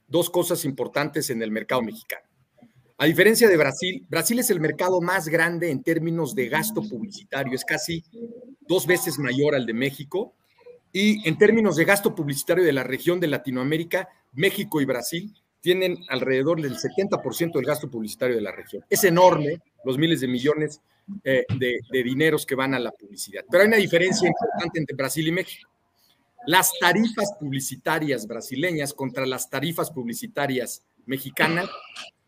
dos 0.09 0.30
cosas 0.30 0.64
importantes 0.64 1.30
en 1.30 1.42
el 1.42 1.50
mercado 1.50 1.82
mexicano. 1.82 2.26
A 2.98 3.07
diferencia 3.07 3.48
de 3.48 3.57
Brasil, 3.57 4.07
Brasil 4.09 4.38
es 4.38 4.50
el 4.50 4.61
mercado 4.61 5.00
más 5.00 5.28
grande 5.28 5.70
en 5.70 5.82
términos 5.82 6.36
de 6.36 6.48
gasto 6.48 6.82
publicitario, 6.82 7.55
es 7.55 7.64
casi 7.64 8.05
dos 8.61 8.86
veces 8.86 9.18
mayor 9.18 9.57
al 9.57 9.66
de 9.66 9.74
México. 9.74 10.34
Y 10.92 11.26
en 11.26 11.36
términos 11.36 11.74
de 11.74 11.84
gasto 11.84 12.14
publicitario 12.14 12.62
de 12.62 12.72
la 12.72 12.84
región 12.84 13.18
de 13.18 13.26
Latinoamérica, 13.26 14.09
México 14.34 14.80
y 14.80 14.84
Brasil 14.84 15.34
tienen 15.61 15.98
alrededor 16.11 16.61
del 16.61 16.76
70% 16.76 17.55
del 17.55 17.64
gasto 17.64 17.90
publicitario 17.90 18.36
de 18.36 18.42
la 18.42 18.53
región. 18.53 18.84
Es 18.88 19.03
enorme 19.03 19.61
los 19.84 19.98
miles 19.98 20.20
de 20.20 20.28
millones 20.28 20.80
eh, 21.24 21.44
de, 21.59 21.80
de 21.90 22.03
dineros 22.05 22.46
que 22.46 22.55
van 22.55 22.74
a 22.74 22.78
la 22.78 22.92
publicidad. 22.92 23.44
Pero 23.50 23.62
hay 23.62 23.68
una 23.68 23.78
diferencia 23.78 24.28
importante 24.28 24.78
entre 24.78 24.94
Brasil 24.94 25.26
y 25.26 25.32
México. 25.32 25.72
Las 26.47 26.72
tarifas 26.80 27.32
publicitarias 27.38 28.26
brasileñas 28.26 28.93
contra 28.93 29.26
las 29.26 29.49
tarifas 29.49 29.90
publicitarias 29.90 30.82
mexicanas 31.07 31.68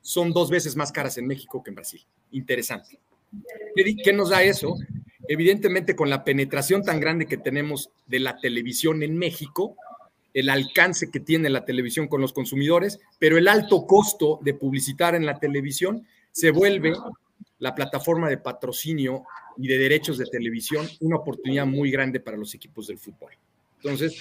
son 0.00 0.32
dos 0.32 0.50
veces 0.50 0.76
más 0.76 0.92
caras 0.92 1.18
en 1.18 1.26
México 1.26 1.62
que 1.62 1.70
en 1.70 1.74
Brasil. 1.76 2.06
Interesante. 2.30 2.98
¿Qué 3.74 4.12
nos 4.12 4.30
da 4.30 4.42
eso? 4.42 4.76
Evidentemente, 5.26 5.96
con 5.96 6.10
la 6.10 6.22
penetración 6.22 6.82
tan 6.82 7.00
grande 7.00 7.26
que 7.26 7.38
tenemos 7.38 7.90
de 8.06 8.20
la 8.20 8.36
televisión 8.36 9.02
en 9.02 9.16
México, 9.16 9.76
el 10.34 10.48
alcance 10.48 11.10
que 11.10 11.20
tiene 11.20 11.48
la 11.48 11.64
televisión 11.64 12.08
con 12.08 12.20
los 12.20 12.32
consumidores, 12.32 13.00
pero 13.18 13.38
el 13.38 13.48
alto 13.48 13.86
costo 13.86 14.38
de 14.42 14.54
publicitar 14.54 15.14
en 15.14 15.26
la 15.26 15.38
televisión 15.38 16.06
se 16.30 16.50
vuelve 16.50 16.92
la 17.58 17.74
plataforma 17.74 18.28
de 18.28 18.38
patrocinio 18.38 19.24
y 19.56 19.68
de 19.68 19.78
derechos 19.78 20.18
de 20.18 20.26
televisión 20.26 20.86
una 21.00 21.16
oportunidad 21.16 21.66
muy 21.66 21.90
grande 21.90 22.20
para 22.20 22.36
los 22.36 22.54
equipos 22.54 22.88
del 22.88 22.98
fútbol. 22.98 23.32
Entonces, 23.84 24.16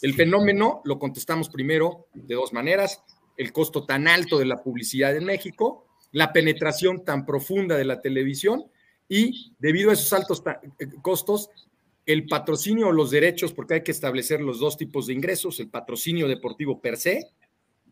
el 0.00 0.14
fenómeno 0.14 0.80
lo 0.84 0.98
contestamos 0.98 1.50
primero 1.50 2.08
de 2.14 2.34
dos 2.34 2.54
maneras, 2.54 3.02
el 3.36 3.52
costo 3.52 3.84
tan 3.84 4.08
alto 4.08 4.38
de 4.38 4.46
la 4.46 4.62
publicidad 4.62 5.14
en 5.14 5.26
México, 5.26 5.86
la 6.10 6.32
penetración 6.32 7.04
tan 7.04 7.26
profunda 7.26 7.76
de 7.76 7.84
la 7.84 8.00
televisión 8.00 8.64
y 9.06 9.54
debido 9.58 9.90
a 9.90 9.92
esos 9.92 10.10
altos 10.14 10.42
eh, 10.78 10.86
costos, 11.02 11.50
el 12.06 12.26
patrocinio 12.26 12.88
o 12.88 12.92
los 12.92 13.10
derechos, 13.10 13.52
porque 13.52 13.74
hay 13.74 13.82
que 13.82 13.92
establecer 13.92 14.40
los 14.40 14.58
dos 14.58 14.78
tipos 14.78 15.06
de 15.06 15.12
ingresos, 15.12 15.60
el 15.60 15.68
patrocinio 15.68 16.26
deportivo 16.26 16.80
per 16.80 16.96
se, 16.96 17.30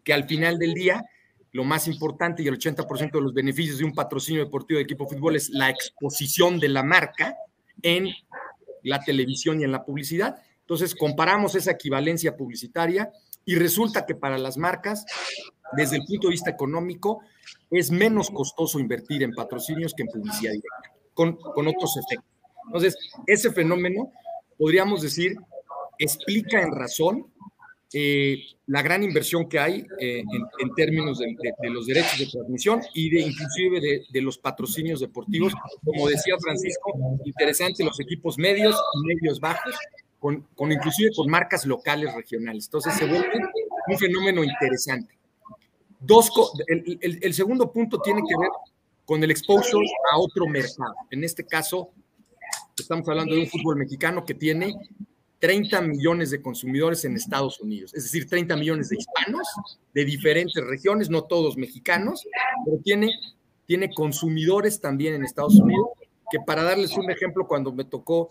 que 0.05 0.15
al 0.15 0.25
final 0.25 0.59
del 0.59 0.73
día, 0.73 1.05
lo 1.53 1.65
más 1.65 1.89
importante 1.89 2.43
y 2.43 2.47
el 2.49 2.59
80% 2.59 3.13
de 3.13 3.21
los 3.21 3.35
beneficios 3.35 3.79
de 3.79 3.85
un 3.85 3.93
patrocinio 3.93 4.45
deportivo 4.45 4.79
de 4.79 4.85
equipo 4.85 5.05
de 5.05 5.17
fútbol 5.17 5.37
es 5.37 5.51
la 5.51 5.69
exposición 5.69 6.59
de 6.59 6.71
la 6.71 6.83
marca 6.83 7.37
en 7.83 8.09
la 8.83 9.01
televisión 9.01 9.61
y 9.61 9.65
en 9.65 9.73
la 9.73 9.85
publicidad. 9.85 10.37
Entonces, 10.63 10.95
comparamos 10.95 11.55
esa 11.55 11.73
equivalencia 11.73 12.37
publicitaria 12.37 13.11
y 13.45 13.57
resulta 13.57 14.07
que 14.07 14.15
para 14.15 14.39
las 14.39 14.57
marcas, 14.57 15.05
desde 15.77 15.97
el 15.97 16.05
punto 16.05 16.29
de 16.29 16.33
vista 16.33 16.51
económico, 16.51 17.21
es 17.71 17.91
menos 17.91 18.31
costoso 18.31 18.79
invertir 18.79 19.23
en 19.23 19.33
patrocinios 19.33 19.95
que 19.95 20.03
en 20.03 20.09
publicidad 20.09 20.53
directa, 20.53 20.93
con, 21.15 21.37
con 21.37 21.67
otros 21.69 21.97
efectos. 21.97 22.31
Entonces, 22.67 22.97
ese 23.27 23.51
fenómeno, 23.51 24.13
podríamos 24.57 25.03
decir, 25.03 25.37
explica 25.99 26.63
en 26.63 26.73
razón 26.73 27.33
eh, 27.95 28.39
la 28.67 28.81
gran 28.81 29.03
inversión 29.03 29.49
que 29.49 29.59
hay 29.59 29.85
eh, 29.99 30.23
en, 30.61 30.75
términos 30.75 31.19
de, 31.19 31.37
los 31.71 31.87
derechos 31.87 32.19
de 32.19 32.27
transmisión 32.27 32.81
y 32.95 33.11
de 33.11 33.21
inclusive 33.21 33.81
de, 34.11 34.21
los 34.23 34.39
patrocinios 34.39 35.01
deportivos. 35.01 35.53
Como 35.85 36.09
decía 36.09 36.37
Francisco, 36.41 37.19
interesante 37.25 37.85
los 37.85 38.01
equipos 38.01 38.39
medios 38.39 38.81
y 38.95 39.07
medios 39.07 39.41
bajos, 39.41 39.75
con, 40.23 40.47
con 40.55 40.73
inclusive 40.73 41.11
con 41.15 41.29
marcas 41.29 41.67
locales 41.67 42.15
regionales. 42.15 42.65
Entonces 42.65 42.95
se 42.95 43.05
vuelve 43.05 43.29
un 43.89 43.99
fenómeno 43.99 44.43
interesante. 44.43 45.19
Dos, 46.01 46.31
el, 46.69 47.19
el 47.21 47.35
segundo 47.35 47.71
punto 47.71 48.01
tiene 48.01 48.23
que 48.27 48.35
ver 48.41 48.49
con 49.05 49.23
el 49.23 49.31
exposure 49.31 49.87
a 50.13 50.19
otro 50.19 50.47
mercado. 50.47 50.95
En 51.11 51.25
este 51.25 51.45
caso, 51.45 51.91
Estamos 52.79 53.07
hablando 53.09 53.35
de 53.35 53.43
un 53.43 53.47
fútbol 53.47 53.77
mexicano 53.77 54.25
que 54.25 54.35
tiene 54.35 54.75
30 55.41 55.83
millones 55.83 56.31
de 56.31 56.41
consumidores 56.41 57.05
en 57.05 57.17
Estados 57.17 57.61
Unidos, 57.61 57.93
es 57.95 58.05
decir, 58.05 58.29
30 58.29 58.57
millones 58.57 58.89
de 58.89 58.97
hispanos 58.97 59.47
de 59.93 60.05
diferentes 60.05 60.65
regiones, 60.65 61.11
no 61.11 61.25
todos 61.25 61.57
mexicanos, 61.57 62.27
pero 62.65 62.79
tiene, 62.83 63.11
tiene 63.67 63.93
consumidores 63.93 64.81
también 64.81 65.15
en 65.15 65.25
Estados 65.25 65.57
Unidos, 65.57 65.89
que 66.33 66.41
para 66.41 66.63
darles 66.63 66.97
un 66.97 67.11
ejemplo, 67.11 67.47
cuando 67.47 67.75
me 67.75 67.85
tocó 67.85 68.31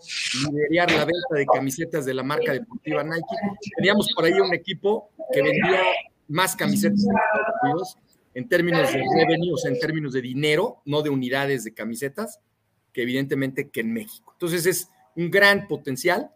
liderar 0.50 0.90
la 0.90 1.04
venta 1.04 1.36
de 1.36 1.46
camisetas 1.46 2.04
de 2.04 2.12
la 2.12 2.24
marca 2.24 2.52
deportiva 2.52 3.04
Nike, 3.04 3.36
teníamos 3.76 4.08
por 4.12 4.24
ahí 4.24 4.32
un 4.32 4.52
equipo 4.52 5.10
que 5.32 5.40
vendía 5.40 5.82
más 6.26 6.56
camisetas 6.56 7.06
en 8.34 8.48
términos 8.48 8.92
de 8.92 9.04
revenues, 9.16 9.64
en 9.66 9.78
términos 9.78 10.14
de 10.14 10.20
dinero, 10.20 10.82
no 10.84 11.02
de 11.02 11.10
unidades 11.10 11.62
de 11.62 11.74
camisetas, 11.74 12.40
que 12.92 13.02
evidentemente 13.02 13.70
que 13.70 13.82
en 13.82 13.92
México. 13.92 14.32
Entonces 14.32 14.66
es 14.66 14.88
un 15.14 15.30
gran 15.30 15.68
potencial 15.68 16.32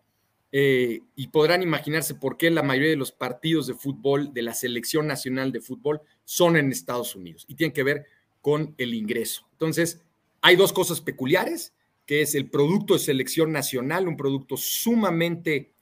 eh, 0.52 1.00
y 1.16 1.26
podrán 1.28 1.64
imaginarse 1.64 2.14
por 2.14 2.36
qué 2.36 2.48
la 2.52 2.62
mayoría 2.62 2.90
de 2.90 2.96
los 2.96 3.10
partidos 3.10 3.66
de 3.66 3.74
fútbol 3.74 4.32
de 4.32 4.42
la 4.42 4.54
selección 4.54 5.08
nacional 5.08 5.50
de 5.50 5.60
fútbol 5.60 6.00
son 6.24 6.56
en 6.56 6.70
Estados 6.70 7.16
Unidos 7.16 7.44
y 7.48 7.56
tienen 7.56 7.74
que 7.74 7.82
ver 7.82 8.06
con 8.40 8.76
el 8.78 8.94
ingreso. 8.94 9.48
Entonces, 9.50 10.05
hay 10.46 10.54
dos 10.54 10.72
cosas 10.72 11.00
peculiares, 11.00 11.74
que 12.06 12.22
es 12.22 12.36
el 12.36 12.48
producto 12.48 12.94
de 12.94 13.00
selección 13.00 13.50
nacional, 13.50 14.06
un 14.06 14.16
producto 14.16 14.56
sumamente 14.56 15.72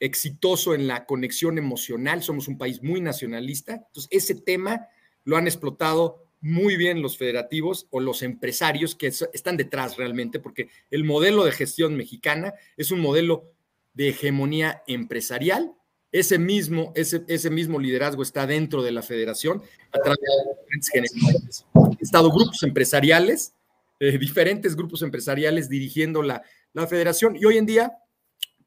exitoso 0.00 0.74
en 0.74 0.86
la 0.86 1.04
conexión 1.04 1.58
emocional, 1.58 2.22
somos 2.22 2.48
un 2.48 2.56
país 2.56 2.82
muy 2.82 3.02
nacionalista, 3.02 3.74
entonces 3.74 4.08
ese 4.10 4.34
tema 4.34 4.88
lo 5.24 5.36
han 5.36 5.46
explotado 5.46 6.24
muy 6.40 6.78
bien 6.78 7.02
los 7.02 7.18
federativos 7.18 7.86
o 7.90 8.00
los 8.00 8.22
empresarios 8.22 8.94
que 8.94 9.08
están 9.08 9.58
detrás 9.58 9.98
realmente, 9.98 10.40
porque 10.40 10.70
el 10.90 11.04
modelo 11.04 11.44
de 11.44 11.52
gestión 11.52 11.94
mexicana 11.94 12.54
es 12.78 12.90
un 12.90 13.00
modelo 13.00 13.44
de 13.92 14.08
hegemonía 14.08 14.84
empresarial. 14.86 15.74
Ese 16.12 16.38
mismo, 16.38 16.94
ese, 16.94 17.50
mismo 17.50 17.78
liderazgo 17.78 18.22
está 18.22 18.46
dentro 18.46 18.82
de 18.82 18.92
la 18.92 19.02
federación 19.02 19.60
a 19.92 19.98
través 19.98 20.18
de 20.18 20.78
diferentes 20.78 21.66
estado 22.00 22.30
grupos 22.30 22.62
empresariales, 22.62 23.52
eh, 24.00 24.18
diferentes 24.18 24.76
grupos 24.76 25.02
empresariales 25.02 25.68
dirigiendo 25.68 26.22
la, 26.22 26.42
la 26.72 26.86
federación. 26.86 27.36
Y 27.36 27.44
hoy 27.44 27.58
en 27.58 27.66
día 27.66 27.92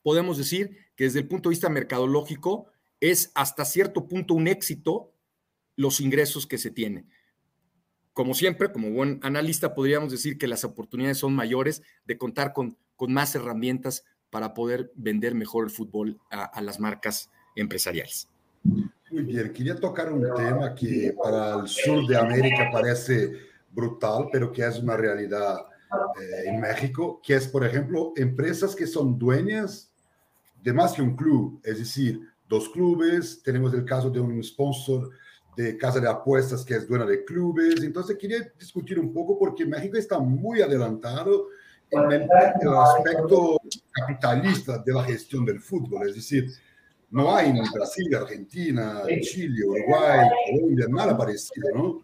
podemos 0.03 0.37
decir 0.37 0.77
que 0.95 1.05
desde 1.05 1.19
el 1.19 1.27
punto 1.27 1.49
de 1.49 1.53
vista 1.53 1.69
mercadológico 1.69 2.67
es 2.99 3.31
hasta 3.35 3.65
cierto 3.65 4.07
punto 4.07 4.33
un 4.33 4.47
éxito 4.47 5.13
los 5.75 6.01
ingresos 6.01 6.47
que 6.47 6.57
se 6.57 6.71
tienen 6.71 7.09
como 8.13 8.33
siempre, 8.33 8.71
como 8.71 8.91
buen 8.91 9.19
analista, 9.23 9.73
podríamos 9.73 10.11
decir 10.11 10.37
que 10.37 10.47
las 10.47 10.63
oportunidades 10.63 11.17
son 11.17 11.33
mayores 11.33 11.81
de 12.05 12.17
contar 12.17 12.53
con, 12.53 12.77
con 12.95 13.13
más 13.13 13.33
herramientas 13.35 14.03
para 14.29 14.53
poder 14.53 14.91
vender 14.95 15.35
mejor 15.35 15.65
el 15.65 15.71
fútbol 15.71 16.19
a, 16.29 16.61
las 16.61 16.79
marcas 16.79 17.29
empresariales. 17.55 18.27
Muy 19.09 19.23
bien, 19.23 19.51
quería 19.51 19.75
tocar 19.75 20.11
un 20.11 20.21
tema 20.35 20.73
que 20.73 21.13
para 21.21 21.61
el 21.61 21.67
sur 21.67 22.07
de 22.07 22.17
América 22.17 22.69
parece 22.71 23.50
brutal, 23.71 24.27
pero 24.31 24.51
que 24.51 24.65
es 24.65 24.79
una 24.79 24.97
realidad 24.97 25.65
eh, 26.21 26.49
en 26.49 26.59
México, 26.59 27.21
que 27.23 27.35
es, 27.35 27.47
por 27.47 27.65
ejemplo, 27.65 28.13
empresas 28.15 28.75
que 28.75 28.87
son 28.87 29.17
dueñas 29.17 29.91
de 30.61 30.73
más 30.73 30.93
que 30.93 31.01
un 31.01 31.15
club, 31.15 31.59
es 31.63 31.79
decir, 31.79 32.21
dos 32.47 32.69
clubes, 32.69 33.41
tenemos 33.43 33.73
el 33.73 33.85
caso 33.85 34.09
de 34.09 34.19
un 34.19 34.43
sponsor 34.43 35.09
de 35.55 35.77
casa 35.77 35.99
de 35.99 36.07
apuestas 36.07 36.63
que 36.63 36.75
es 36.75 36.87
dueña 36.87 37.05
de 37.05 37.23
clubes. 37.25 37.81
Entonces 37.83 38.17
quería 38.17 38.39
discutir 38.59 38.99
un 38.99 39.13
poco 39.13 39.37
porque 39.37 39.65
México 39.65 39.97
está 39.97 40.19
muy 40.19 40.61
adelantado 40.61 41.47
en 41.89 42.11
el, 42.11 42.29
aspecto 42.31 43.57
capitalista 43.91 44.77
de 44.79 44.93
la 44.93 45.03
gestión 45.03 45.45
del 45.45 45.59
fútbol. 45.59 46.07
Es 46.07 46.15
decir, 46.15 46.49
no 47.11 47.35
hay 47.35 47.49
en 47.49 47.71
Brasil, 47.73 48.15
Argentina, 48.15 49.03
Chile, 49.21 49.65
Uruguay, 49.65 50.29
Colombia, 50.49 50.85
nada 50.89 51.17
parecido, 51.17 51.69
¿no? 51.75 52.01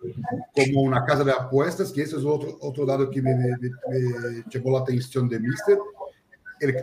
Como 0.53 0.82
una 0.82 1.05
casa 1.05 1.24
de 1.24 1.32
apuestas, 1.32 1.93
que 1.93 2.01
ese 2.01 2.18
es 2.18 2.26
otro, 2.26 2.58
otro 2.62 2.86
lado 2.86 3.10
que 3.10 3.22
me, 3.22 3.34
me, 3.34 3.47
me 3.47 4.43
llamó 4.49 4.72
la 4.72 4.80
atención 4.80 5.30
de 5.30 5.39
Mister, 5.39 5.78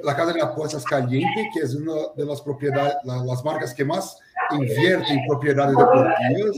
la 0.03 0.17
casa 0.17 0.33
de 0.33 0.41
apuestas 0.41 0.85
caliente, 0.85 1.51
que 1.53 1.61
es 1.61 1.75
una 1.75 1.93
de 2.17 2.25
las 2.25 2.41
propiedades, 2.41 2.95
las 3.05 3.45
marcas 3.45 3.75
que 3.75 3.85
más 3.85 4.17
invierte 4.53 5.13
en 5.13 5.27
propiedades 5.27 5.77
deportivas, 5.77 6.57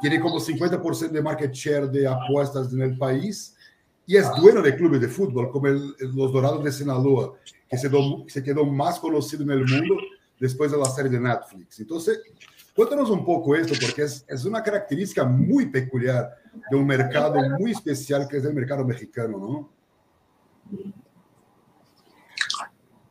tiene 0.00 0.20
como 0.20 0.38
50% 0.38 1.10
de 1.10 1.22
market 1.22 1.52
share 1.52 1.90
de 1.90 2.06
apuestas 2.06 2.72
en 2.72 2.82
el 2.82 2.96
país 2.96 3.56
y 4.06 4.16
es 4.16 4.30
dueño 4.36 4.62
de 4.62 4.76
clubes 4.76 5.00
de 5.00 5.08
fútbol 5.08 5.50
como 5.50 5.66
los 5.66 6.32
Dorados 6.32 6.62
de 6.62 6.70
Sinaloa, 6.70 7.34
que 7.68 7.76
se, 7.76 7.90
se, 8.28 8.42
quedó 8.44 8.64
más 8.64 9.00
conocido 9.00 9.42
en 9.42 9.50
el 9.50 9.66
mundo 9.66 9.96
después 10.38 10.70
de 10.70 10.78
la 10.78 10.86
serie 10.86 11.10
de 11.10 11.20
Netflix. 11.20 11.80
Entonces, 11.80 12.20
Cuéntanos 12.76 13.08
un 13.08 13.24
poco 13.24 13.56
esto, 13.56 13.72
porque 13.80 14.02
es, 14.02 14.22
es 14.28 14.44
una 14.44 14.62
característica 14.62 15.24
muy 15.24 15.64
peculiar 15.64 16.36
de 16.70 16.76
un 16.76 16.86
mercado 16.86 17.40
muy 17.58 17.70
especial 17.70 18.28
que 18.28 18.36
es 18.36 18.44
el 18.44 18.52
mercado 18.52 18.84
mexicano, 18.84 19.38
¿no? 19.38 19.72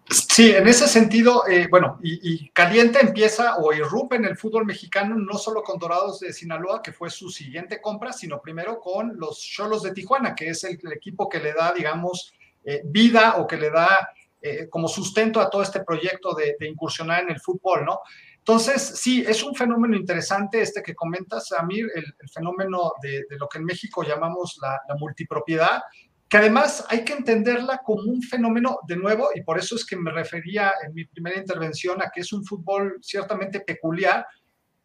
Sí, 0.08 0.52
en 0.52 0.68
ese 0.68 0.88
sentido, 0.88 1.48
eh, 1.48 1.68
bueno, 1.68 1.98
y, 2.04 2.48
Caliente 2.50 3.00
empieza 3.02 3.58
o 3.58 3.74
irrumpe 3.74 4.18
en 4.18 4.26
el 4.26 4.38
fútbol 4.38 4.68
mexicano 4.68 5.16
no 5.16 5.36
solo 5.40 5.64
con 5.64 5.80
Dorados 5.80 6.20
de 6.20 6.32
Sinaloa, 6.32 6.84
que 6.84 6.94
fue 6.94 7.10
su 7.10 7.32
siguiente 7.32 7.82
compra, 7.82 8.14
sino 8.14 8.40
primero 8.40 8.80
con 8.80 9.18
los 9.18 9.40
Cholos 9.42 9.82
de 9.82 9.94
Tijuana, 9.94 10.36
que 10.36 10.50
es 10.50 10.64
el, 10.64 10.80
equipo 10.92 11.28
que 11.28 11.40
le 11.40 11.54
da, 11.54 11.74
digamos, 11.74 12.36
eh, 12.64 12.84
vida 12.86 13.38
o 13.38 13.48
que 13.48 13.58
le 13.58 13.72
da 13.72 14.10
eh, 14.48 14.70
como 14.70 14.88
sustento 14.88 15.42
a 15.42 15.50
todo 15.50 15.64
este 15.64 15.84
proyecto 15.84 16.36
de, 16.36 16.56
incursionar 16.68 17.24
en 17.24 17.32
el 17.32 17.40
fútbol, 17.40 17.84
¿no? 17.84 18.02
Entonces, 18.38 18.80
sí, 18.80 19.26
es 19.28 19.42
un 19.42 19.56
fenómeno 19.56 19.98
interesante 19.98 20.62
este 20.62 20.84
que 20.84 20.94
comentas, 20.94 21.52
Amir, 21.52 21.88
el, 21.96 22.04
el 22.04 22.30
fenómeno 22.30 22.92
de, 23.02 23.26
lo 23.40 23.50
que 23.50 23.58
en 23.58 23.66
México 23.66 24.04
llamamos 24.04 24.60
la, 24.62 24.80
la 24.88 24.96
multipropiedad, 24.98 25.82
que 26.30 26.38
además 26.38 26.86
hay 26.90 27.04
que 27.04 27.14
entenderla 27.14 27.82
como 27.84 28.04
un 28.04 28.22
fenómeno 28.22 28.78
de 28.88 28.98
nuevo, 28.98 29.30
y 29.34 29.42
por 29.42 29.58
eso 29.58 29.76
es 29.76 29.84
que 29.84 29.96
me 29.96 30.12
refería 30.12 30.74
en 30.86 30.94
mi 30.94 31.06
primera 31.06 31.40
intervención 31.40 32.00
a 32.04 32.12
que 32.14 32.22
es 32.22 32.32
un 32.32 32.46
fútbol 32.46 33.00
ciertamente 33.02 33.62
peculiar, 33.62 34.28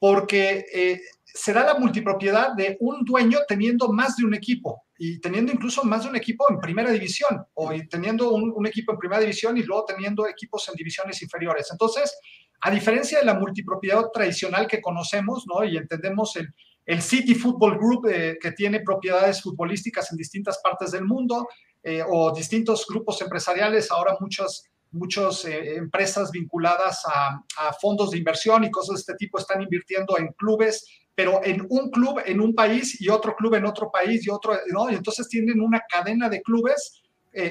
porque 0.01 0.65
eh, 0.73 1.01
será 1.25 1.65
la 1.65 1.75
multipropiedad 1.75 2.55
de 2.57 2.77
un 2.81 3.05
dueño 3.05 3.39
teniendo 3.47 3.93
más 3.93 4.17
de 4.17 4.25
un 4.25 4.35
equipo 4.35 4.87
y 4.99 5.21
teniendo 5.21 5.53
incluso 5.53 5.85
más 5.85 6.03
de 6.03 6.11
un 6.11 6.17
equipo 6.17 6.47
en 6.51 6.59
primera 6.59 6.91
división 6.91 7.45
o 7.55 7.71
teniendo 7.89 8.33
un, 8.33 8.67
equipo 8.67 8.93
en 8.93 8.99
primera 8.99 9.21
división 9.21 9.57
y 9.57 9.63
luego 9.63 9.85
teniendo 9.87 10.27
equipos 10.27 10.69
en 10.69 10.75
divisiones 10.75 11.23
inferiores. 11.23 11.69
Entonces, 11.71 12.19
a 12.63 12.71
diferencia 12.71 13.21
de 13.21 13.25
la 13.25 13.35
multipropiedad 13.35 14.07
tradicional 14.13 14.67
que 14.67 14.81
conocemos, 14.81 15.45
¿no? 15.47 15.65
Y 15.65 15.77
entendemos 15.77 16.35
el, 16.37 16.49
el 16.85 17.01
City 17.01 17.35
Football 17.35 17.79
Group, 17.79 18.09
eh, 18.09 18.39
que 18.41 18.53
tiene 18.53 18.81
propiedades 18.81 19.41
futbolísticas 19.41 20.11
en 20.11 20.19
distintas 20.19 20.59
partes 20.63 20.91
del 20.91 21.05
mundo, 21.05 21.47
eh, 21.83 22.03
o 22.07 22.33
distintos 22.35 22.85
grupos 22.87 23.23
empresariales, 23.23 23.91
ahora 23.91 24.17
muchas, 24.21 24.65
muchas 24.93 25.45
eh, 25.45 25.77
empresas 25.77 26.31
vinculadas 26.31 27.03
a, 27.07 27.43
fondos 27.81 28.11
de 28.11 28.19
inversión 28.19 28.65
y 28.65 28.71
cosas 28.71 28.97
de 28.97 29.01
este 29.01 29.15
tipo 29.15 29.39
están 29.39 29.63
invirtiendo 29.63 30.19
en 30.19 30.29
clubes, 30.33 30.85
pero 31.15 31.41
en 31.45 31.67
un 31.69 31.91
club 31.91 32.21
en 32.25 32.41
un 32.41 32.55
país 32.55 33.01
y 33.01 33.09
otro 33.09 33.35
club 33.37 33.55
en 33.55 33.67
otro 33.67 33.91
país 33.91 34.27
y 34.27 34.31
otro, 34.31 34.59
¿no? 34.69 34.91
Y 34.91 34.95
entonces 34.95 35.29
tienen 35.29 35.61
una 35.61 35.83
cadena 35.89 36.29
de 36.29 36.43
clubes 36.43 37.03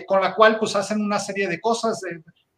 con 0.08 0.20
la 0.20 0.36
cual 0.36 0.60
pues 0.60 0.76
hacen 0.76 1.02
una 1.02 1.20
serie 1.20 1.48
de 1.48 1.62
cosas, 1.62 2.02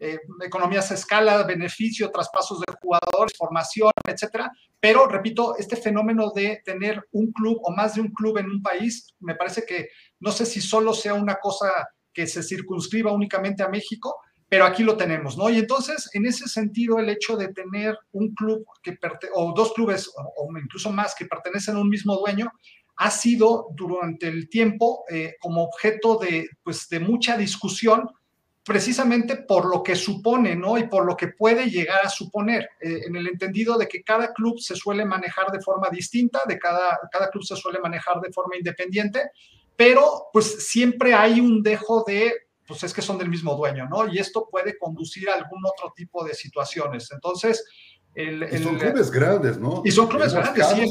eh, 0.04 0.18
economías 0.44 0.90
a 0.90 0.96
escala, 0.96 1.44
beneficio, 1.44 2.10
traspasos 2.10 2.60
de 2.62 2.74
jugadores, 2.82 3.38
formación, 3.38 3.92
etcétera. 4.04 4.52
Pero, 4.80 5.06
repito, 5.06 5.56
este 5.60 5.76
fenómeno 5.76 6.32
de 6.34 6.60
tener 6.66 7.08
un 7.12 7.32
club 7.32 7.60
o 7.62 7.72
más 7.72 7.94
de 7.94 8.02
un 8.02 8.12
club 8.12 8.40
en 8.40 8.50
un 8.50 8.64
país, 8.64 9.14
me 9.20 9.36
parece 9.36 9.64
que 9.64 9.90
no 10.20 10.32
sé 10.32 10.48
si 10.48 10.60
solo 10.60 10.96
sea 10.96 11.14
una 11.14 11.36
cosa 11.36 11.70
que 12.12 12.26
se 12.26 12.42
circunscriba 12.42 13.12
únicamente 13.12 13.62
a 13.62 13.70
México, 13.70 14.16
pero 14.52 14.66
aquí 14.66 14.84
lo 14.84 14.98
tenemos, 14.98 15.38
¿no? 15.38 15.50
Y 15.50 15.60
entonces, 15.60 16.10
en 16.12 16.26
ese 16.26 16.46
sentido, 16.46 17.00
el 17.00 17.08
hecho 17.08 17.38
de 17.38 17.54
tener 17.54 17.98
un 18.12 18.36
club 18.36 18.66
que 18.84 18.98
o 19.34 19.54
dos 19.56 19.72
clubes 19.72 20.12
o, 20.14 20.50
incluso 20.62 20.92
más 20.92 21.16
que 21.16 21.26
pertenecen 21.26 21.78
a 21.78 21.80
un 21.80 21.88
mismo 21.88 22.18
dueño, 22.18 22.52
ha 22.98 23.10
sido 23.12 23.70
durante 23.74 24.28
el 24.28 24.50
tiempo 24.50 25.06
eh, 25.10 25.36
como 25.40 25.64
objeto 25.64 26.18
de, 26.18 26.50
pues, 26.64 26.90
de 26.90 27.00
mucha 27.00 27.38
discusión 27.38 28.10
precisamente 28.66 29.38
por 29.38 29.70
lo 29.70 29.82
que 29.82 29.96
supone, 29.96 30.54
¿no? 30.54 30.78
Y 30.78 30.86
por 30.90 31.06
lo 31.06 31.16
que 31.16 31.30
puede 31.30 31.70
llegar 31.70 32.06
a 32.06 32.10
suponer, 32.10 32.72
eh, 32.82 33.04
en 33.08 33.16
el 33.16 33.28
entendido 33.30 33.78
de 33.78 33.88
que 33.88 34.04
cada 34.04 34.34
club 34.34 34.60
se 34.60 34.76
suele 34.76 35.06
manejar 35.06 35.50
de 35.50 35.62
forma 35.62 35.88
distinta, 35.90 36.42
de 36.46 36.60
cada, 36.60 37.00
cada 37.10 37.30
club 37.30 37.46
se 37.46 37.56
suele 37.56 37.80
manejar 37.80 38.20
de 38.20 38.34
forma 38.34 38.58
independiente, 38.58 39.32
pero 39.78 40.26
pues 40.34 40.68
siempre 40.68 41.14
hay 41.14 41.40
un 41.40 41.64
dejo 41.64 42.04
de, 42.06 42.34
pues 42.72 42.84
es 42.84 42.94
que 42.94 43.02
son 43.02 43.18
del 43.18 43.30
mismo 43.30 43.56
dueño, 43.56 43.88
¿no? 43.90 44.08
Y 44.08 44.18
esto 44.18 44.48
puede 44.50 44.78
conducir 44.78 45.30
a 45.30 45.36
algún 45.36 45.62
otro 45.66 45.92
tipo 45.94 46.24
de 46.24 46.34
situaciones. 46.34 47.12
Entonces, 47.12 47.66
el, 48.16 48.44
y 48.44 48.58
son 48.64 48.78
clubes 48.78 49.12
grandes, 49.12 49.58
¿no? 49.58 49.82
Y 49.84 49.92
son 49.92 50.08
clubes 50.08 50.34
grandes, 50.34 50.68
sí. 50.68 50.90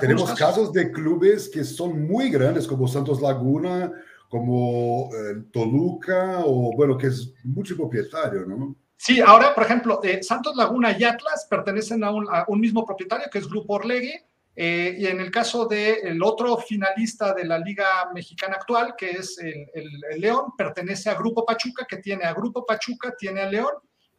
tenemos 0.00 0.32
casos 0.34 0.72
de 0.72 0.90
clubes 0.90 1.48
que 1.48 1.62
son 1.62 2.06
muy 2.06 2.28
grandes, 2.28 2.66
como 2.66 2.88
Santos 2.88 3.20
Laguna, 3.20 3.92
como 4.28 5.10
eh, 5.14 5.44
Toluca 5.52 6.40
o 6.44 6.74
bueno, 6.76 6.98
que 6.98 7.06
es 7.08 7.32
mucho 7.44 7.76
propietario, 7.76 8.44
¿no? 8.46 8.76
Sí, 8.96 9.20
ahora, 9.20 9.54
por 9.54 9.64
ejemplo, 9.64 10.00
eh, 10.02 10.22
Santos 10.22 10.56
Laguna 10.56 10.96
y 10.96 11.04
Atlas 11.04 11.46
pertenecen 11.50 12.02
a 12.04 12.10
un, 12.12 12.60
mismo 12.60 12.84
propietario, 12.84 13.26
que 13.30 13.38
es 13.38 13.48
Grupo 13.48 13.74
Orlegui, 13.74 14.14
eh, 14.54 14.94
y 14.98 15.06
en 15.06 15.20
el 15.20 15.30
caso 15.30 15.66
del 15.66 16.22
otro 16.22 16.56
finalista 16.58 17.32
de 17.32 17.44
la 17.44 17.58
Liga 17.58 18.10
Mexicana 18.14 18.56
actual, 18.56 18.94
que 18.96 19.10
es 19.12 19.38
el, 19.38 19.66
el, 19.74 20.20
León, 20.20 20.52
pertenece 20.56 21.08
a 21.08 21.14
Grupo 21.14 21.44
Pachuca, 21.44 21.86
que 21.88 21.98
tiene 21.98 22.24
a 22.24 22.34
Grupo 22.34 22.64
Pachuca, 22.66 23.14
tiene 23.18 23.40
a 23.40 23.50
León, 23.50 23.72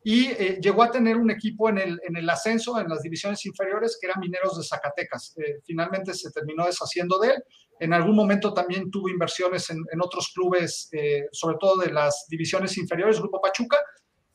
y 0.04 0.26
eh, 0.26 0.60
llegó 0.62 0.84
a 0.84 0.92
tener 0.92 1.16
un 1.18 1.32
equipo 1.32 1.70
en 1.70 1.78
el, 1.78 2.00
en 2.06 2.18
el 2.18 2.30
ascenso, 2.30 2.80
en 2.80 2.90
las 2.90 3.02
divisiones 3.02 3.46
inferiores, 3.46 3.98
que 4.00 4.08
era 4.08 4.20
Mineros 4.20 4.58
de 4.58 4.64
Zacatecas. 4.64 5.34
Eh, 5.38 5.62
finalmente 5.64 6.14
se 6.14 6.30
terminó 6.32 6.66
deshaciendo 6.66 7.18
de 7.20 7.30
él. 7.30 7.44
En 7.80 7.94
algún 7.94 8.16
momento 8.16 8.54
también 8.54 8.92
tuvo 8.92 9.10
inversiones 9.10 9.70
en, 9.70 9.78
en 9.92 10.02
otros 10.02 10.32
clubes, 10.34 10.90
eh, 10.92 11.28
sobre 11.32 11.58
todo 11.58 11.78
de 11.78 11.92
las 11.92 12.26
divisiones 12.28 12.78
inferiores, 12.78 13.20
Grupo 13.20 13.40
Pachuca. 13.40 13.78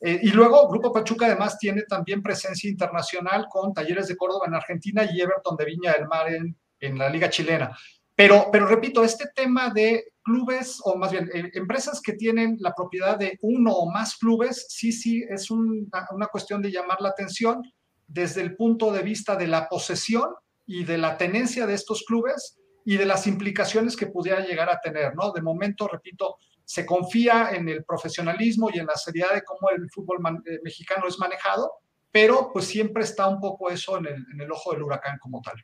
Y 0.01 0.31
luego 0.31 0.69
Grupo 0.69 0.93
Pachuca 0.93 1.25
además 1.25 1.57
tiene 1.57 1.83
también 1.83 2.23
presencia 2.23 2.69
internacional 2.69 3.47
con 3.49 3.73
Talleres 3.73 4.07
de 4.07 4.15
Córdoba 4.15 4.45
en 4.47 4.55
Argentina 4.55 5.07
y 5.11 5.19
Everton 5.19 5.57
de 5.57 5.65
Viña 5.65 5.93
del 5.93 6.07
Mar 6.07 6.31
en, 6.33 6.55
en 6.79 6.97
la 6.97 7.09
Liga 7.09 7.29
Chilena. 7.29 7.75
Pero, 8.15 8.49
pero 8.51 8.67
repito, 8.67 9.01
este 9.01 9.29
tema 9.33 9.69
de 9.69 10.11
clubes, 10.21 10.81
o 10.83 10.97
más 10.97 11.11
bien 11.11 11.29
eh, 11.33 11.51
empresas 11.53 12.01
que 12.01 12.13
tienen 12.13 12.57
la 12.59 12.73
propiedad 12.75 13.17
de 13.17 13.37
uno 13.41 13.71
o 13.71 13.89
más 13.89 14.17
clubes, 14.17 14.65
sí, 14.67 14.91
sí, 14.91 15.25
es 15.29 15.49
una 15.49 16.27
cuestión 16.29 16.61
de 16.61 16.69
llamar 16.69 16.99
la 16.99 17.09
atención 17.09 17.63
desde 18.05 18.41
el 18.41 18.57
punto 18.57 18.91
de 18.91 19.03
vista 19.03 19.35
de 19.35 19.47
la 19.47 19.69
posesión 19.69 20.33
y 20.65 20.83
de 20.83 20.97
la 20.97 21.17
tenencia 21.17 21.65
de 21.65 21.75
estos 21.75 22.03
clubes 22.03 22.57
y 22.83 22.97
de 22.97 23.05
las 23.05 23.25
implicaciones 23.25 23.95
que 23.95 24.07
pudiera 24.07 24.41
llegar 24.41 24.69
a 24.69 24.81
tener, 24.81 25.15
¿no? 25.15 25.31
De 25.31 25.41
momento, 25.41 25.87
repito, 25.87 26.35
se 26.69 26.85
confía 26.85 27.49
en 27.53 27.67
el 27.67 27.83
profesionalismo 27.83 28.69
y 28.71 28.77
en 28.77 28.85
la 28.85 28.93
seriedad 28.93 29.33
de 29.33 29.41
cómo 29.41 29.71
el 29.75 29.89
fútbol 29.89 30.19
eh, 30.45 30.59
mexicano 30.63 31.07
es 31.07 31.17
manejado, 31.17 31.71
pero 32.11 32.51
pues 32.53 32.65
siempre 32.65 33.01
está 33.01 33.27
un 33.27 33.39
poco 33.41 33.71
eso 33.71 33.97
en 33.97 34.05
el, 34.05 34.23
en 34.31 34.41
el 34.41 34.51
ojo 34.51 34.71
del 34.71 34.83
huracán 34.83 35.17
como 35.17 35.41
tal. 35.41 35.55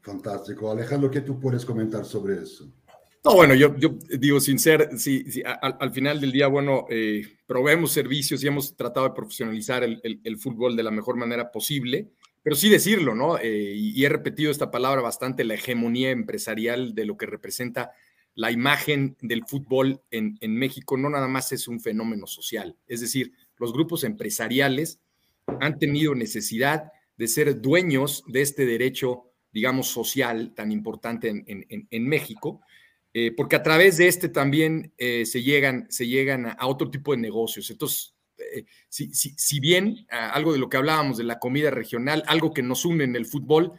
Fantástico. 0.00 0.70
Alejandro, 0.70 1.10
¿qué 1.10 1.20
tú 1.20 1.38
puedes 1.38 1.66
comentar 1.66 2.06
sobre 2.06 2.42
eso? 2.42 2.64
No, 3.26 3.34
bueno, 3.34 3.52
yo, 3.52 3.76
yo 3.76 3.90
digo, 4.18 4.40
sin 4.40 4.58
ser, 4.58 4.98
si, 4.98 5.42
al, 5.44 5.92
final 5.92 6.18
del 6.18 6.32
día, 6.32 6.46
bueno, 6.46 6.86
eh, 6.88 7.26
probemos 7.46 7.92
servicios 7.92 8.42
y 8.42 8.46
hemos 8.46 8.74
tratado 8.74 9.06
de 9.06 9.14
profesionalizar 9.14 9.84
el, 9.84 10.00
el, 10.02 10.38
fútbol 10.38 10.76
de 10.76 10.82
la 10.82 10.90
mejor 10.90 11.16
manera 11.16 11.50
posible, 11.50 12.08
pero 12.42 12.56
sí 12.56 12.70
decirlo, 12.70 13.14
¿no? 13.14 13.36
Eh, 13.36 13.74
y, 13.76 14.02
he 14.02 14.08
repetido 14.08 14.50
esta 14.50 14.70
palabra 14.70 15.02
bastante, 15.02 15.44
la 15.44 15.54
hegemonía 15.54 16.08
empresarial 16.08 16.94
de 16.94 17.04
lo 17.04 17.18
que 17.18 17.26
representa 17.26 17.92
la 18.38 18.52
imagen 18.52 19.16
del 19.20 19.44
fútbol 19.44 20.00
en, 20.12 20.38
México, 20.54 20.96
no 20.96 21.10
nada 21.10 21.26
más 21.26 21.50
es 21.50 21.66
un 21.66 21.80
fenómeno 21.80 22.28
social, 22.28 22.76
es 22.86 23.00
decir, 23.00 23.32
los 23.56 23.72
grupos 23.72 24.04
empresariales 24.04 25.00
han 25.60 25.80
tenido 25.80 26.14
necesidad 26.14 26.92
de 27.16 27.26
ser 27.26 27.60
dueños 27.60 28.22
de 28.28 28.42
este 28.42 28.64
derecho 28.64 29.24
digamos, 29.50 29.88
social 29.88 30.52
tan 30.54 30.70
importante 30.70 31.28
en, 31.28 32.08
México, 32.08 32.60
eh, 33.12 33.32
porque 33.36 33.56
a 33.56 33.62
través 33.64 33.96
de 33.96 34.06
este 34.06 34.28
también 34.28 34.92
eh, 34.98 35.26
se 35.26 35.42
llegan, 35.42 35.86
se 35.90 36.06
llegan 36.06 36.46
a, 36.46 36.66
otro 36.68 36.90
tipo 36.90 37.10
de 37.10 37.18
negocios. 37.18 37.68
Entonces, 37.70 38.14
eh, 38.38 38.66
si, 38.88 39.58
bien 39.58 40.06
algo 40.10 40.52
de 40.52 40.60
lo 40.60 40.68
que 40.68 40.76
hablábamos 40.76 41.18
de 41.18 41.24
la 41.24 41.40
comida 41.40 41.72
regional, 41.72 42.22
algo 42.28 42.52
que 42.52 42.62
nos 42.62 42.84
une 42.84 43.02
en 43.02 43.16
el 43.16 43.26
fútbol, 43.26 43.72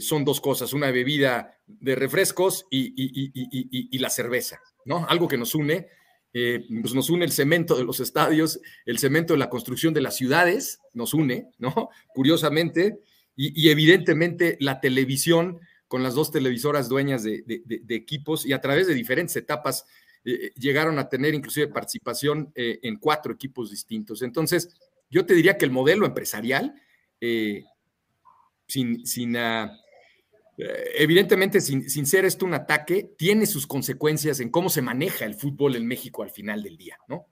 son 0.00 0.24
dos 0.24 0.40
cosas, 0.40 0.72
una 0.72 0.90
bebida 0.90 1.58
de 1.66 1.94
refrescos 1.94 2.66
y, 2.70 3.98
la 3.98 4.10
cerveza, 4.10 4.60
¿no? 4.84 5.06
Algo 5.08 5.28
que 5.28 5.38
nos 5.38 5.54
une, 5.54 5.88
pues 6.32 6.94
nos 6.94 7.10
une 7.10 7.24
el 7.24 7.32
cemento 7.32 7.76
de 7.76 7.84
los 7.84 8.00
estadios, 8.00 8.60
el 8.84 8.98
cemento 8.98 9.32
de 9.32 9.38
la 9.38 9.50
construcción 9.50 9.94
de 9.94 10.02
las 10.02 10.16
ciudades, 10.16 10.80
nos 10.92 11.14
une, 11.14 11.48
¿no? 11.58 11.90
Curiosamente, 12.14 13.00
y, 13.36 13.68
evidentemente 13.68 14.56
la 14.60 14.80
televisión 14.80 15.60
con 15.88 16.02
las 16.02 16.14
dos 16.14 16.32
televisoras 16.32 16.88
dueñas 16.88 17.22
de, 17.22 17.44
equipos 17.90 18.46
y 18.46 18.52
a 18.52 18.60
través 18.60 18.86
de 18.86 18.94
diferentes 18.94 19.36
etapas 19.36 19.84
eh, 20.24 20.46
eh, 20.46 20.52
llegaron 20.58 20.98
a 20.98 21.08
tener 21.08 21.34
inclusive 21.34 21.68
participación 21.68 22.50
eh, 22.54 22.80
en 22.82 22.96
cuatro 22.96 23.32
equipos 23.32 23.70
distintos. 23.70 24.22
Entonces, 24.22 24.74
yo 25.10 25.26
te 25.26 25.34
diría 25.34 25.58
que 25.58 25.66
el 25.66 25.70
modelo 25.70 26.06
empresarial, 26.06 26.74
sin, 28.66 29.06
sin 29.06 29.36
ah, 29.36 29.78
evidentemente 30.56 31.60
sin, 31.60 31.88
sin, 31.88 32.06
ser 32.06 32.24
esto 32.24 32.46
un 32.46 32.54
ataque, 32.54 33.14
tiene 33.18 33.46
sus 33.46 33.66
consecuencias 33.66 34.40
en 34.40 34.50
cómo 34.50 34.70
se 34.70 34.82
maneja 34.82 35.24
el 35.24 35.34
fútbol 35.34 35.76
en 35.76 35.86
México 35.86 36.22
al 36.22 36.30
final 36.30 36.62
del 36.62 36.76
día, 36.76 36.98
¿no? 37.08 37.26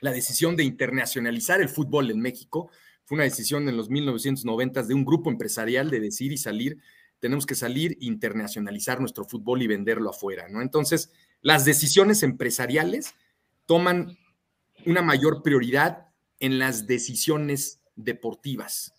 La 0.00 0.12
decisión 0.12 0.56
de 0.56 0.64
internacionalizar 0.64 1.60
el 1.60 1.68
fútbol 1.68 2.10
en 2.10 2.20
México 2.20 2.70
fue 3.04 3.16
una 3.16 3.24
decisión 3.24 3.68
en 3.68 3.76
los 3.76 3.90
1990 3.90 4.82
de 4.82 4.94
un 4.94 5.04
grupo 5.04 5.30
empresarial 5.30 5.90
de 5.90 6.00
decir 6.00 6.32
y 6.32 6.36
salir, 6.36 6.78
tenemos 7.20 7.46
que 7.46 7.54
salir, 7.54 7.96
internacionalizar 8.00 9.00
nuestro 9.00 9.24
fútbol 9.24 9.62
y 9.62 9.66
venderlo 9.66 10.10
afuera, 10.10 10.48
¿no? 10.48 10.60
Entonces, 10.62 11.12
las 11.40 11.64
decisiones 11.64 12.22
empresariales 12.22 13.14
toman 13.66 14.18
una 14.84 15.02
mayor 15.02 15.42
prioridad 15.42 16.08
en 16.40 16.58
las 16.58 16.86
decisiones 16.86 17.80
deportivas. 17.94 18.92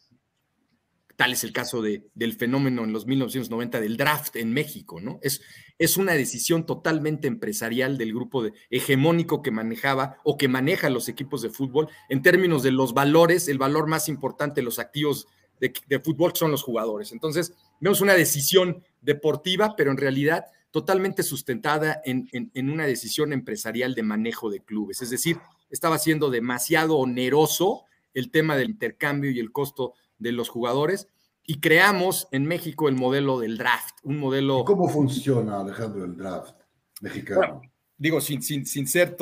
Tal 1.15 1.33
es 1.33 1.43
el 1.43 1.53
caso 1.53 1.81
de, 1.81 2.03
del 2.13 2.33
fenómeno 2.33 2.83
en 2.83 2.91
los 2.91 3.05
1990 3.05 3.79
del 3.79 3.97
draft 3.97 4.35
en 4.35 4.51
México, 4.51 4.99
¿no? 4.99 5.19
Es, 5.21 5.41
es 5.77 5.97
una 5.97 6.13
decisión 6.13 6.65
totalmente 6.65 7.27
empresarial 7.27 7.97
del 7.97 8.13
grupo 8.13 8.43
de, 8.43 8.53
hegemónico 8.69 9.41
que 9.41 9.51
manejaba 9.51 10.17
o 10.23 10.37
que 10.37 10.47
maneja 10.47 10.89
los 10.89 11.09
equipos 11.09 11.41
de 11.41 11.49
fútbol 11.49 11.87
en 12.09 12.21
términos 12.21 12.63
de 12.63 12.71
los 12.71 12.93
valores, 12.93 13.47
el 13.47 13.57
valor 13.57 13.87
más 13.87 14.09
importante 14.09 14.61
los 14.61 14.79
activos 14.79 15.27
de, 15.59 15.99
fútbol 15.99 16.33
son 16.35 16.51
los 16.51 16.63
jugadores. 16.63 17.11
Entonces, 17.11 17.53
vemos 17.79 18.01
una 18.01 18.13
decisión 18.13 18.83
deportiva, 19.01 19.75
pero 19.75 19.91
en 19.91 19.97
realidad 19.97 20.45
totalmente 20.71 21.23
sustentada 21.23 22.01
en, 22.03 22.27
en, 22.33 22.51
en, 22.53 22.69
una 22.69 22.85
decisión 22.85 23.31
empresarial 23.31 23.95
de 23.95 24.03
manejo 24.03 24.49
de 24.49 24.59
clubes. 24.59 25.01
Es 25.01 25.09
decir, 25.09 25.37
estaba 25.69 25.97
siendo 25.97 26.29
demasiado 26.29 26.97
oneroso 26.97 27.85
el 28.13 28.31
tema 28.31 28.57
del 28.57 28.71
intercambio 28.71 29.31
y 29.31 29.39
el 29.39 29.51
costo 29.51 29.93
de 30.17 30.31
los 30.31 30.49
jugadores 30.49 31.07
y 31.47 31.59
creamos 31.59 32.27
en 32.31 32.45
México 32.45 32.89
el 32.89 32.95
modelo 32.95 33.39
del 33.39 33.57
draft, 33.57 33.95
un 34.03 34.17
modelo... 34.17 34.63
¿Cómo 34.65 34.89
funciona, 34.89 35.61
Alejandro, 35.61 36.05
el 36.05 36.17
draft 36.17 36.55
mexicano? 37.01 37.61
digo, 37.97 38.21
sin, 38.21 38.41
sin, 38.41 38.65
sin 38.65 38.87
ser... 38.87 39.15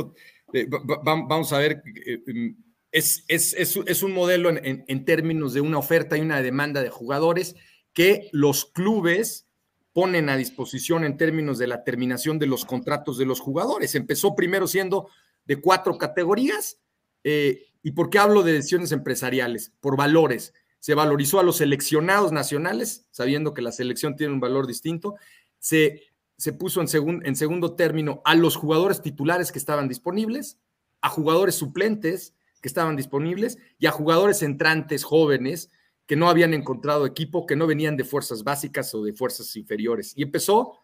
Eh, 0.54 0.68
vamos 1.04 1.52
a 1.52 1.58
ver, 1.58 1.84
eh, 2.06 2.22
mm, 2.26 2.50
es, 2.92 3.26
es, 3.28 3.54
es, 3.54 3.80
es 3.88 4.04
un 4.04 4.14
modelo 4.14 4.50
en, 4.50 4.86
en, 4.88 5.06
términos 5.06 5.54
de 5.54 5.62
una 5.62 5.80
oferta 5.80 6.16
y 6.16 6.22
una 6.22 6.44
demanda 6.44 6.84
de 6.84 6.92
jugadores 6.92 7.56
que 7.92 8.30
los 8.32 8.66
clubes 8.66 9.48
ponen 9.94 10.30
a 10.30 10.38
disposición 10.38 11.04
en 11.04 11.18
términos 11.18 11.58
de 11.58 11.68
la 11.68 11.84
terminación 11.84 12.38
de 12.38 12.46
los 12.46 12.66
contratos 12.66 13.18
de 13.18 13.26
los 13.26 13.40
jugadores. 13.40 13.96
Empezó 13.96 14.36
primero 14.36 14.68
siendo 14.68 15.10
de 15.46 15.60
cuatro 15.60 15.98
categorías. 15.98 16.80
Eh, 17.24 17.66
¿Y 17.82 17.92
por 17.92 18.10
qué 18.10 18.20
hablo 18.20 18.44
de 18.44 18.54
decisiones 18.54 18.92
empresariales? 18.92 19.74
Por 19.80 19.98
valores 19.98 20.54
se 20.84 20.96
valorizó 20.96 21.40
a 21.40 21.44
los 21.44 21.56
seleccionados 21.56 22.34
nacionales, 22.34 23.08
sabiendo 23.10 23.54
que 23.54 23.62
la 23.62 23.72
selección 23.72 24.18
tiene 24.18 24.34
un 24.34 24.42
valor 24.42 24.68
distinto, 24.68 25.16
se, 25.58 26.02
se 26.36 26.52
puso 26.52 26.82
en, 26.82 27.26
en 27.26 27.38
segundo 27.38 27.76
término 27.78 28.22
a 28.26 28.36
los 28.36 28.58
jugadores 28.58 29.02
titulares 29.02 29.54
que 29.54 29.60
estaban 29.60 29.88
disponibles, 29.88 30.60
a 31.00 31.08
jugadores 31.08 31.56
suplentes 31.56 32.34
que 32.60 32.68
estaban 32.68 32.98
disponibles 32.98 33.60
y 33.80 33.86
a 33.86 33.92
jugadores 33.92 34.44
entrantes 34.44 35.06
jóvenes 35.06 35.72
que 36.06 36.18
no 36.18 36.28
habían 36.28 36.54
encontrado 36.54 37.06
equipo, 37.06 37.46
que 37.46 37.56
no 37.56 37.66
venían 37.66 37.96
de 37.96 38.04
fuerzas 38.04 38.44
básicas 38.44 38.94
o 38.94 39.06
de 39.06 39.14
fuerzas 39.14 39.56
inferiores. 39.56 40.12
Y 40.18 40.24
empezó, 40.24 40.80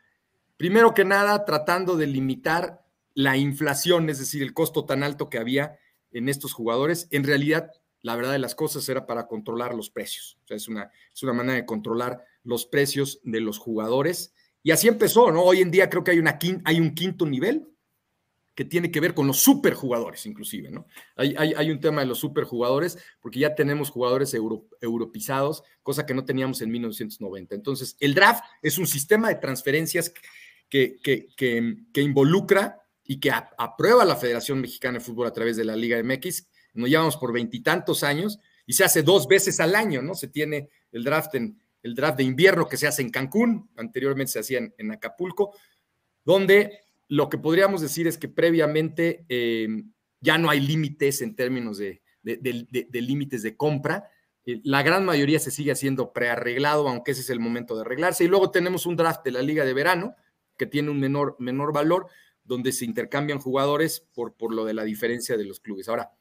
primero 0.56 0.93
que 0.93 1.04
nada, 1.04 1.43
tratando 1.43 1.97
de 1.97 2.08
limitar 2.08 2.86
la 3.16 3.36
inflación, 3.36 4.10
es 4.10 4.20
decir, 4.20 4.43
el 4.43 4.54
costo 4.54 4.86
tan 4.86 5.04
alto 5.04 5.30
que 5.30 5.39
había 5.39 5.78
en 6.14 6.30
estos 6.30 6.54
jugadores. 6.54 7.10
En 7.12 7.26
realidad, 7.26 7.74
la 8.02 8.16
verdad 8.16 8.32
de 8.32 8.39
las 8.39 8.56
cosas 8.56 8.88
era 8.89 9.06
para 9.06 9.28
controlar 9.28 9.76
los 9.76 9.89
precios. 9.89 10.38
Es 10.47 10.68
una, 10.68 10.91
es 11.14 11.24
una 11.24 11.34
manera 11.34 11.56
de 11.56 11.66
controlar 11.66 12.24
los 12.43 12.66
precios 12.66 13.20
de 13.24 13.41
los 13.41 13.58
jugadores. 13.58 14.34
Y 14.64 14.72
así 14.72 14.88
empezó, 14.88 15.32
¿no? 15.32 15.43
Hoy 15.43 15.62
en 15.62 15.72
día 15.72 15.89
creo 15.89 16.04
que 16.04 16.12
hay, 16.12 16.20
una, 16.20 16.38
hay 16.66 16.80
un 16.80 16.93
quinto 16.95 17.26
nivel 17.26 17.68
que 18.56 18.66
tiene 18.66 18.91
que 18.91 19.00
ver 19.00 19.14
con 19.14 19.26
los 19.26 19.39
superjugadores, 19.39 20.26
inclusive, 20.26 20.70
¿no? 20.70 20.86
Hay, 21.16 21.34
hay, 21.38 21.54
hay, 21.56 21.72
un 21.72 21.80
tema 21.80 22.02
de 22.02 22.08
los 22.08 22.20
superjugadores, 22.20 22.97
porque 23.22 23.39
ya 23.39 23.56
tenemos 23.56 23.89
jugadores 23.89 24.34
euro, 24.34 24.68
europizados, 24.82 25.64
cosa 25.82 26.06
que 26.06 26.14
no 26.14 26.26
teníamos 26.26 26.62
en 26.62 26.70
1990. 26.70 27.56
Entonces, 27.56 27.95
el 28.02 28.14
draft 28.14 28.43
es 28.62 28.78
un 28.78 28.86
sistema 28.86 29.30
de 29.30 29.36
transferencias 29.36 30.14
que, 30.68 30.97
que, 31.02 31.28
que, 31.38 31.78
que 31.93 32.02
involucra 32.02 32.82
y 33.06 33.22
que 33.22 33.32
aprueba 33.32 34.04
la 34.04 34.18
Federación 34.18 34.60
Mexicana 34.60 35.00
de 35.00 35.06
Fútbol 35.06 35.28
a 35.28 35.34
través 35.34 35.56
de 35.56 35.64
la 35.64 35.78
Liga 35.78 35.97
MX, 36.04 36.47
nos 36.74 36.89
llevamos 36.89 37.17
por 37.17 37.34
veintitantos 37.34 38.03
años 38.03 38.39
y 38.65 38.74
se 38.74 38.84
hace 38.84 39.03
dos 39.03 39.28
veces 39.28 39.59
al 39.59 39.76
año, 39.76 40.01
¿no? 40.01 40.15
Se 40.15 40.28
tiene 40.28 40.70
el 40.91 41.03
draft 41.03 41.36
en 41.36 41.59
el 41.84 41.95
draft 41.95 42.17
de 42.17 42.24
invierno 42.24 42.67
que 42.67 42.78
se 42.78 42.88
hace 42.88 43.01
en 43.01 43.09
Cancún, 43.09 43.70
anteriormente 43.78 44.34
se 44.34 44.39
hacía 44.39 44.59
en, 44.78 44.91
Acapulco, 44.91 45.55
donde 46.26 46.82
lo 47.07 47.30
que 47.30 47.38
podríamos 47.38 47.82
decir 47.82 48.07
es 48.07 48.17
que 48.17 48.28
previamente 48.28 49.26
eh, 49.30 49.67
ya 50.20 50.38
no 50.38 50.49
hay 50.49 50.59
límites 50.59 51.22
en 51.22 51.36
términos 51.36 51.78
de, 51.78 52.01
de, 52.22 53.01
límites 53.01 53.41
de 53.41 53.55
compra. 53.55 54.09
Eh, 54.45 54.59
la 54.63 54.84
gran 54.84 55.05
mayoría 55.05 55.39
se 55.39 55.51
sigue 55.51 55.72
haciendo 55.72 56.11
prearreglado, 56.11 56.88
aunque 56.88 57.11
ese 57.11 57.22
es 57.22 57.30
el 57.30 57.39
momento 57.39 57.76
de 57.76 57.82
arreglarse. 57.82 58.26
Y 58.26 58.28
luego 58.28 58.51
tenemos 58.51 58.86
un 58.86 58.95
draft 58.95 59.24
de 59.24 59.32
la 59.32 59.41
Liga 59.41 59.65
de 59.65 59.74
Verano, 59.74 60.15
que 60.57 60.65
tiene 60.65 60.89
un 60.89 60.99
menor, 60.99 61.36
menor 61.39 61.74
valor, 61.74 62.07
donde 62.43 62.72
se 62.72 62.86
intercambian 62.86 63.39
jugadores 63.39 64.01
por, 64.13 64.36
por 64.36 64.53
lo 64.53 64.65
de 64.65 64.74
la 64.74 64.84
diferencia 64.84 65.38
de 65.38 65.45
los 65.45 65.59
clubes. 65.59 65.88
Ahora, 65.88 66.11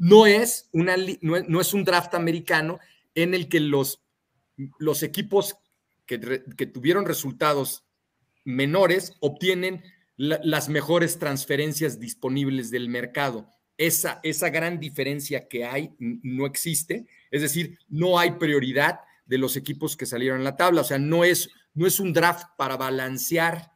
no 0.00 0.26
es, 0.26 0.70
una, 0.72 0.96
no 1.20 1.60
un 1.74 1.84
draft 1.84 2.14
americano 2.14 2.80
en 3.14 3.34
el 3.34 3.50
que 3.50 3.60
los, 3.60 4.02
los 4.78 5.02
equipos 5.02 5.58
que, 6.06 6.42
que 6.56 6.64
tuvieron 6.64 7.04
resultados 7.04 7.84
menores 8.46 9.12
obtienen 9.20 9.84
la, 10.16 10.40
las 10.42 10.70
mejores 10.70 11.18
transferencias 11.18 12.00
disponibles 12.00 12.70
del 12.70 12.88
mercado. 12.88 13.50
Esa, 13.76 14.20
esa 14.22 14.48
gran 14.48 14.80
diferencia 14.80 15.48
que 15.48 15.66
hay 15.66 15.94
no 15.98 16.46
existe, 16.46 17.06
es 17.30 17.42
decir, 17.42 17.78
no 17.90 18.18
hay 18.18 18.32
prioridad 18.32 19.00
de 19.26 19.36
los 19.36 19.54
equipos 19.56 19.98
que 19.98 20.06
salieron 20.06 20.38
en 20.38 20.44
la 20.44 20.56
tabla, 20.56 20.80
o 20.80 20.84
sea, 20.84 20.98
no 20.98 21.24
es, 21.24 21.50
no 21.74 21.86
es 21.86 22.00
un 22.00 22.14
draft 22.14 22.46
para 22.56 22.78
balancear 22.78 23.70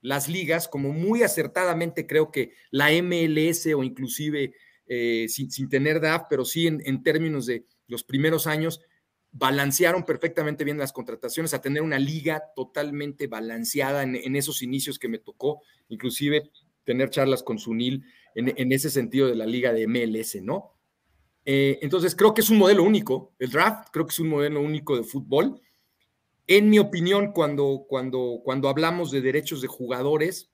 las 0.00 0.28
ligas, 0.28 0.66
como 0.66 0.90
muy 0.90 1.22
acertadamente 1.22 2.04
creo 2.08 2.32
que 2.32 2.54
la 2.72 2.90
MLS 3.00 3.66
o 3.66 3.84
inclusive 3.84 4.54
eh, 4.88 5.26
sin, 5.28 5.50
sin, 5.50 5.68
tener 5.68 6.00
DAF, 6.00 6.24
pero 6.28 6.44
sí 6.44 6.66
en, 6.66 6.82
en, 6.84 7.02
términos 7.02 7.46
de 7.46 7.66
los 7.86 8.02
primeros 8.04 8.46
años, 8.46 8.80
balancearon 9.30 10.04
perfectamente 10.04 10.64
bien 10.64 10.78
las 10.78 10.92
contrataciones, 10.92 11.54
a 11.54 11.60
tener 11.60 11.82
una 11.82 11.98
liga 11.98 12.42
totalmente 12.56 13.26
balanceada 13.26 14.02
en, 14.02 14.16
en 14.16 14.36
esos 14.36 14.62
inicios 14.62 14.98
que 14.98 15.08
me 15.08 15.18
tocó, 15.18 15.60
inclusive 15.88 16.50
tener 16.84 17.10
charlas 17.10 17.42
con 17.42 17.58
Sunil 17.58 18.04
en, 18.34 18.54
en 18.56 18.72
ese 18.72 18.88
sentido 18.88 19.28
de 19.28 19.34
la 19.34 19.46
liga 19.46 19.72
de 19.72 19.86
MLS, 19.86 20.42
¿no? 20.42 20.78
Eh, 21.44 21.78
entonces, 21.82 22.14
creo 22.14 22.34
que 22.34 22.40
es 22.42 22.50
un 22.50 22.58
modelo 22.58 22.82
único, 22.82 23.34
el 23.38 23.50
draft, 23.50 23.88
creo 23.92 24.06
que 24.06 24.12
es 24.12 24.18
un 24.18 24.28
modelo 24.28 24.60
único 24.60 24.96
de 24.96 25.02
fútbol. 25.02 25.60
En 26.46 26.68
mi 26.68 26.78
opinión, 26.78 27.32
cuando, 27.32 27.86
cuando, 27.88 28.40
cuando 28.44 28.68
hablamos 28.68 29.10
de 29.10 29.20
derechos 29.20 29.62
de 29.62 29.68
jugadores, 29.68 30.50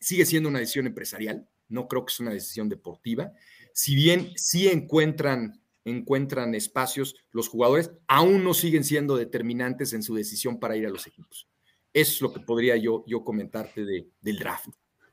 sigue 0.00 0.26
siendo 0.26 0.48
una 0.48 0.58
decisión 0.58 0.86
empresarial, 0.86 1.48
no 1.68 1.86
creo 1.88 2.04
que 2.04 2.12
es 2.12 2.20
una 2.20 2.32
decisión 2.32 2.68
deportiva 2.68 3.32
si 3.74 3.96
bien 3.96 4.30
sí 4.36 4.68
encuentran, 4.68 5.60
encuentran 5.84 6.54
espacios, 6.54 7.16
los 7.32 7.48
jugadores 7.48 7.90
aún 8.06 8.44
no 8.44 8.54
siguen 8.54 8.84
siendo 8.84 9.16
determinantes 9.16 9.92
en 9.92 10.02
su 10.02 10.14
decisión 10.14 10.60
para 10.60 10.76
ir 10.76 10.86
a 10.86 10.90
los 10.90 11.06
equipos. 11.08 11.48
Es 11.92 12.20
lo 12.22 12.32
que 12.32 12.40
podría 12.40 12.76
yo, 12.76 13.04
yo 13.06 13.24
comentarte 13.24 13.84
de, 13.84 14.08
del 14.20 14.38
draft. 14.38 14.68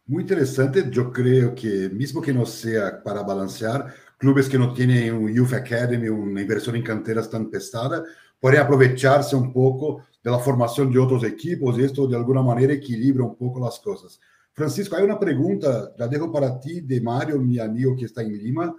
Muy 0.05 0.21
interesante, 0.21 0.85
yo 0.91 1.11
creo 1.11 1.55
que 1.55 1.89
mismo 1.89 2.21
que 2.21 2.33
no 2.33 2.45
sea 2.45 3.01
para 3.03 3.23
balancear, 3.23 3.93
clubes 4.17 4.47
que 4.47 4.59
no 4.59 4.73
tienen 4.73 5.13
un 5.15 5.33
Youth 5.33 5.53
Academy, 5.53 6.07
una 6.07 6.41
inversión 6.41 6.75
en 6.75 6.83
canteras 6.83 7.29
tan 7.29 7.49
pesada, 7.49 8.03
pueden 8.39 8.59
aprovecharse 8.59 9.35
un 9.35 9.51
poco 9.51 10.05
de 10.23 10.29
la 10.29 10.37
formación 10.37 10.91
de 10.91 10.99
otros 10.99 11.23
equipos 11.23 11.79
y 11.79 11.83
esto 11.83 12.07
de 12.07 12.15
alguna 12.15 12.43
manera 12.43 12.73
equilibra 12.73 13.23
un 13.23 13.35
poco 13.35 13.59
las 13.59 13.79
cosas. 13.79 14.19
Francisco, 14.53 14.95
hay 14.95 15.03
una 15.03 15.19
pregunta, 15.19 15.93
la 15.97 16.07
dejo 16.07 16.31
para 16.31 16.59
ti, 16.59 16.81
de 16.81 16.99
Mario, 17.01 17.39
mi 17.39 17.57
amigo 17.59 17.95
que 17.95 18.05
está 18.05 18.21
en 18.21 18.37
Lima, 18.37 18.75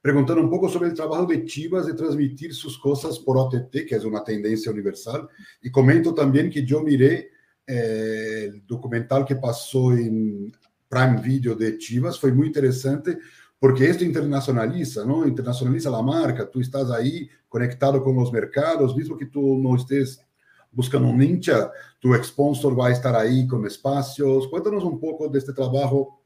preguntando 0.00 0.42
un 0.42 0.50
poco 0.50 0.68
sobre 0.68 0.88
el 0.88 0.94
trabajo 0.94 1.26
de 1.26 1.44
Chivas 1.44 1.86
de 1.86 1.94
transmitir 1.94 2.54
sus 2.54 2.78
cosas 2.78 3.18
por 3.18 3.36
OTT, 3.36 3.86
que 3.86 3.96
es 3.96 4.04
una 4.04 4.22
tendencia 4.22 4.70
universal. 4.70 5.28
Y 5.60 5.70
comento 5.70 6.14
también 6.14 6.50
que 6.50 6.64
yo 6.64 6.82
miré 6.82 7.30
eh, 7.66 8.44
el 8.48 8.66
documental 8.66 9.24
que 9.24 9.36
pasó 9.36 9.92
en 9.92 10.52
Prime 10.88 11.20
Video 11.20 11.54
de 11.54 11.76
Chivas, 11.76 12.18
fue 12.18 12.32
muy 12.32 12.46
interesante 12.46 13.18
porque 13.58 13.90
esto 13.90 14.04
internacionaliza, 14.04 15.04
¿no? 15.04 15.26
Internacionaliza 15.26 15.90
la 15.90 16.00
marca, 16.00 16.48
tú 16.48 16.60
estás 16.60 16.90
ahí 16.90 17.28
conectado 17.48 18.02
con 18.02 18.14
los 18.14 18.32
mercados, 18.32 18.96
mismo 18.96 19.16
que 19.16 19.26
tú 19.26 19.58
no 19.58 19.74
estés 19.74 20.24
buscando 20.70 21.08
un 21.08 21.22
hincha, 21.22 21.70
tu 21.98 22.14
sponsor 22.22 22.78
va 22.78 22.88
a 22.88 22.92
estar 22.92 23.14
ahí 23.16 23.46
con 23.46 23.66
espacios. 23.66 24.48
Cuéntanos 24.48 24.84
un 24.84 25.00
poco 25.00 25.28
de 25.28 25.38
este 25.38 25.52
trabajo 25.52 26.22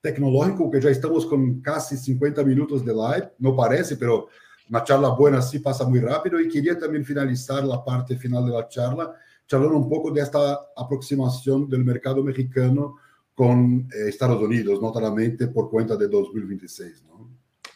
tecnológico 0.00 0.70
que 0.70 0.80
ya 0.80 0.90
estamos 0.90 1.26
con 1.26 1.60
casi 1.60 1.96
50 1.96 2.42
minutos 2.44 2.84
de 2.84 2.92
live, 2.92 3.32
no 3.38 3.54
parece, 3.54 3.96
pero 3.96 4.28
una 4.68 4.84
charla 4.84 5.08
buena 5.10 5.42
sí 5.42 5.58
pasa 5.58 5.84
muy 5.84 6.00
rápido 6.00 6.40
y 6.40 6.48
quería 6.48 6.78
también 6.78 7.04
finalizar 7.04 7.64
la 7.64 7.84
parte 7.84 8.16
final 8.16 8.46
de 8.46 8.52
la 8.52 8.68
charla 8.68 9.14
charlando 9.46 9.76
un 9.76 9.88
poco 9.88 10.12
de 10.12 10.20
esta 10.20 10.60
aproximación 10.76 11.68
del 11.68 11.84
mercado 11.84 12.22
mexicano 12.22 12.98
con 13.34 13.88
eh, 13.92 14.08
Estados 14.08 14.40
Unidos, 14.40 14.80
no 14.80 14.92
solamente 14.92 15.48
por 15.48 15.68
cuenta 15.68 15.96
de 15.96 16.06
2026. 16.06 17.04
¿no? 17.08 17.28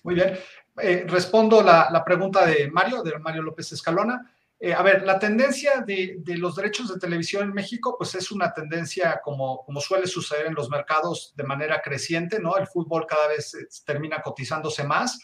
Muy 0.04 0.14
bien. 0.14 0.34
Eh, 0.80 1.04
respondo 1.08 1.62
la, 1.62 1.88
la, 1.90 2.04
pregunta 2.04 2.46
de 2.46 2.70
Mario, 2.70 3.02
de 3.02 3.18
Mario 3.18 3.42
López 3.42 3.72
Escalona. 3.72 4.30
Eh, 4.64 4.72
a 4.72 4.80
ver, 4.80 5.02
la 5.02 5.18
tendencia 5.18 5.84
de, 5.86 6.22
los 6.38 6.56
derechos 6.56 6.88
de 6.88 6.98
televisión 6.98 7.42
en 7.42 7.52
México, 7.52 7.96
pues 7.98 8.14
es 8.14 8.32
una 8.32 8.50
tendencia 8.54 9.20
como, 9.22 9.62
suele 9.78 10.06
suceder 10.06 10.46
en 10.46 10.54
los 10.54 10.70
mercados 10.70 11.34
de 11.36 11.44
manera 11.44 11.82
creciente, 11.82 12.40
¿no? 12.40 12.56
El 12.56 12.66
fútbol 12.66 13.04
cada 13.06 13.28
vez 13.28 13.54
eh, 13.54 13.66
termina 13.84 14.22
cotizándose 14.22 14.82
más, 14.84 15.20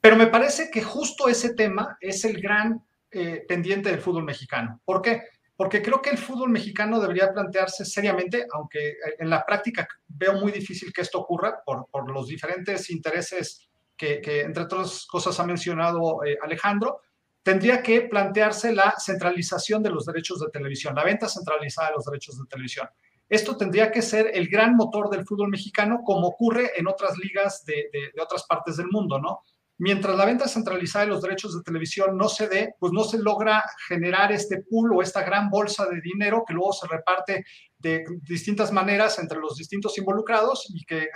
pero 0.00 0.16
me 0.16 0.26
parece 0.26 0.68
que 0.68 0.82
justo 0.82 1.28
ese 1.28 1.54
tema 1.54 1.96
es 2.00 2.24
el 2.24 2.42
gran 2.42 2.84
eh, 3.12 3.44
pendiente 3.46 3.88
del 3.88 4.00
fútbol 4.00 4.24
mexicano. 4.24 4.80
¿Por 4.84 5.00
qué? 5.00 5.26
Porque 5.54 5.80
creo 5.80 6.02
que 6.02 6.10
el 6.10 6.18
fútbol 6.18 6.50
mexicano 6.50 6.98
debería 6.98 7.32
plantearse 7.32 7.84
seriamente, 7.84 8.48
aunque 8.52 8.96
en 9.16 9.30
la 9.30 9.46
práctica 9.46 9.86
veo 10.08 10.32
muy 10.40 10.50
difícil 10.50 10.92
que 10.92 11.02
esto 11.02 11.20
ocurra 11.20 11.62
por, 11.64 12.12
los 12.12 12.26
diferentes 12.26 12.90
intereses 12.90 13.68
que, 13.96 14.20
entre 14.40 14.64
otras 14.64 15.06
cosas, 15.06 15.38
ha 15.38 15.46
mencionado 15.46 16.18
Alejandro, 16.42 17.00
tendría 17.42 17.82
que 17.82 18.02
plantearse 18.02 18.72
la 18.72 18.94
centralización 18.98 19.82
de 19.82 19.90
los 19.90 20.06
derechos 20.06 20.40
de 20.40 20.50
televisión, 20.50 20.94
la 20.94 21.04
venta 21.04 21.28
centralizada 21.28 21.88
de 21.88 21.94
los 21.96 22.04
derechos 22.04 22.38
de 22.38 22.46
televisión. 22.46 22.88
Esto 23.28 23.56
tendría 23.56 23.90
que 23.90 24.02
ser 24.02 24.30
el 24.34 24.48
gran 24.48 24.76
motor 24.76 25.08
del 25.08 25.24
fútbol 25.24 25.48
mexicano, 25.48 26.02
como 26.04 26.28
ocurre 26.28 26.72
en 26.76 26.86
otras 26.86 27.16
ligas 27.16 27.64
de, 27.64 27.90
otras 28.20 28.44
partes 28.44 28.76
del 28.76 28.88
mundo, 28.88 29.18
¿no? 29.18 29.40
Mientras 29.78 30.14
la 30.16 30.26
venta 30.26 30.46
centralizada 30.46 31.06
de 31.06 31.12
los 31.12 31.22
derechos 31.22 31.56
de 31.56 31.62
televisión 31.62 32.16
no 32.16 32.28
se 32.28 32.46
dé, 32.46 32.74
pues 32.78 32.92
no 32.92 33.04
se 33.04 33.18
logra 33.18 33.64
generar 33.88 34.30
este 34.30 34.62
pool 34.62 34.92
o 34.92 35.02
esta 35.02 35.22
gran 35.24 35.48
bolsa 35.48 35.86
de 35.86 36.00
dinero 36.02 36.44
que 36.46 36.52
luego 36.52 36.72
se 36.72 36.86
reparte 36.86 37.44
de 37.78 38.04
distintas 38.22 38.70
maneras 38.70 39.18
entre 39.18 39.40
los 39.40 39.56
distintos 39.56 39.96
involucrados 39.98 40.66
y 40.68 40.84
que, 40.84 41.08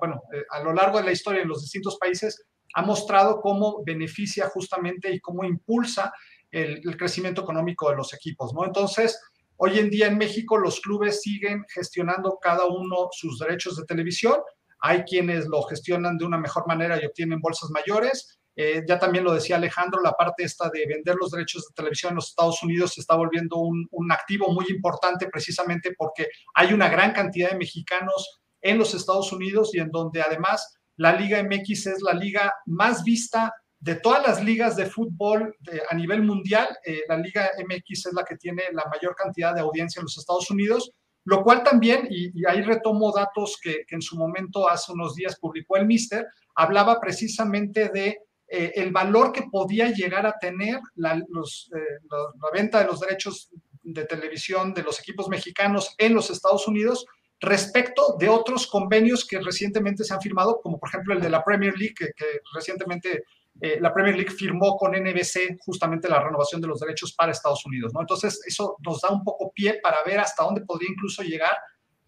bueno, 0.00 0.22
eh, 0.32 0.44
a 0.50 0.60
lo 0.60 0.74
largo 0.74 0.98
de 0.98 1.04
la 1.04 1.12
historia 1.12 1.42
en 1.42 1.48
los 1.48 1.62
distintos 1.62 1.96
países 1.96 2.44
ha 2.74 2.82
mostrado 2.82 3.40
cómo 3.40 3.82
beneficia 3.84 4.48
justamente 4.48 5.12
y 5.12 5.20
cómo 5.20 5.44
impulsa 5.44 6.12
el, 6.50 6.96
crecimiento 6.96 7.42
económico 7.42 7.90
de 7.90 7.96
los 7.96 8.12
equipos, 8.14 8.52
¿no? 8.54 8.64
Entonces, 8.64 9.20
hoy 9.56 9.78
en 9.78 9.90
día 9.90 10.06
en 10.06 10.18
México 10.18 10.56
los 10.56 10.80
clubes 10.80 11.22
siguen 11.22 11.64
gestionando 11.72 12.38
cada 12.40 12.66
uno 12.66 13.08
sus 13.12 13.38
derechos 13.38 13.76
de 13.76 13.84
televisión. 13.84 14.40
Hay 14.80 15.02
quienes 15.02 15.46
lo 15.46 15.62
gestionan 15.62 16.16
de 16.16 16.24
una 16.24 16.38
mejor 16.38 16.66
manera 16.66 17.00
y 17.00 17.06
obtienen 17.06 17.40
bolsas 17.40 17.70
mayores. 17.70 18.38
Eh, 18.56 18.82
ya 18.88 18.98
también 18.98 19.24
lo 19.24 19.32
decía 19.32 19.56
Alejandro, 19.56 20.00
la 20.02 20.12
parte 20.12 20.42
esta 20.42 20.68
de 20.70 20.84
vender 20.86 21.14
los 21.14 21.30
derechos 21.30 21.66
de 21.68 21.74
televisión 21.74 22.10
en 22.10 22.16
los 22.16 22.30
Estados 22.30 22.60
Unidos 22.62 22.94
se 22.94 23.00
está 23.00 23.14
volviendo 23.14 23.56
un 23.58 24.12
activo 24.12 24.52
muy 24.52 24.66
importante 24.68 25.28
precisamente 25.28 25.94
porque 25.96 26.28
hay 26.54 26.72
una 26.72 26.88
gran 26.88 27.12
cantidad 27.12 27.50
de 27.50 27.56
mexicanos 27.56 28.40
en 28.60 28.78
los 28.78 28.94
Estados 28.94 29.32
Unidos 29.32 29.74
y 29.74 29.78
en 29.78 29.90
donde 29.90 30.22
además 30.22 30.77
la 30.98 31.12
Liga 31.12 31.42
MX 31.42 31.86
es 31.86 32.02
la 32.02 32.12
liga 32.12 32.52
más 32.66 33.02
vista 33.04 33.54
de 33.80 33.94
todas 33.94 34.26
las 34.26 34.42
ligas 34.42 34.76
de 34.76 34.86
fútbol 34.86 35.56
a 35.88 35.94
nivel 35.94 36.22
mundial. 36.22 36.68
Eh, 36.84 37.02
la 37.08 37.16
Liga 37.16 37.50
MX 37.56 38.06
es 38.06 38.12
la 38.12 38.24
que 38.24 38.36
tiene 38.36 38.64
la 38.72 38.84
mayor 38.90 39.14
cantidad 39.14 39.54
de 39.54 39.60
audiencia 39.60 40.00
en 40.00 40.04
los 40.04 40.18
Estados 40.18 40.50
Unidos, 40.50 40.90
lo 41.24 41.42
cual 41.44 41.62
también, 41.62 42.08
y, 42.10 42.44
ahí 42.46 42.62
retomo 42.62 43.12
datos 43.12 43.58
que, 43.62 43.84
en 43.88 44.02
su 44.02 44.16
momento 44.16 44.68
hace 44.68 44.92
unos 44.92 45.14
días 45.14 45.38
publicó 45.38 45.76
el 45.76 45.86
Mister, 45.86 46.26
hablaba 46.56 47.00
precisamente 47.00 47.90
de 47.90 48.18
eh, 48.48 48.72
el 48.74 48.90
valor 48.90 49.30
que 49.30 49.44
podía 49.52 49.90
llegar 49.92 50.26
a 50.26 50.36
tener 50.40 50.76
eh, 50.76 50.80
la 50.96 52.50
venta 52.52 52.80
de 52.80 52.86
los 52.86 52.98
derechos 52.98 53.50
de 53.82 54.04
televisión 54.04 54.74
de 54.74 54.82
los 54.82 54.98
equipos 54.98 55.28
mexicanos 55.28 55.94
en 55.98 56.14
los 56.14 56.30
Estados 56.30 56.66
Unidos 56.66 57.06
respecto 57.40 58.16
de 58.18 58.28
otros 58.28 58.66
convenios 58.66 59.26
que 59.26 59.38
recientemente 59.40 60.04
se 60.04 60.14
han 60.14 60.20
firmado, 60.20 60.60
como 60.60 60.78
por 60.78 60.88
ejemplo 60.88 61.14
el 61.14 61.20
de 61.20 61.30
la 61.30 61.44
Premier 61.44 61.76
League, 61.76 61.94
que, 61.94 62.06
que 62.16 62.40
recientemente 62.54 63.24
eh, 63.60 63.78
la 63.80 63.92
Premier 63.92 64.14
League 64.14 64.30
firmó 64.30 64.76
con 64.76 64.92
NBC 64.92 65.58
justamente 65.60 66.08
la 66.08 66.22
renovación 66.22 66.60
de 66.60 66.68
los 66.68 66.78
derechos 66.78 67.12
para 67.12 67.32
Estados 67.32 67.66
Unidos, 67.66 67.92
¿no? 67.92 68.00
Entonces, 68.00 68.40
eso 68.46 68.76
nos 68.84 69.00
da 69.00 69.08
un 69.10 69.24
poco 69.24 69.50
pie 69.52 69.80
para 69.82 69.98
ver 70.06 70.20
hasta 70.20 70.44
dónde 70.44 70.60
podría 70.60 70.90
incluso 70.90 71.22
llegar 71.22 71.56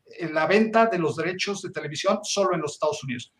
eh, 0.06 0.30
la 0.32 0.46
venta 0.46 0.86
de 0.86 0.98
los 0.98 1.16
derechos 1.16 1.62
de 1.62 1.70
televisión 1.70 2.20
solo 2.22 2.54
en 2.54 2.60
los 2.60 2.74
Estados 2.74 3.02
Unidos. 3.02 3.32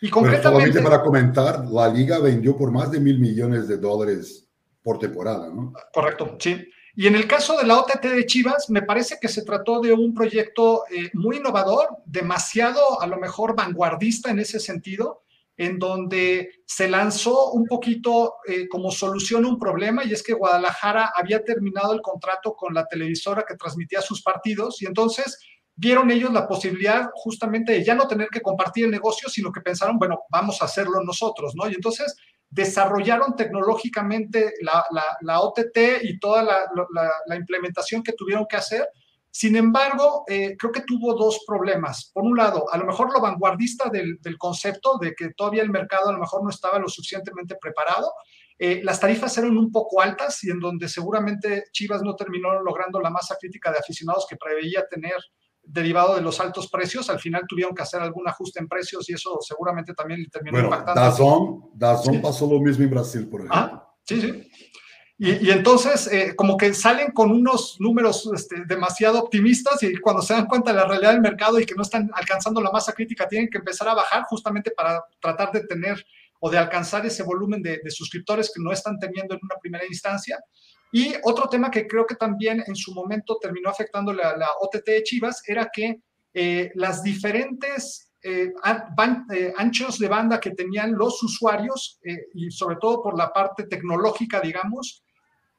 Y 0.00 0.08
concretamente... 0.08 0.80
para 0.80 1.02
comentar, 1.02 1.66
la 1.66 1.88
liga 1.88 2.20
vendió 2.20 2.56
por 2.56 2.70
más 2.70 2.90
de 2.90 3.00
mil 3.00 3.18
millones 3.18 3.68
de 3.68 3.76
dólares 3.76 4.48
por 4.82 4.98
temporada, 4.98 5.48
¿no? 5.48 5.72
Correcto, 5.92 6.36
sí. 6.38 6.66
Y 6.98 7.06
en 7.06 7.14
el 7.14 7.28
caso 7.28 7.56
de 7.56 7.64
la 7.64 7.78
OTT 7.78 8.02
de 8.06 8.26
Chivas, 8.26 8.70
me 8.70 8.82
parece 8.82 9.18
que 9.20 9.28
se 9.28 9.44
trató 9.44 9.80
de 9.80 9.92
un 9.92 10.12
proyecto 10.12 10.82
eh, 10.90 11.10
muy 11.14 11.36
innovador, 11.36 11.98
demasiado 12.04 13.00
a 13.00 13.06
lo 13.06 13.18
mejor 13.18 13.54
vanguardista 13.54 14.32
en 14.32 14.40
ese 14.40 14.58
sentido, 14.58 15.22
en 15.56 15.78
donde 15.78 16.50
se 16.66 16.88
lanzó 16.88 17.52
un 17.52 17.66
poquito 17.66 18.38
eh, 18.48 18.66
como 18.66 18.90
solución 18.90 19.44
a 19.44 19.48
un 19.48 19.60
problema, 19.60 20.04
y 20.04 20.12
es 20.12 20.24
que 20.24 20.32
Guadalajara 20.32 21.12
había 21.14 21.44
terminado 21.44 21.92
el 21.92 22.02
contrato 22.02 22.54
con 22.56 22.74
la 22.74 22.84
televisora 22.88 23.44
que 23.46 23.54
transmitía 23.54 24.00
sus 24.00 24.20
partidos, 24.20 24.82
y 24.82 24.86
entonces 24.86 25.38
vieron 25.76 26.10
ellos 26.10 26.32
la 26.32 26.48
posibilidad 26.48 27.10
justamente 27.14 27.74
de 27.74 27.84
ya 27.84 27.94
no 27.94 28.08
tener 28.08 28.26
que 28.28 28.42
compartir 28.42 28.86
el 28.86 28.90
negocio, 28.90 29.28
sino 29.28 29.52
que 29.52 29.60
pensaron, 29.60 29.98
bueno, 30.00 30.22
vamos 30.30 30.60
a 30.60 30.64
hacerlo 30.64 31.00
nosotros, 31.04 31.54
¿no? 31.54 31.70
Y 31.70 31.74
entonces 31.74 32.16
desarrollaron 32.50 33.36
tecnológicamente 33.36 34.54
la, 34.60 35.40
OTT 35.40 36.02
y 36.02 36.18
toda 36.18 36.42
la, 36.42 37.36
implementación 37.36 38.02
que 38.02 38.12
tuvieron 38.12 38.46
que 38.46 38.56
hacer. 38.56 38.88
Sin 39.30 39.56
embargo, 39.56 40.24
eh, 40.26 40.56
creo 40.58 40.72
que 40.72 40.80
tuvo 40.80 41.14
dos 41.14 41.44
problemas. 41.46 42.10
Por 42.12 42.24
un 42.24 42.36
lado, 42.36 42.64
a 42.72 42.78
lo 42.78 42.86
mejor 42.86 43.12
lo 43.12 43.20
vanguardista 43.20 43.88
del, 43.90 44.18
del, 44.20 44.38
concepto 44.38 44.98
de 44.98 45.14
que 45.14 45.30
todavía 45.34 45.62
el 45.62 45.70
mercado 45.70 46.08
a 46.08 46.12
lo 46.12 46.18
mejor 46.18 46.42
no 46.42 46.50
estaba 46.50 46.78
lo 46.78 46.88
suficientemente 46.88 47.56
preparado. 47.60 48.10
Eh, 48.58 48.80
las 48.82 48.98
tarifas 48.98 49.38
eran 49.38 49.56
un 49.56 49.70
poco 49.70 50.00
altas 50.00 50.42
y 50.42 50.50
en 50.50 50.58
donde 50.58 50.88
seguramente 50.88 51.66
Chivas 51.70 52.02
no 52.02 52.16
terminó 52.16 52.60
logrando 52.60 53.00
la 53.00 53.10
masa 53.10 53.36
crítica 53.38 53.70
de 53.70 53.78
aficionados 53.78 54.26
que 54.28 54.36
preveía 54.36 54.84
tener 54.88 55.14
derivado 55.68 56.14
de 56.14 56.22
los 56.22 56.40
altos 56.40 56.68
precios, 56.68 57.10
al 57.10 57.20
final 57.20 57.42
tuvieron 57.46 57.74
que 57.74 57.82
hacer 57.82 58.00
algún 58.00 58.26
ajuste 58.26 58.58
en 58.58 58.68
precios 58.68 59.08
y 59.10 59.12
eso 59.12 59.38
seguramente 59.40 59.92
también 59.92 60.20
le 60.22 60.28
terminó 60.28 60.58
bueno, 60.58 60.68
impactando. 60.68 61.00
Dazón, 61.00 61.70
Dazón 61.74 62.14
sí. 62.14 62.20
pasó 62.20 62.46
lo 62.50 62.58
mismo 62.60 62.84
en 62.84 62.90
Brasil, 62.90 63.28
por 63.28 63.40
ejemplo. 63.40 63.58
Ah, 63.58 63.94
sí, 64.04 64.20
sí. 64.20 64.50
Y, 65.20 65.48
y 65.48 65.50
entonces, 65.50 66.06
eh, 66.12 66.34
como 66.36 66.56
que 66.56 66.72
salen 66.72 67.10
con 67.10 67.32
unos 67.32 67.76
números 67.80 68.30
este, 68.32 68.64
demasiado 68.66 69.18
optimistas 69.18 69.82
y 69.82 69.96
cuando 69.96 70.22
se 70.22 70.32
dan 70.32 70.46
cuenta 70.46 70.70
de 70.70 70.78
la 70.78 70.86
realidad 70.86 71.12
del 71.12 71.20
mercado 71.20 71.58
y 71.58 71.66
que 71.66 71.74
no 71.74 71.82
están 71.82 72.08
alcanzando 72.14 72.60
la 72.60 72.70
masa 72.70 72.92
crítica, 72.92 73.26
tienen 73.26 73.50
que 73.50 73.58
empezar 73.58 73.88
a 73.88 73.94
bajar 73.94 74.22
justamente 74.28 74.70
para 74.70 75.02
tratar 75.20 75.50
de 75.50 75.66
tener 75.66 76.04
o 76.40 76.48
de 76.48 76.58
alcanzar 76.58 77.04
ese 77.04 77.24
volumen 77.24 77.60
de, 77.60 77.80
de 77.82 77.90
suscriptores 77.90 78.52
que 78.54 78.62
no 78.62 78.70
están 78.70 78.96
teniendo 78.98 79.34
en 79.34 79.40
una 79.42 79.56
primera 79.60 79.84
instancia. 79.86 80.38
Y 80.92 81.14
otro 81.24 81.48
tema 81.48 81.70
que 81.70 81.86
creo 81.86 82.06
que 82.06 82.14
también 82.14 82.62
en 82.66 82.76
su 82.76 82.94
momento 82.94 83.38
terminó 83.40 83.70
afectando 83.70 84.12
la, 84.12 84.36
la 84.36 84.48
OTT 84.60 84.86
de 84.86 85.02
Chivas 85.02 85.42
era 85.46 85.68
que 85.72 86.00
eh, 86.34 86.70
las 86.74 87.02
diferentes 87.02 88.08
eh, 88.22 88.52
eh, 89.32 89.52
anchos 89.56 89.98
de 89.98 90.08
banda 90.08 90.40
que 90.40 90.50
tenían 90.50 90.92
los 90.94 91.22
usuarios, 91.22 91.98
eh, 92.02 92.26
y 92.34 92.50
sobre 92.50 92.76
todo 92.76 93.02
por 93.02 93.16
la 93.16 93.32
parte 93.32 93.66
tecnológica, 93.66 94.40
digamos, 94.40 95.04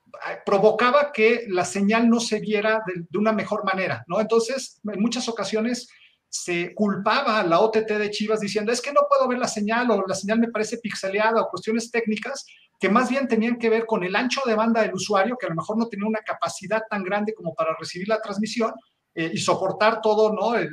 eh, 0.08 0.40
provocaba 0.46 1.12
que 1.12 1.46
la 1.48 1.64
señal 1.64 2.10
no 2.10 2.20
se 2.20 2.40
viera 2.40 2.82
de, 2.86 3.06
de, 3.10 3.18
una 3.18 3.32
mejor 3.32 3.64
manera, 3.64 4.04
¿no? 4.08 4.20
Entonces, 4.20 4.80
en 4.84 5.02
muchas 5.02 5.30
ocasiones 5.30 5.88
se 6.30 6.76
culpaba 6.76 7.40
a 7.40 7.44
la 7.44 7.60
OTT 7.60 7.90
de 7.90 8.12
Chivas 8.12 8.40
diciendo, 8.40 8.72
es 8.72 8.82
que 8.82 8.94
no 8.94 9.02
puedo 9.10 9.28
ver 9.28 9.40
la 9.40 9.48
señal 9.48 9.90
o 9.90 10.06
la 10.08 10.16
señal 10.16 10.40
me 10.40 10.52
parece 10.52 10.78
pixeleada 10.78 11.42
o 11.42 11.50
cuestiones 11.50 11.90
técnicas, 11.90 12.46
que 12.80 12.88
más 12.88 13.10
bien 13.10 13.28
tenían 13.28 13.58
que 13.58 13.70
ver 13.70 13.86
con 13.86 14.04
el 14.04 14.16
ancho 14.16 14.42
de 14.46 14.56
banda 14.56 14.82
del 14.82 14.94
usuario, 14.94 15.38
que 15.38 15.48
a 15.48 15.50
lo 15.50 15.56
mejor 15.56 15.78
no 15.78 15.88
tenía 15.88 16.08
una 16.08 16.22
capacidad 16.22 16.84
tan 16.90 17.04
grande 17.04 17.34
como 17.34 17.54
para 17.54 17.76
recibir 17.78 18.08
la 18.08 18.22
transmisión 18.22 18.74
eh, 19.16 19.32
y 19.34 19.38
soportar 19.38 20.02
todo, 20.02 20.32
¿no? 20.32 20.56
El, 20.56 20.70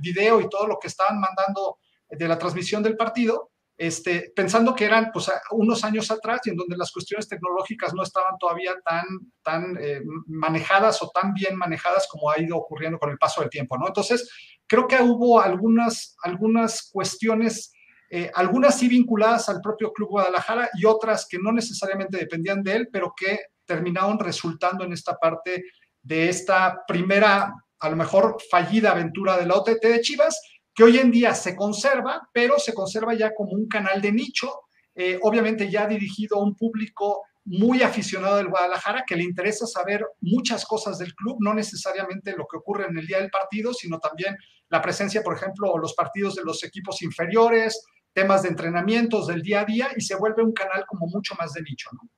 video 0.00 0.40
y 0.40 0.48
todo 0.48 0.66
lo 0.66 0.78
que 0.80 0.88
estaban 0.88 1.20
mandando 1.20 1.78
de 2.08 2.26
la 2.26 2.38
transmisión 2.38 2.82
del 2.82 2.96
partido, 2.96 3.50
este, 3.76 4.32
pensando 4.34 4.74
que 4.74 4.84
eran 4.84 5.10
pues, 5.12 5.30
unos 5.50 5.84
años 5.84 6.10
atrás 6.10 6.40
y 6.44 6.50
en 6.50 6.56
donde 6.56 6.76
las 6.76 6.92
cuestiones 6.92 7.28
tecnológicas 7.28 7.92
no 7.92 8.02
estaban 8.02 8.38
todavía 8.38 8.74
tan, 8.84 9.04
tan 9.42 9.76
eh, 9.80 10.00
manejadas 10.26 11.02
o 11.02 11.10
tan 11.10 11.34
bien 11.34 11.56
manejadas 11.56 12.06
como 12.10 12.30
ha 12.30 12.40
ido 12.40 12.56
ocurriendo 12.56 12.98
con 12.98 13.10
el 13.10 13.18
paso 13.18 13.40
del 13.40 13.50
tiempo, 13.50 13.76
¿no? 13.76 13.86
Entonces, 13.88 14.30
creo 14.66 14.86
que 14.86 15.02
hubo 15.02 15.40
algunas, 15.40 16.16
algunas 16.22 16.90
cuestiones 16.92 17.74
eh, 18.16 18.30
algunas 18.34 18.78
sí 18.78 18.86
vinculadas 18.86 19.48
al 19.48 19.60
propio 19.60 19.92
Club 19.92 20.10
Guadalajara 20.10 20.70
y 20.74 20.84
otras 20.84 21.26
que 21.28 21.36
no 21.36 21.50
necesariamente 21.50 22.16
dependían 22.16 22.62
de 22.62 22.76
él, 22.76 22.88
pero 22.92 23.12
que 23.16 23.40
terminaron 23.64 24.20
resultando 24.20 24.84
en 24.84 24.92
esta 24.92 25.16
parte 25.16 25.64
de 26.00 26.28
esta 26.28 26.84
primera, 26.86 27.52
a 27.80 27.88
lo 27.88 27.96
mejor 27.96 28.36
fallida 28.48 28.92
aventura 28.92 29.36
de 29.36 29.46
la 29.46 29.56
OTT 29.56 29.82
de 29.82 30.00
Chivas, 30.00 30.40
que 30.72 30.84
hoy 30.84 30.98
en 30.98 31.10
día 31.10 31.34
se 31.34 31.56
conserva, 31.56 32.28
pero 32.32 32.58
se 32.60 32.72
conserva 32.72 33.14
ya 33.14 33.34
como 33.34 33.50
un 33.50 33.66
canal 33.66 34.00
de 34.00 34.12
nicho, 34.12 34.60
eh, 34.94 35.18
obviamente 35.22 35.68
ya 35.68 35.88
dirigido 35.88 36.36
a 36.36 36.44
un 36.44 36.54
público 36.54 37.22
muy 37.44 37.82
aficionado 37.82 38.36
del 38.36 38.48
Guadalajara, 38.48 39.04
que 39.06 39.16
le 39.16 39.24
interesa 39.24 39.66
saber 39.66 40.04
muchas 40.20 40.64
cosas 40.64 40.98
del 40.98 41.14
club, 41.14 41.36
no 41.40 41.52
necesariamente 41.52 42.34
lo 42.36 42.46
que 42.46 42.56
ocurre 42.56 42.86
en 42.86 42.96
el 42.96 43.06
día 43.06 43.20
del 43.20 43.30
partido, 43.30 43.74
sino 43.74 43.98
también 43.98 44.36
la 44.70 44.80
presencia, 44.80 45.22
por 45.22 45.36
ejemplo, 45.36 45.76
los 45.78 45.94
partidos 45.94 46.34
de 46.34 46.42
los 46.42 46.64
equipos 46.64 47.02
inferiores, 47.02 47.84
temas 48.12 48.42
de 48.42 48.48
entrenamientos 48.48 49.26
del 49.26 49.42
día 49.42 49.60
a 49.60 49.64
día 49.64 49.88
y 49.96 50.00
se 50.00 50.16
vuelve 50.16 50.42
un 50.42 50.52
canal 50.52 50.84
como 50.86 51.06
mucho 51.06 51.34
más 51.38 51.52
de 51.52 51.62
nicho, 51.62 51.90
¿no? 51.92 52.08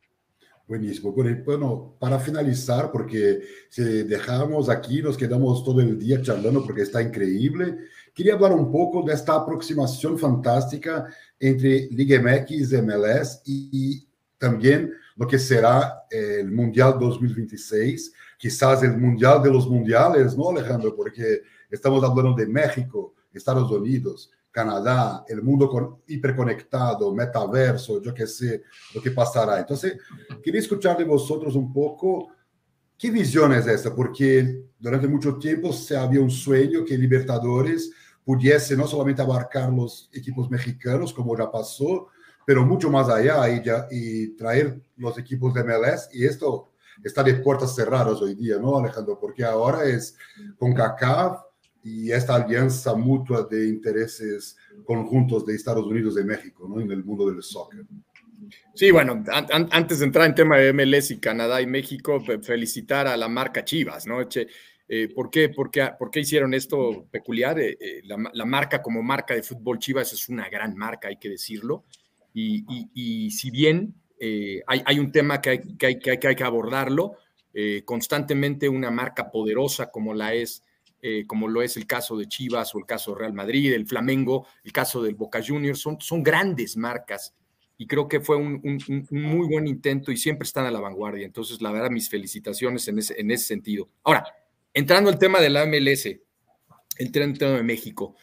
Buenísimo. 0.69 1.13
Bueno, 1.13 1.97
para 2.01 2.19
finalizar, 2.19 2.91
porque 2.91 3.41
si 3.71 3.83
dejamos 4.03 4.69
aquí, 4.69 5.01
nos 5.01 5.17
quedamos 5.17 5.65
todo 5.65 5.81
el 5.81 5.97
día 5.97 6.21
charlando 6.21 6.65
porque 6.65 6.83
está 6.83 7.01
increíble. 7.01 7.79
Quería 8.13 8.35
hablar 8.35 8.53
un 8.53 8.73
poco 8.73 9.05
de 9.05 9.15
esta 9.15 9.37
aproximación 9.37 10.19
fantástica 10.19 11.07
entre 11.39 11.87
Liga 11.93 12.21
MX, 12.21 12.73
MLS 12.83 13.43
y, 13.45 14.09
también 14.39 14.93
lo 15.17 15.27
que 15.27 15.39
será 15.39 16.05
el 16.11 16.51
Mundial 16.53 16.99
2026, 16.99 18.13
quizás 18.39 18.83
el 18.83 18.97
Mundial 18.97 19.43
de 19.43 19.51
los 19.51 19.69
Mundiales, 19.69 20.37
¿no, 20.37 20.51
Alejandro? 20.51 20.95
Porque 20.95 21.43
estamos 21.71 22.05
hablando 22.05 22.35
de 22.35 22.47
México, 22.47 23.15
Estados 23.33 23.71
Unidos, 23.71 24.31
Canadá, 24.51 25.25
el 25.29 25.43
mundo 25.43 25.69
con, 25.69 25.99
hiperconectado, 26.07 27.13
metaverso, 27.15 28.01
yo 28.01 28.15
qué 28.15 28.27
sé, 28.27 28.63
lo 28.95 29.03
que 29.03 29.11
pasará. 29.11 29.59
Entonces, 29.59 29.99
quería 30.43 30.61
escuchar 30.61 30.97
de 30.97 31.05
vosotros 31.05 31.55
un 31.55 31.73
poco 31.73 32.31
qué 32.97 33.11
visión 33.11 33.53
es 33.53 33.67
esta, 33.67 33.95
porque 33.95 34.65
durante 34.79 35.09
mucho 35.09 35.37
tiempo 35.37 35.73
se 35.73 35.97
había 35.97 36.21
un 36.21 36.31
sueño 36.31 36.85
que 36.85 36.97
Libertadores 36.97 37.91
pudiese 38.25 38.77
no 38.77 38.87
solamente 38.87 39.23
abarcar 39.23 39.71
los 39.73 40.09
equipos 40.13 40.51
mexicanos, 40.51 41.13
como 41.13 41.37
ya 41.37 41.51
pasó, 41.51 42.09
pero 42.47 42.65
mucho 42.65 42.89
más 42.89 43.11
allá 43.11 43.47
y, 43.51 43.63
ya, 43.63 43.87
y 43.91 44.29
traer 44.37 44.81
los 44.97 45.19
equipos 45.19 45.53
de 45.53 45.65
MLS. 45.65 46.09
Y 46.15 46.25
esto 46.25 46.73
está 47.05 47.23
de 47.23 47.35
puertas 47.35 47.75
cerradas 47.75 48.23
hoy 48.23 48.35
día, 48.35 48.57
¿no, 48.59 48.79
Alejandro? 48.79 49.19
Porque 49.21 49.45
ahora 49.45 49.85
es 49.85 50.17
con 50.57 50.73
CACAF, 50.73 51.41
y 51.87 52.11
esta 52.11 52.35
alianza 52.35 52.97
mutua 52.97 53.47
de 53.49 53.69
intereses 53.69 54.57
conjuntos 54.85 55.47
de 55.47 55.55
Estados 55.55 55.87
Unidos 55.87 56.17
y 56.21 56.25
México 56.25 56.67
¿no? 56.69 56.81
en 56.81 56.91
el 56.91 57.05
mundo 57.05 57.31
del 57.31 57.41
soccer. 57.45 57.85
Sí, 58.75 58.91
bueno, 58.91 59.23
antes 59.51 60.01
de 60.01 60.05
entrar 60.05 60.27
en 60.27 60.35
tema 60.35 60.57
de 60.57 60.73
MLS 60.73 61.13
y 61.13 61.19
Canadá 61.19 61.63
y 61.63 61.67
México, 61.67 62.21
felicitar 62.43 63.07
a 63.07 63.17
la 63.17 63.29
marca 63.29 63.65
Chivas, 63.65 64.05
¿no? 64.07 64.19
Eh, 64.89 65.09
¿por, 65.09 65.31
qué, 65.31 65.49
por, 65.49 65.71
qué, 65.71 65.91
¿por, 65.99 66.11
qué, 66.11 66.21
hicieron 66.21 66.55
esto 66.55 67.07
peculiar? 67.11 67.59
Eh, 67.61 67.77
eh, 67.81 68.03
la, 68.05 68.45
marca 68.45 68.83
como 68.83 69.03
marca 69.03 69.35
de 69.35 69.43
fútbol 69.43 69.79
Chivas 69.79 70.13
es 70.13 70.29
una 70.29 70.49
gran 70.49 70.77
marca, 70.77 71.09
hay 71.09 71.19
que 71.19 71.29
decirlo. 71.29 71.85
Y, 72.39 72.91
y, 72.93 73.31
si 73.31 73.51
bien 73.51 73.95
hay, 74.67 74.83
hay, 74.85 74.99
un 74.99 75.11
tema 75.11 75.41
que 75.41 75.51
hay 75.51 75.77
que, 75.79 75.87
hay, 75.87 75.99
que, 75.99 76.29
hay 76.29 76.37
que 76.37 76.45
abordarlo, 76.45 77.17
constantemente 77.87 78.69
una 78.69 78.91
marca 78.91 79.31
poderosa 79.31 79.91
como 79.91 80.13
la 80.13 80.35
es 80.35 80.63
eh, 81.09 81.25
como 81.25 81.47
lo 81.47 81.63
es 81.63 81.77
el 81.77 81.87
caso 81.87 82.17
de 82.17 82.27
Chivas 82.27 82.75
o 82.75 82.79
el 82.79 82.85
caso 82.85 83.13
de 83.13 83.19
Real 83.19 83.33
Madrid, 83.33 83.73
el 83.73 83.87
Flamengo, 83.87 84.47
el 84.65 84.73
caso 84.73 85.01
del 85.03 85.15
Boca 85.15 85.41
Juniors, 85.47 85.79
son, 85.79 86.01
son 86.01 86.21
grandes 86.21 86.77
marcas 86.77 87.33
y 87.79 87.87
creo 87.87 88.09
que 88.09 88.19
fue 88.19 88.37
un, 88.37 88.61
muy 89.11 89.47
buen 89.47 89.69
intento 89.69 90.11
y 90.11 90.17
siempre 90.17 90.47
están 90.47 90.67
a 90.67 90.71
la 90.73 90.81
vanguardia. 90.81 91.25
Entonces, 91.25 91.63
la 91.63 91.71
verdad, 91.71 91.91
mis 91.91 92.09
felicitaciones 92.09 92.89
en 92.89 92.99
ese, 92.99 93.21
en 93.21 93.31
ese 93.31 93.47
sentido. 93.47 93.89
Ahora, 94.03 94.25
entrando 94.75 95.09
al 95.09 95.19
tema 95.19 95.41
de 95.41 95.51
la 95.51 95.65
MLS, 95.67 96.07
el 96.07 97.13
tema 97.13 97.57
de 97.57 97.63
México. 97.63 98.17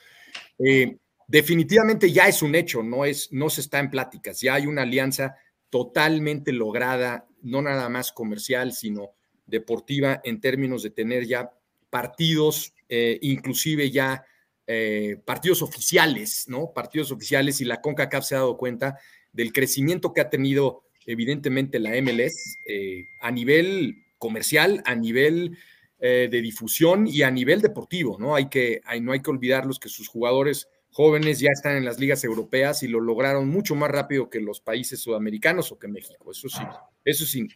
Eh, 0.60 0.98
definitivamente 1.28 2.12
ya 2.12 2.28
es 2.28 2.42
un 2.42 2.56
hecho, 2.56 2.84
no, 2.84 3.06
es, 3.06 3.32
no 3.32 3.50
se 3.50 3.62
está 3.62 3.80
en 3.80 3.90
pláticas, 3.90 4.42
ya 4.42 4.56
hay 4.56 4.68
una 4.68 4.84
alianza 4.84 5.36
totalmente 5.70 6.52
lograda, 6.52 7.28
no 7.42 7.62
nada 7.62 7.90
más 7.90 8.12
comercial, 8.12 8.74
sino 8.74 9.12
deportiva 9.46 10.22
en 10.24 10.40
términos 10.40 10.84
de 10.84 10.92
tener 10.92 11.26
ya 11.26 11.52
partidos, 11.90 12.74
eh, 12.90 13.18
inclusive 13.22 13.92
ya 13.92 14.24
eh, 14.68 15.18
partidos 15.26 15.62
oficiales, 15.62 16.46
¿no? 16.48 16.72
Partidos 16.74 17.12
oficiales 17.12 17.60
y 17.60 17.66
la 17.66 17.82
CONCACAF 17.82 18.24
se 18.24 18.36
ha 18.36 18.40
dado 18.40 18.58
cuenta 18.58 18.98
del 19.32 19.52
crecimiento 19.52 20.14
que 20.14 20.22
ha 20.22 20.30
tenido 20.30 20.84
evidentemente 21.06 21.80
la 21.80 22.00
MLS 22.02 22.60
eh, 22.68 23.06
a 23.20 23.32
nivel 23.32 24.06
comercial, 24.18 24.82
a 24.86 24.96
nivel 24.96 25.58
de 26.00 26.42
difusión 26.42 27.08
y 27.08 27.22
a 27.22 27.32
nivel 27.32 27.62
deportivo, 27.62 28.18
¿no? 28.20 28.36
Hay 28.36 28.50
que, 28.50 28.82
no 29.02 29.14
hay 29.14 29.22
que 29.22 29.30
olvidarlos 29.30 29.80
que 29.80 29.88
sus 29.88 30.10
jugadores 30.10 30.68
jóvenes 30.94 31.40
ya 31.40 31.50
están 31.52 31.76
en 31.76 31.84
las 31.84 32.00
ligas 32.00 32.24
europeas 32.24 32.84
y 32.84 32.88
lo 32.88 33.02
lograron 33.02 33.50
mucho 33.50 33.76
más 33.76 33.92
rápido 33.92 34.30
que 34.30 34.40
los 34.40 34.62
países 34.62 35.02
sudamericanos 35.02 35.72
o 35.72 35.80
que 35.80 35.88
México. 35.88 36.32
Eso 36.32 36.48
sí, 36.48 36.64
eso 37.04 37.26
sí, 37.26 37.48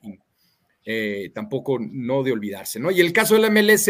tampoco 1.33 1.77
no 1.79 2.23
de 2.23 2.33
olvidarse, 2.33 2.79
¿no? 2.79 2.91
Y 2.91 2.99
el 2.99 3.13
caso 3.13 3.35
de 3.35 3.41
la 3.41 3.49
MLS, 3.49 3.89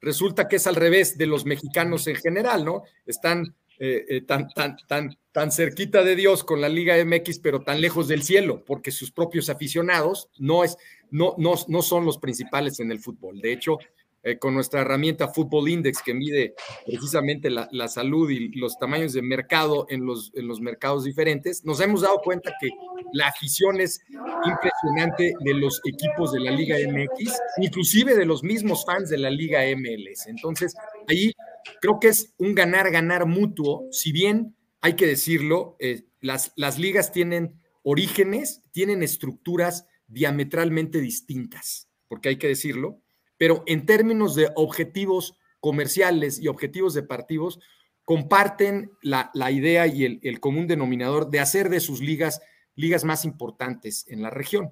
resulta 0.00 0.48
que 0.48 0.56
es 0.56 0.66
al 0.66 0.76
revés 0.76 1.16
de 1.18 1.26
los 1.26 1.44
mexicanos 1.44 2.06
en 2.06 2.16
general, 2.16 2.64
¿no? 2.64 2.82
Están 3.04 3.54
eh, 3.78 4.06
eh, 4.08 4.20
tan, 4.22 4.48
tan, 4.48 4.76
tan, 4.88 5.18
tan 5.32 5.52
cerquita 5.52 6.02
de 6.02 6.16
Dios 6.16 6.44
con 6.44 6.62
la 6.62 6.68
Liga 6.68 6.96
MX, 7.04 7.40
pero 7.40 7.60
tan 7.60 7.82
lejos 7.82 8.08
del 8.08 8.22
cielo, 8.22 8.64
porque 8.64 8.90
sus 8.90 9.12
propios 9.12 9.50
aficionados 9.50 10.30
no, 10.38 10.64
es, 10.64 10.78
no, 11.10 11.34
no, 11.36 11.54
no 11.68 11.82
son 11.82 12.06
los 12.06 12.16
principales 12.16 12.80
en 12.80 12.90
el 12.90 13.00
fútbol. 13.00 13.38
De 13.40 13.52
hecho, 13.52 13.78
eh, 14.26 14.40
con 14.40 14.54
nuestra 14.54 14.80
herramienta 14.80 15.28
Football 15.28 15.68
Index 15.68 16.02
que 16.02 16.12
mide 16.12 16.56
precisamente 16.84 17.48
la, 17.48 17.86
salud 17.86 18.28
y 18.28 18.48
los 18.58 18.76
tamaños 18.76 19.12
de 19.12 19.22
mercado 19.22 19.86
en 19.88 20.04
los, 20.04 20.32
en 20.34 20.48
los 20.48 20.60
mercados 20.60 21.04
diferentes, 21.04 21.64
nos 21.64 21.80
hemos 21.80 22.00
dado 22.00 22.18
cuenta 22.24 22.52
que 22.60 22.70
la 23.12 23.28
afición 23.28 23.80
es 23.80 24.00
impresionante 24.44 25.32
de 25.38 25.54
los 25.54 25.80
equipos 25.84 26.32
de 26.32 26.40
la 26.40 26.50
Liga 26.50 26.76
MX, 26.76 27.38
inclusive 27.58 28.16
de 28.16 28.26
los 28.26 28.42
mismos 28.42 28.84
fans 28.84 29.10
de 29.10 29.18
la 29.18 29.30
Liga 29.30 29.60
MLS. 29.76 30.26
Entonces, 30.26 30.74
ahí 31.06 31.32
creo 31.80 32.00
que 32.00 32.08
es 32.08 32.34
un 32.36 32.56
ganar-ganar 32.56 33.26
mutuo, 33.26 33.86
si 33.92 34.10
bien 34.10 34.56
hay 34.80 34.94
que 34.94 35.06
decirlo, 35.06 35.76
eh, 35.78 36.02
las, 36.20 36.52
las 36.56 36.80
ligas 36.80 37.12
tienen 37.12 37.60
orígenes, 37.84 38.64
tienen 38.72 39.04
estructuras 39.04 39.86
diametralmente 40.08 41.00
distintas, 41.00 41.88
porque 42.08 42.30
hay 42.30 42.38
que 42.38 42.48
decirlo, 42.48 43.02
pero 43.38 43.62
en 43.66 43.86
términos 43.86 44.34
de 44.34 44.50
objetivos 44.54 45.36
comerciales 45.60 46.38
y 46.38 46.48
objetivos 46.48 46.94
deportivos, 46.94 47.58
comparten 48.04 48.92
la, 49.02 49.30
idea 49.50 49.86
y 49.86 50.04
el, 50.04 50.40
común 50.40 50.66
denominador 50.66 51.28
de 51.28 51.40
hacer 51.40 51.68
de 51.68 51.80
sus 51.80 52.00
ligas 52.00 52.40
ligas 52.76 53.04
más 53.04 53.24
importantes 53.24 54.06
en 54.08 54.22
la 54.22 54.30
región. 54.30 54.70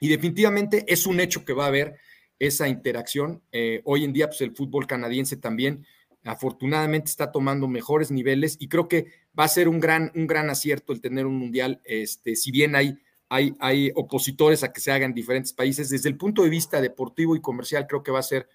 Y 0.00 0.08
definitivamente 0.08 0.84
es 0.88 1.06
un 1.06 1.20
hecho 1.20 1.44
que 1.44 1.52
va 1.52 1.64
a 1.64 1.68
haber 1.68 1.96
esa 2.38 2.66
interacción. 2.68 3.42
Eh, 3.52 3.82
hoy 3.84 4.04
en 4.04 4.12
día, 4.12 4.26
pues 4.26 4.40
el 4.40 4.56
fútbol 4.56 4.86
canadiense 4.86 5.36
también 5.36 5.86
afortunadamente 6.24 7.08
está 7.08 7.30
tomando 7.30 7.68
mejores 7.68 8.10
niveles 8.10 8.56
y 8.58 8.68
creo 8.68 8.88
que 8.88 9.06
va 9.38 9.44
a 9.44 9.48
ser 9.48 9.68
un 9.68 9.78
gran, 9.78 10.10
un 10.16 10.26
gran 10.26 10.50
acierto 10.50 10.92
el 10.92 11.00
tener 11.00 11.24
un 11.24 11.36
mundial, 11.36 11.80
este, 11.84 12.34
si 12.34 12.50
bien 12.50 12.74
hay 12.74 12.98
hay, 13.28 13.92
opositores 13.94 14.62
a 14.62 14.72
que 14.72 14.80
se 14.80 14.92
hagan 14.92 15.10
en 15.10 15.14
diferentes 15.14 15.52
países. 15.52 15.88
Desde 15.88 16.08
el 16.08 16.16
punto 16.16 16.42
de 16.42 16.48
vista 16.48 16.80
deportivo 16.80 17.36
y 17.36 17.40
comercial, 17.40 17.86
creo 17.86 18.02
que 18.02 18.12
va 18.12 18.20
a 18.20 18.24
ser 18.24 18.48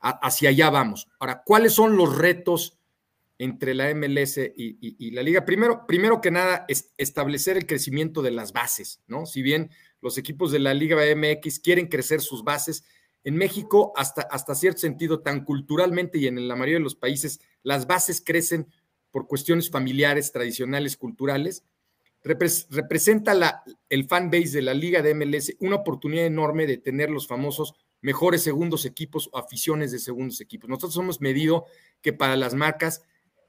hacia 0.00 0.50
allá 0.50 0.70
vamos. 0.70 1.08
Ahora, 1.18 1.42
¿cuáles 1.44 1.72
son 1.72 1.96
los 1.96 2.16
retos 2.16 2.78
entre 3.38 3.74
la 3.74 3.92
MLS 3.94 4.38
y, 4.56 5.10
la 5.12 5.22
liga? 5.22 5.44
Primero, 5.44 5.86
primero 5.86 6.20
que 6.20 6.30
nada, 6.30 6.64
es 6.68 6.92
establecer 6.98 7.56
el 7.56 7.66
crecimiento 7.66 8.22
de 8.22 8.30
las 8.30 8.52
bases, 8.52 9.02
¿no? 9.06 9.26
Si 9.26 9.42
bien 9.42 9.70
los 10.00 10.18
equipos 10.18 10.52
de 10.52 10.60
la 10.60 10.74
Liga 10.74 10.96
MX 10.96 11.58
quieren 11.58 11.88
crecer 11.88 12.20
sus 12.20 12.44
bases, 12.44 12.84
en 13.24 13.36
México, 13.36 13.92
hasta, 13.96 14.22
hasta 14.22 14.54
cierto 14.54 14.80
sentido, 14.80 15.20
tan 15.20 15.44
culturalmente 15.44 16.18
y 16.18 16.28
en 16.28 16.46
la 16.46 16.54
mayoría 16.54 16.76
de 16.76 16.84
los 16.84 16.94
países, 16.94 17.40
las 17.62 17.86
bases 17.86 18.22
crecen 18.24 18.68
por 19.10 19.26
cuestiones 19.26 19.70
familiares, 19.70 20.30
tradicionales, 20.32 20.96
culturales, 20.96 21.64
representa 22.28 23.62
el 23.88 24.06
fan 24.06 24.30
base 24.30 24.50
de 24.50 24.62
la 24.62 24.74
liga 24.74 25.02
de 25.02 25.14
MLS 25.14 25.54
una 25.60 25.76
oportunidad 25.76 26.26
enorme 26.26 26.66
de 26.66 26.78
tener 26.78 27.10
los 27.10 27.26
famosos 27.26 27.74
mejores 28.00 28.42
segundos 28.42 28.84
equipos 28.84 29.28
o 29.32 29.38
aficiones 29.38 29.90
de 29.92 29.98
segundos 29.98 30.40
equipos. 30.40 30.68
Nosotros 30.68 30.96
hemos 30.98 31.20
medido 31.20 31.66
que 32.00 32.12
para 32.12 32.36
las 32.36 32.54
marcas 32.54 33.02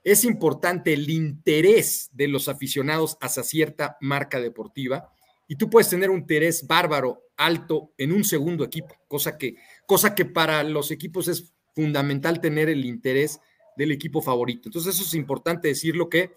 es 0.03 0.23
importante 0.23 0.93
el 0.93 1.09
interés 1.09 2.09
de 2.13 2.27
los 2.27 2.47
aficionados 2.47 3.17
hacia 3.21 3.43
cierta 3.43 3.97
marca 4.01 4.39
deportiva 4.39 5.11
y 5.47 5.55
tú 5.55 5.69
puedes 5.69 5.89
tener 5.89 6.09
un 6.09 6.19
interés 6.19 6.65
bárbaro 6.65 7.23
alto 7.35 7.91
en 7.97 8.11
un 8.11 8.23
segundo 8.23 8.63
equipo, 8.63 8.95
cosa 9.07 9.37
que, 9.37 9.55
cosa 9.85 10.15
que 10.15 10.25
para 10.25 10.63
los 10.63 10.91
equipos 10.91 11.27
es 11.27 11.53
fundamental 11.75 12.39
tener 12.39 12.69
el 12.69 12.85
interés 12.85 13.39
del 13.75 13.91
equipo 13.91 14.21
favorito. 14.21 14.67
Entonces 14.67 14.95
eso 14.95 15.03
es 15.03 15.13
importante 15.13 15.67
decirlo 15.67 16.09
que 16.09 16.35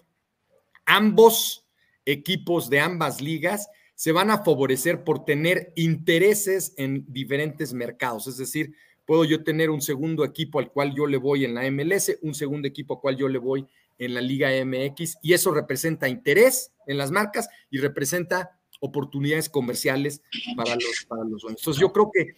ambos 0.85 1.62
equipos 2.05 2.69
de 2.69 2.79
ambas 2.79 3.21
ligas 3.21 3.69
se 3.95 4.11
van 4.11 4.31
a 4.31 4.43
favorecer 4.43 5.03
por 5.03 5.25
tener 5.25 5.71
intereses 5.75 6.73
en 6.77 7.05
diferentes 7.07 7.73
mercados. 7.73 8.27
Es 8.27 8.37
decir, 8.37 8.73
puedo 9.05 9.25
yo 9.25 9.43
tener 9.43 9.69
un 9.69 9.81
segundo 9.81 10.25
equipo 10.25 10.59
al 10.59 10.71
cual 10.71 10.93
yo 10.95 11.07
le 11.07 11.17
voy 11.17 11.45
en 11.45 11.53
la 11.53 11.69
MLS, 11.69 12.17
un 12.21 12.33
segundo 12.33 12.67
equipo 12.67 12.95
al 12.95 13.01
cual 13.01 13.17
yo 13.17 13.27
le 13.27 13.39
voy 13.39 13.67
en 13.99 14.13
la 14.13 14.21
Liga 14.21 14.49
MX, 14.65 15.17
y 15.21 15.33
eso 15.33 15.53
representa 15.53 16.09
interés 16.09 16.71
en 16.87 16.97
las 16.97 17.11
marcas 17.11 17.47
y 17.69 17.77
representa 17.77 18.59
oportunidades 18.79 19.49
comerciales 19.49 20.21
para 20.57 20.75
los, 20.75 21.05
para 21.07 21.23
los 21.23 21.43
Entonces, 21.47 21.79
yo 21.79 21.93
creo 21.93 22.11
que 22.11 22.35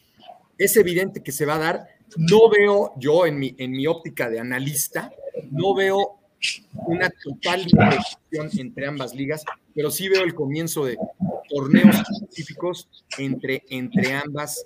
es 0.57 0.77
evidente 0.77 1.23
que 1.23 1.31
se 1.31 1.45
va 1.45 1.55
a 1.55 1.59
dar. 1.59 1.87
No 2.17 2.49
veo 2.49 2.93
yo 2.97 3.25
en 3.25 3.39
mi, 3.39 3.55
en 3.57 3.71
mi 3.71 3.87
óptica 3.87 4.29
de 4.29 4.39
analista, 4.39 5.11
no 5.49 5.73
veo 5.73 6.19
una 6.87 7.09
total 7.23 7.61
integración 7.61 8.49
entre 8.57 8.87
ambas 8.87 9.13
ligas, 9.15 9.43
pero 9.73 9.91
sí 9.91 10.07
veo 10.07 10.23
el 10.23 10.35
comienzo 10.35 10.85
de 10.85 10.97
torneos 11.49 11.95
específicos 12.11 12.89
entre, 13.17 13.63
entre 13.69 14.13
ambas 14.13 14.65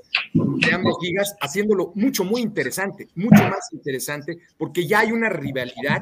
ligas, 1.01 1.35
haciéndolo 1.41 1.91
mucho, 1.95 2.23
muy 2.23 2.41
interesante, 2.41 3.07
mucho 3.15 3.43
más 3.43 3.69
interesante, 3.71 4.39
porque 4.57 4.87
ya 4.87 4.99
hay 4.99 5.11
una 5.11 5.29
rivalidad 5.29 6.01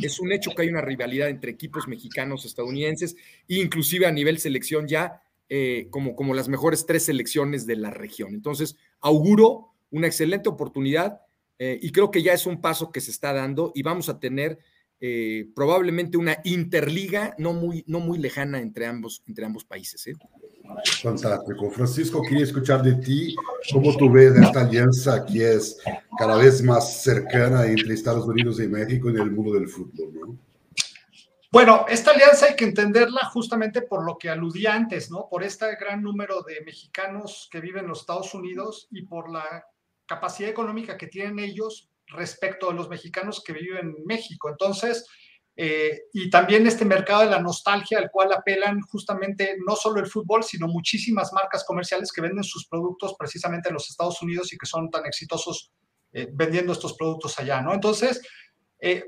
es 0.00 0.20
un 0.20 0.32
hecho 0.32 0.52
que 0.54 0.62
hay 0.62 0.68
una 0.68 0.80
rivalidad 0.80 1.28
entre 1.28 1.50
equipos 1.50 1.88
mexicanos, 1.88 2.44
estadounidenses, 2.44 3.16
e 3.48 3.56
inclusive 3.56 4.06
a 4.06 4.12
nivel 4.12 4.38
selección 4.38 4.86
ya 4.86 5.20
eh, 5.48 5.88
como, 5.90 6.16
como 6.16 6.34
las 6.34 6.48
mejores 6.48 6.86
tres 6.86 7.04
selecciones 7.04 7.66
de 7.66 7.76
la 7.76 7.90
región. 7.90 8.34
Entonces, 8.34 8.76
auguro 9.00 9.74
una 9.90 10.06
excelente 10.06 10.48
oportunidad 10.48 11.20
eh, 11.64 11.78
y 11.80 11.92
creo 11.92 12.10
que 12.10 12.24
ya 12.24 12.32
es 12.32 12.44
un 12.44 12.60
paso 12.60 12.90
que 12.90 13.00
se 13.00 13.12
está 13.12 13.32
dando 13.32 13.70
y 13.72 13.84
vamos 13.84 14.08
a 14.08 14.18
tener 14.18 14.58
eh, 14.98 15.46
probablemente 15.54 16.18
una 16.18 16.38
interliga 16.42 17.36
no 17.38 17.52
muy, 17.52 17.84
no 17.86 18.00
muy 18.00 18.18
lejana 18.18 18.60
entre 18.60 18.84
ambos, 18.84 19.22
entre 19.28 19.44
ambos 19.44 19.64
países. 19.64 20.04
Fantástico. 21.00 21.70
Francisco, 21.70 22.20
quería 22.20 22.42
escuchar 22.42 22.82
de 22.82 22.94
ti 22.94 23.36
cómo 23.72 23.96
tú 23.96 24.10
ves 24.10 24.34
esta 24.34 24.62
alianza 24.62 25.24
que 25.24 25.52
es 25.52 25.78
cada 26.18 26.36
vez 26.36 26.64
más 26.64 27.00
cercana 27.00 27.64
entre 27.64 27.94
Estados 27.94 28.26
Unidos 28.26 28.58
y 28.58 28.66
México 28.66 29.10
en 29.10 29.18
el 29.18 29.30
mundo 29.30 29.52
del 29.52 29.68
fútbol, 29.68 30.12
¿no? 30.14 30.38
Bueno, 31.52 31.84
esta 31.88 32.10
alianza 32.10 32.46
hay 32.46 32.56
que 32.56 32.64
entenderla 32.64 33.20
justamente 33.26 33.82
por 33.82 34.04
lo 34.04 34.18
que 34.18 34.30
aludí 34.30 34.66
antes, 34.66 35.12
¿no? 35.12 35.28
Por 35.30 35.44
este 35.44 35.76
gran 35.76 36.02
número 36.02 36.42
de 36.42 36.60
mexicanos 36.64 37.48
que 37.52 37.60
viven 37.60 37.84
en 37.84 37.90
los 37.90 38.00
Estados 38.00 38.34
Unidos 38.34 38.88
y 38.90 39.02
por 39.02 39.30
la 39.30 39.64
capacidad 40.14 40.50
económica 40.50 40.96
que 40.98 41.06
tienen 41.06 41.38
ellos 41.38 41.88
respecto 42.06 42.70
a 42.70 42.74
los 42.74 42.88
mexicanos 42.88 43.42
que 43.42 43.52
viven 43.52 43.94
en 43.96 44.04
México. 44.04 44.50
Entonces, 44.50 45.06
eh, 45.56 46.02
y 46.12 46.30
también 46.30 46.66
este 46.66 46.84
mercado 46.84 47.22
de 47.22 47.30
la 47.30 47.40
nostalgia 47.40 47.98
al 47.98 48.10
cual 48.10 48.32
apelan 48.32 48.80
justamente 48.82 49.56
no 49.66 49.74
solo 49.76 50.00
el 50.00 50.06
fútbol, 50.06 50.44
sino 50.44 50.66
muchísimas 50.66 51.32
marcas 51.32 51.64
comerciales 51.64 52.12
que 52.12 52.22
venden 52.22 52.44
sus 52.44 52.66
productos 52.68 53.14
precisamente 53.18 53.68
en 53.68 53.74
los 53.74 53.88
Estados 53.88 54.20
Unidos 54.22 54.52
y 54.52 54.58
que 54.58 54.66
son 54.66 54.90
tan 54.90 55.06
exitosos 55.06 55.72
eh, 56.12 56.28
vendiendo 56.32 56.72
estos 56.72 56.94
productos 56.94 57.38
allá, 57.38 57.62
¿no? 57.62 57.72
Entonces, 57.72 58.20
eh, 58.80 59.04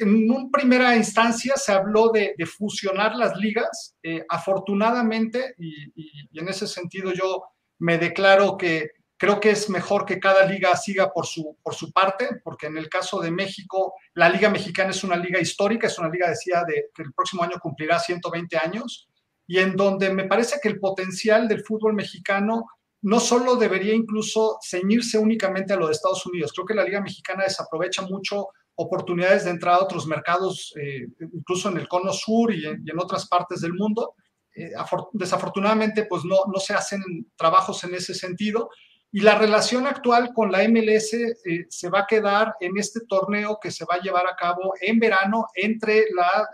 en 0.00 0.30
una 0.30 0.48
primera 0.50 0.96
instancia 0.96 1.54
se 1.56 1.72
habló 1.72 2.10
de, 2.10 2.34
fusionar 2.46 3.16
las 3.16 3.36
ligas. 3.36 3.96
afortunadamente, 4.28 5.54
y, 5.58 6.38
en 6.38 6.48
ese 6.48 6.66
sentido 6.66 7.12
yo 7.12 7.42
me 7.80 7.98
declaro 7.98 8.56
que 8.56 8.97
Creo 9.18 9.40
que 9.40 9.50
es 9.50 9.68
mejor 9.68 10.06
que 10.06 10.20
cada 10.20 10.46
liga 10.46 10.76
siga 10.76 11.12
por 11.12 11.26
su, 11.26 11.58
por 11.60 11.74
su 11.74 11.90
parte, 11.92 12.40
porque 12.44 12.68
en 12.68 12.78
el 12.78 12.88
caso 12.88 13.20
de 13.20 13.32
México, 13.32 13.94
la 14.14 14.28
Liga 14.28 14.48
Mexicana 14.48 14.90
es 14.90 15.02
una 15.02 15.16
liga 15.16 15.40
histórica, 15.40 15.88
es 15.88 15.98
una 15.98 16.08
liga, 16.08 16.30
decía, 16.30 16.62
de, 16.64 16.90
que 16.94 17.02
el 17.02 17.12
próximo 17.12 17.42
año 17.42 17.58
cumplirá 17.60 17.98
120 17.98 18.56
años, 18.56 19.08
y 19.44 19.58
en 19.58 19.74
donde 19.74 20.14
me 20.14 20.24
parece 20.24 20.60
que 20.62 20.68
el 20.68 20.78
potencial 20.78 21.48
del 21.48 21.64
fútbol 21.64 21.94
mexicano 21.94 22.66
no 23.02 23.18
solo 23.18 23.56
debería 23.56 23.92
incluso 23.92 24.58
ceñirse 24.64 25.18
únicamente 25.18 25.72
a 25.72 25.76
lo 25.76 25.86
de 25.86 25.94
Estados 25.94 26.24
Unidos, 26.24 26.52
creo 26.52 26.66
que 26.66 26.74
la 26.74 26.84
Liga 26.84 27.00
Mexicana 27.00 27.42
desaprovecha 27.42 28.02
mucho 28.02 28.48
oportunidades 28.76 29.44
de 29.44 29.50
entrada 29.50 29.78
a 29.78 29.82
otros 29.82 30.06
mercados, 30.06 30.72
eh, 30.80 31.08
incluso 31.32 31.68
en 31.70 31.78
el 31.78 31.88
cono 31.88 32.12
sur 32.12 32.54
y 32.54 32.64
en, 32.64 32.98
otras 33.00 33.26
partes 33.26 33.60
del 33.60 33.74
mundo. 33.74 34.14
Eh, 34.54 34.70
desafortunadamente, 35.12 36.04
pues 36.04 36.24
no, 36.24 36.36
no 36.52 36.60
se 36.60 36.74
hacen 36.74 37.02
trabajos 37.36 37.82
en 37.82 37.94
ese 37.94 38.14
sentido 38.14 38.70
y 39.10 39.20
la 39.20 39.38
relación 39.38 39.86
actual 39.86 40.32
con 40.34 40.52
la 40.52 40.68
MLS 40.68 41.14
eh, 41.14 41.66
se 41.70 41.88
va 41.88 42.00
a 42.00 42.06
quedar 42.06 42.54
en 42.60 42.76
este 42.76 43.00
torneo 43.08 43.58
que 43.60 43.70
se 43.70 43.86
va 43.86 43.96
a 43.96 44.02
llevar 44.02 44.26
a 44.26 44.36
cabo 44.36 44.74
en 44.80 44.98
verano 44.98 45.46
entre 45.54 46.06
la, 46.14 46.46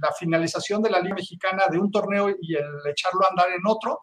la, 0.00 0.12
finalización 0.12 0.82
de 0.82 0.90
la 0.90 1.00
Liga 1.00 1.14
Mexicana 1.14 1.62
de 1.70 1.78
un 1.78 1.90
torneo 1.90 2.28
y 2.28 2.54
el 2.54 2.66
echarlo 2.90 3.22
a 3.24 3.30
andar 3.30 3.48
en 3.52 3.66
otro, 3.66 4.00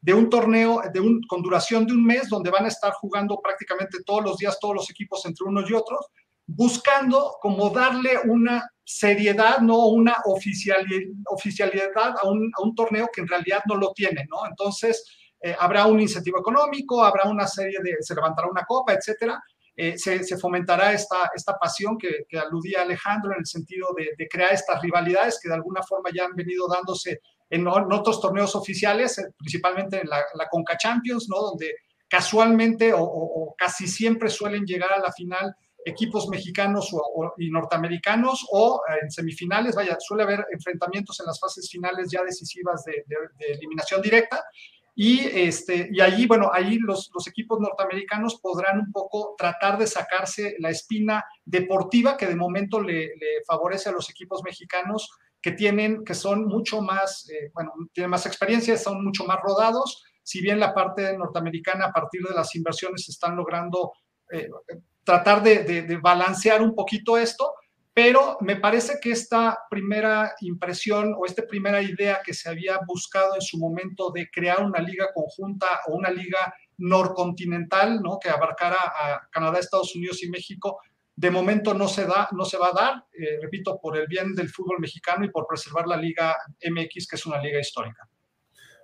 de 0.00 0.14
un 0.14 0.30
torneo 0.30 0.82
de 0.92 1.00
un, 1.00 1.22
con 1.26 1.42
duración 1.42 1.86
de 1.86 1.94
un 1.94 2.04
mes 2.04 2.28
donde 2.28 2.50
van 2.50 2.66
a 2.66 2.68
estar 2.68 2.92
jugando 2.92 3.40
prácticamente 3.42 3.98
todos 4.04 4.22
los 4.22 4.36
días 4.36 4.58
todos 4.60 4.74
los 4.74 4.90
equipos 4.90 5.26
entre 5.26 5.46
unos 5.46 5.68
y 5.68 5.72
otros, 5.72 6.06
buscando 6.46 7.36
como 7.40 7.70
darle 7.70 8.12
una 8.26 8.70
seriedad, 8.84 9.58
no 9.58 9.86
una 9.86 10.18
oficialidad, 10.26 11.10
oficialidad 11.26 12.14
a 12.20 12.28
un, 12.28 12.52
a 12.56 12.62
un 12.62 12.74
torneo 12.76 13.08
que 13.12 13.22
en 13.22 13.28
realidad 13.28 13.62
no 13.66 13.76
lo 13.76 13.92
tiene, 13.92 14.24
¿no? 14.30 14.46
Entonces, 14.46 15.04
eh, 15.46 15.54
habrá 15.58 15.86
un 15.86 16.00
incentivo 16.00 16.38
económico, 16.38 17.04
habrá 17.04 17.28
una 17.28 17.46
serie 17.46 17.78
de, 17.82 17.96
se 18.00 18.14
levantará 18.14 18.48
una 18.48 18.64
copa, 18.64 18.94
etcétera. 18.94 19.42
Eh, 19.76 19.98
se, 19.98 20.38
fomentará 20.38 20.94
esta, 20.94 21.30
esta 21.34 21.58
pasión 21.58 21.98
que, 21.98 22.24
aludía 22.38 22.80
Alejandro 22.80 23.32
en 23.32 23.40
el 23.40 23.46
sentido 23.46 23.88
de, 23.94 24.26
crear 24.26 24.54
estas 24.54 24.80
rivalidades 24.80 25.38
que 25.42 25.50
de 25.50 25.56
alguna 25.56 25.82
forma 25.82 26.08
ya 26.14 26.24
han 26.24 26.34
venido 26.34 26.66
dándose 26.66 27.20
en, 27.50 27.66
otros 27.68 28.22
torneos 28.22 28.56
oficiales, 28.56 29.18
eh, 29.18 29.26
principalmente 29.36 30.00
en 30.00 30.08
la, 30.08 30.48
Conca 30.50 30.78
Champions, 30.78 31.26
¿no? 31.28 31.36
donde 31.42 31.74
casualmente 32.08 32.92
o, 32.96 33.54
casi 33.58 33.86
siempre 33.86 34.30
suelen 34.30 34.64
llegar 34.64 34.94
a 34.94 34.98
la 34.98 35.12
final 35.12 35.54
equipos 35.84 36.26
mexicanos 36.28 36.90
y 37.36 37.50
norteamericanos 37.50 38.46
o 38.50 38.80
en 39.02 39.10
semifinales, 39.10 39.74
vaya, 39.74 39.98
suele 40.00 40.22
haber 40.22 40.46
enfrentamientos 40.50 41.20
en 41.20 41.26
las 41.26 41.38
fases 41.38 41.68
finales 41.70 42.08
ya 42.10 42.24
decisivas 42.24 42.82
de, 42.84 43.04
de 43.06 43.52
eliminación 43.52 44.00
directa 44.00 44.42
y, 44.96 45.20
este, 45.20 45.88
y 45.90 46.00
allí, 46.00 46.26
bueno, 46.26 46.50
ahí 46.52 46.78
los, 46.78 47.10
los, 47.12 47.26
equipos 47.26 47.58
norteamericanos 47.58 48.38
podrán 48.40 48.78
un 48.78 48.92
poco 48.92 49.34
tratar 49.36 49.76
de 49.76 49.88
sacarse 49.88 50.54
la 50.60 50.70
espina 50.70 51.24
deportiva 51.44 52.16
que 52.16 52.28
de 52.28 52.36
momento 52.36 52.80
le, 52.80 53.10
favorece 53.44 53.88
a 53.88 53.92
los 53.92 54.08
equipos 54.08 54.42
mexicanos 54.44 55.10
que 55.42 55.50
tienen, 55.50 56.04
que 56.04 56.14
son 56.14 56.46
mucho 56.46 56.80
más, 56.80 57.28
eh, 57.28 57.50
bueno, 57.52 57.72
tienen 57.92 58.10
más 58.10 58.24
experiencia, 58.26 58.76
son 58.76 59.04
mucho 59.04 59.24
más 59.24 59.38
rodados. 59.42 60.04
Si 60.22 60.40
bien 60.40 60.60
la 60.60 60.72
parte 60.72 61.16
norteamericana 61.18 61.86
a 61.86 61.92
partir 61.92 62.22
de 62.22 62.34
las 62.34 62.54
inversiones 62.54 63.08
están 63.08 63.36
logrando 63.36 63.92
eh, 64.30 64.48
tratar 65.02 65.42
de, 65.42 65.64
de 65.64 65.96
balancear 65.96 66.62
un 66.62 66.74
poquito 66.74 67.18
esto, 67.18 67.52
pero 67.94 68.38
me 68.40 68.56
parece 68.56 68.98
que 69.00 69.12
esta 69.12 69.56
primera 69.70 70.34
impresión 70.40 71.14
o 71.16 71.24
esta 71.24 71.46
primera 71.46 71.80
idea 71.80 72.20
que 72.24 72.34
se 72.34 72.48
había 72.48 72.80
buscado 72.86 73.36
en 73.36 73.40
su 73.40 73.56
momento 73.56 74.10
de 74.10 74.28
crear 74.30 74.62
una 74.64 74.80
liga 74.80 75.06
conjunta 75.14 75.66
o 75.86 75.94
una 75.94 76.10
liga 76.10 76.52
norcontinental, 76.78 78.02
¿no? 78.02 78.18
que 78.20 78.28
abarcara 78.28 78.78
a 78.78 79.28
Canadá, 79.30 79.60
Estados 79.60 79.94
Unidos 79.94 80.24
y 80.24 80.28
México, 80.28 80.80
de 81.14 81.30
momento 81.30 81.72
no 81.72 81.86
se 81.86 82.04
da, 82.04 82.28
no 82.32 82.44
se 82.44 82.58
va 82.58 82.70
a 82.70 82.72
dar, 82.72 83.06
eh, 83.16 83.38
repito, 83.40 83.78
por 83.80 83.96
el 83.96 84.08
bien 84.08 84.34
del 84.34 84.48
fútbol 84.48 84.80
mexicano 84.80 85.24
y 85.24 85.30
por 85.30 85.46
preservar 85.46 85.86
la 85.86 85.96
Liga 85.96 86.36
MX, 86.68 87.06
que 87.06 87.14
es 87.14 87.26
una 87.26 87.40
liga 87.40 87.60
histórica. 87.60 88.08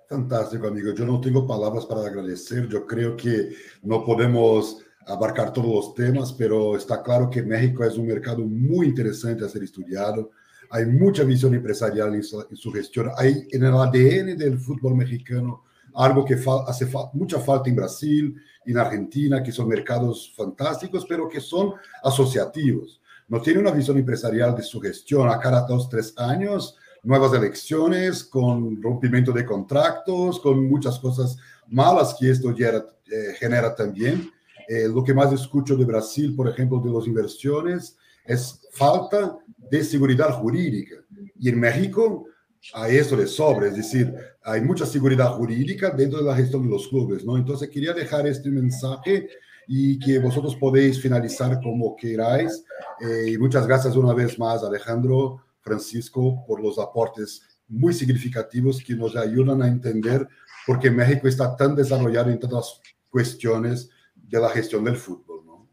Fantástico, 0.07 0.67
amigo. 0.67 0.93
Yo 0.93 1.05
no 1.05 1.19
tengo 1.19 1.45
palabras 1.45 1.85
para 1.85 2.01
agradecer. 2.01 2.67
Yo 2.69 2.85
creo 2.85 3.17
que 3.17 3.49
no 3.81 4.05
podemos 4.05 4.85
abarcar 5.11 5.51
todos 5.53 5.67
los 5.67 5.95
temas, 5.95 6.33
pero 6.33 6.75
está 6.75 7.01
claro 7.01 7.29
que 7.29 7.43
México 7.43 7.83
es 7.83 7.97
un 7.97 8.07
mercado 8.07 8.39
muy 8.39 8.87
interesante 8.87 9.45
a 9.45 9.49
ser 9.49 9.63
estudiado. 9.63 10.31
Hay 10.69 10.85
mucha 10.85 11.23
visión 11.23 11.53
empresarial 11.53 12.15
en 12.15 12.23
su, 12.23 12.71
gestión. 12.71 13.11
Hay 13.17 13.47
en 13.51 13.63
el 13.63 13.73
ADN 13.73 14.37
del 14.37 14.57
fútbol 14.57 14.95
mexicano 14.95 15.63
algo 15.93 16.23
que 16.23 16.39
hace 16.67 16.87
mucha 17.13 17.39
falta 17.39 17.69
en 17.69 17.75
Brasil, 17.75 18.35
en 18.65 18.77
Argentina, 18.77 19.43
que 19.43 19.51
son 19.51 19.67
mercados 19.67 20.33
fantásticos, 20.35 21.05
pero 21.07 21.27
que 21.27 21.41
son 21.41 21.73
asociativos. 22.03 23.01
No 23.27 23.41
tiene 23.41 23.59
una 23.59 23.71
visión 23.71 23.97
empresarial 23.97 24.55
de 24.55 24.63
su 24.63 24.79
gestión 24.79 25.29
a 25.29 25.39
cada 25.39 25.65
dos, 25.67 25.89
tres 25.89 26.13
años, 26.17 26.77
nuevas 27.03 27.33
elecciones, 27.33 28.23
con 28.23 28.81
rompimiento 28.81 29.31
de 29.31 29.45
contratos, 29.45 30.39
con 30.39 30.69
muchas 30.69 30.99
cosas 30.99 31.37
malas 31.67 32.15
que 32.19 32.29
esto 32.29 32.53
genera, 32.55 32.85
eh, 33.11 33.35
genera 33.37 33.75
también. 33.75 34.31
Eh, 34.67 34.87
lo 34.87 35.03
que 35.03 35.13
más 35.13 35.31
escucho 35.33 35.75
de 35.75 35.85
Brasil, 35.85 36.35
por 36.35 36.47
ejemplo, 36.47 36.79
de 36.79 36.91
las 36.91 37.07
inversiones, 37.07 37.97
es 38.25 38.61
falta 38.71 39.37
de 39.69 39.83
seguridad 39.83 40.31
jurídica. 40.31 40.95
Y 41.39 41.49
en 41.49 41.59
México 41.59 42.25
a 42.73 42.87
eso 42.89 43.15
le 43.17 43.25
sobra, 43.25 43.67
es 43.67 43.75
decir, 43.75 44.13
hay 44.43 44.61
mucha 44.61 44.85
seguridad 44.85 45.31
jurídica 45.31 45.89
dentro 45.89 46.19
de 46.19 46.25
la 46.25 46.35
gestión 46.35 46.63
de 46.63 46.69
los 46.69 46.87
clubes, 46.87 47.25
¿no? 47.25 47.37
Entonces 47.37 47.69
quería 47.69 47.93
dejar 47.93 48.27
este 48.27 48.49
mensaje 48.49 49.27
y 49.67 49.97
que 49.97 50.19
vosotros 50.19 50.55
podéis 50.55 51.01
finalizar 51.01 51.59
como 51.61 51.95
queráis. 51.95 52.63
Eh, 52.99 53.31
y 53.31 53.37
muchas 53.37 53.65
gracias 53.65 53.95
una 53.95 54.13
vez 54.13 54.37
más, 54.37 54.63
Alejandro, 54.63 55.43
Francisco, 55.61 56.43
por 56.47 56.61
los 56.61 56.77
aportes 56.77 57.41
muy 57.67 57.93
significativos 57.93 58.83
que 58.83 58.95
nos 58.95 59.15
ayudan 59.15 59.61
a 59.61 59.67
entender 59.67 60.27
por 60.67 60.79
qué 60.79 60.91
México 60.91 61.27
está 61.27 61.55
tan 61.55 61.75
desarrollado 61.75 62.29
en 62.29 62.39
todas 62.39 62.53
las 62.55 62.81
cuestiones 63.09 63.89
de 64.31 64.39
la 64.39 64.49
gestión 64.49 64.85
del 64.85 64.95
fútbol, 64.95 65.45
¿no? 65.45 65.69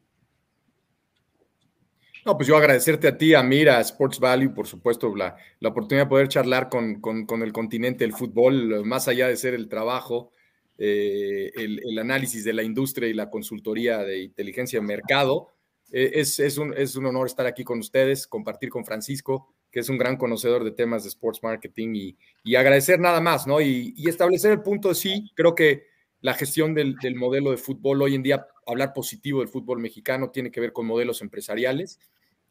No, 2.26 2.36
pues 2.36 2.48
yo 2.48 2.56
agradecerte 2.56 3.08
a 3.08 3.16
ti, 3.16 3.32
a 3.32 3.42
Mira, 3.42 3.78
a 3.78 3.80
Sports 3.80 4.18
Value, 4.18 4.52
por 4.52 4.66
supuesto, 4.66 5.14
la, 5.14 5.36
la 5.60 5.68
oportunidad 5.70 6.04
de 6.04 6.10
poder 6.10 6.28
charlar 6.28 6.68
con, 6.68 7.00
con, 7.00 7.42
el 7.42 7.52
continente 7.52 8.04
del 8.04 8.12
fútbol, 8.12 8.84
más 8.84 9.08
allá 9.08 9.28
de 9.28 9.36
ser 9.36 9.54
el 9.54 9.68
trabajo, 9.68 10.32
eh, 10.76 11.50
el, 11.54 11.80
el, 11.84 11.98
análisis 11.98 12.44
de 12.44 12.52
la 12.52 12.62
industria 12.62 13.08
y 13.08 13.14
la 13.14 13.30
consultoría 13.30 13.98
de 13.98 14.18
inteligencia 14.24 14.80
de 14.80 14.86
mercado, 14.86 15.48
eh, 15.90 16.12
es, 16.14 16.38
es, 16.40 16.58
un, 16.58 16.74
es 16.76 16.96
un 16.96 17.06
honor 17.06 17.26
estar 17.26 17.46
aquí 17.46 17.64
con 17.64 17.78
ustedes, 17.78 18.26
compartir 18.26 18.68
con 18.68 18.84
Francisco, 18.84 19.54
que 19.70 19.80
es 19.80 19.88
un 19.88 19.98
gran 19.98 20.16
conocedor 20.16 20.64
de 20.64 20.72
temas 20.72 21.04
de 21.04 21.10
sports 21.10 21.40
marketing 21.42 21.94
y, 21.94 22.18
y 22.44 22.56
agradecer 22.56 22.98
nada 23.00 23.20
más, 23.20 23.46
¿no? 23.46 23.60
Y, 23.60 23.94
y, 23.96 24.08
establecer 24.08 24.52
el 24.52 24.62
punto 24.62 24.94
sí, 24.94 25.30
creo 25.34 25.54
que 25.54 25.87
la 26.20 26.34
gestión 26.34 26.74
del, 26.74 26.96
del, 26.96 27.14
modelo 27.14 27.50
de 27.50 27.56
fútbol 27.56 28.02
hoy 28.02 28.14
en 28.14 28.22
día, 28.22 28.46
hablar 28.66 28.92
positivo 28.92 29.40
del 29.40 29.48
fútbol 29.48 29.80
mexicano 29.80 30.30
tiene 30.30 30.50
que 30.50 30.60
ver 30.60 30.72
con 30.72 30.86
modelos 30.86 31.22
empresariales. 31.22 32.00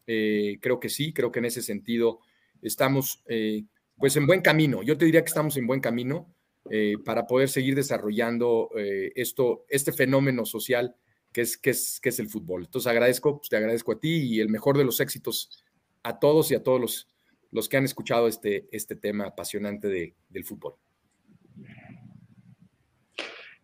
Eh, 0.06 0.58
creo 0.62 0.80
que 0.80 0.90
sí, 0.90 1.12
creo 1.14 1.32
que 1.32 1.40
en 1.40 1.46
ese 1.46 1.62
sentido 1.62 2.20
estamos 2.62 3.24
eh, 3.28 3.66
pues 3.98 4.16
en 4.16 4.26
buen 4.26 4.42
camino. 4.42 4.84
Yo 4.84 4.98
te 4.98 5.06
diría 5.06 5.22
que 5.22 5.28
estamos 5.28 5.58
en 5.58 5.68
buen 5.68 5.82
camino 5.82 6.34
eh, 6.70 6.96
para 7.04 7.28
poder 7.28 7.50
seguir 7.50 7.76
desarrollando 7.76 8.70
esto, 8.76 9.66
este 9.70 9.92
fenómeno 9.92 10.46
social 10.46 10.96
que 11.34 11.42
es, 11.42 11.58
que, 11.58 11.72
es, 11.72 12.00
que 12.00 12.10
es 12.10 12.20
el 12.20 12.30
fútbol. 12.30 12.64
Entonces 12.64 12.88
agradezco, 12.88 13.38
pues 13.38 13.50
te 13.50 13.58
agradezco 13.58 13.92
a 13.92 14.00
ti 14.00 14.18
y 14.24 14.40
el 14.40 14.50
mejor 14.50 14.78
de 14.78 14.86
los 14.86 15.00
éxitos 15.02 15.64
a 16.04 16.20
todos 16.20 16.52
y 16.52 16.56
a 16.56 16.64
todos 16.64 16.80
los, 16.80 17.08
los 17.52 17.68
que 17.68 17.78
han 17.78 17.86
escuchado 17.86 18.28
este, 18.28 18.68
este 18.72 18.96
tema 18.96 19.26
apasionante 19.26 19.88
de, 19.88 20.16
del 20.30 20.46
fútbol. 20.46 20.76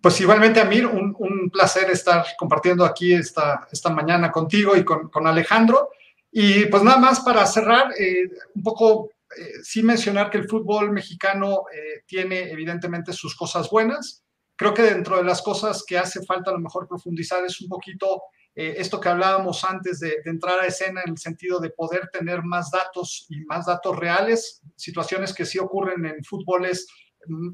Pues 0.04 0.20
igualmente, 0.20 0.60
Amir, 0.60 0.86
un, 0.86 1.16
un, 1.18 1.50
placer 1.50 1.90
estar 1.90 2.26
compartiendo 2.38 2.84
aquí 2.84 3.14
esta, 3.14 3.70
esta 3.72 3.90
mañana 3.90 4.34
contigo 4.34 4.76
y 4.76 4.84
con, 4.84 5.10
con 5.10 5.26
Alejandro. 5.26 5.92
Y 6.30 6.66
pues 6.66 6.84
nada 6.84 6.98
más 6.98 7.22
para 7.22 7.46
cerrar, 7.46 7.94
eh, 7.98 8.30
un 8.54 8.64
poco 8.64 9.12
eh, 9.38 9.64
sí 9.64 9.82
mencionar 9.82 10.30
que 10.30 10.40
el 10.40 10.50
fútbol 10.50 10.92
mexicano 10.92 11.64
eh, 11.74 12.04
tiene 12.06 12.52
evidentemente 12.52 13.14
sus 13.14 13.34
cosas 13.34 13.70
buenas. 13.70 14.26
Creo 14.58 14.74
que 14.74 14.82
dentro 14.82 15.16
de 15.16 15.24
las 15.24 15.42
cosas 15.42 15.86
que 15.88 15.98
hace 15.98 16.22
falta 16.26 16.52
a 16.52 16.56
lo 16.56 16.60
mejor 16.60 16.86
profundizar 16.86 17.46
es 17.46 17.62
un 17.62 17.70
poquito 17.70 18.24
eh, 18.56 18.76
esto 18.78 19.00
que 19.00 19.10
hablábamos 19.10 19.64
antes 19.64 20.00
de, 20.00 20.18
entrar 20.26 20.60
a 20.60 20.68
escena 20.68 21.02
en 21.06 21.14
el 21.14 21.18
sentido 21.18 21.60
de 21.60 21.72
poder 21.72 22.10
tener 22.12 22.44
más 22.44 22.70
datos 22.72 23.26
y 23.30 23.40
más 23.46 23.66
datos 23.66 23.98
reales, 23.98 24.62
situaciones 24.76 25.34
que 25.34 25.46
sí 25.46 25.58
ocurren 25.58 26.06
en 26.06 26.24
fútboles 26.24 26.88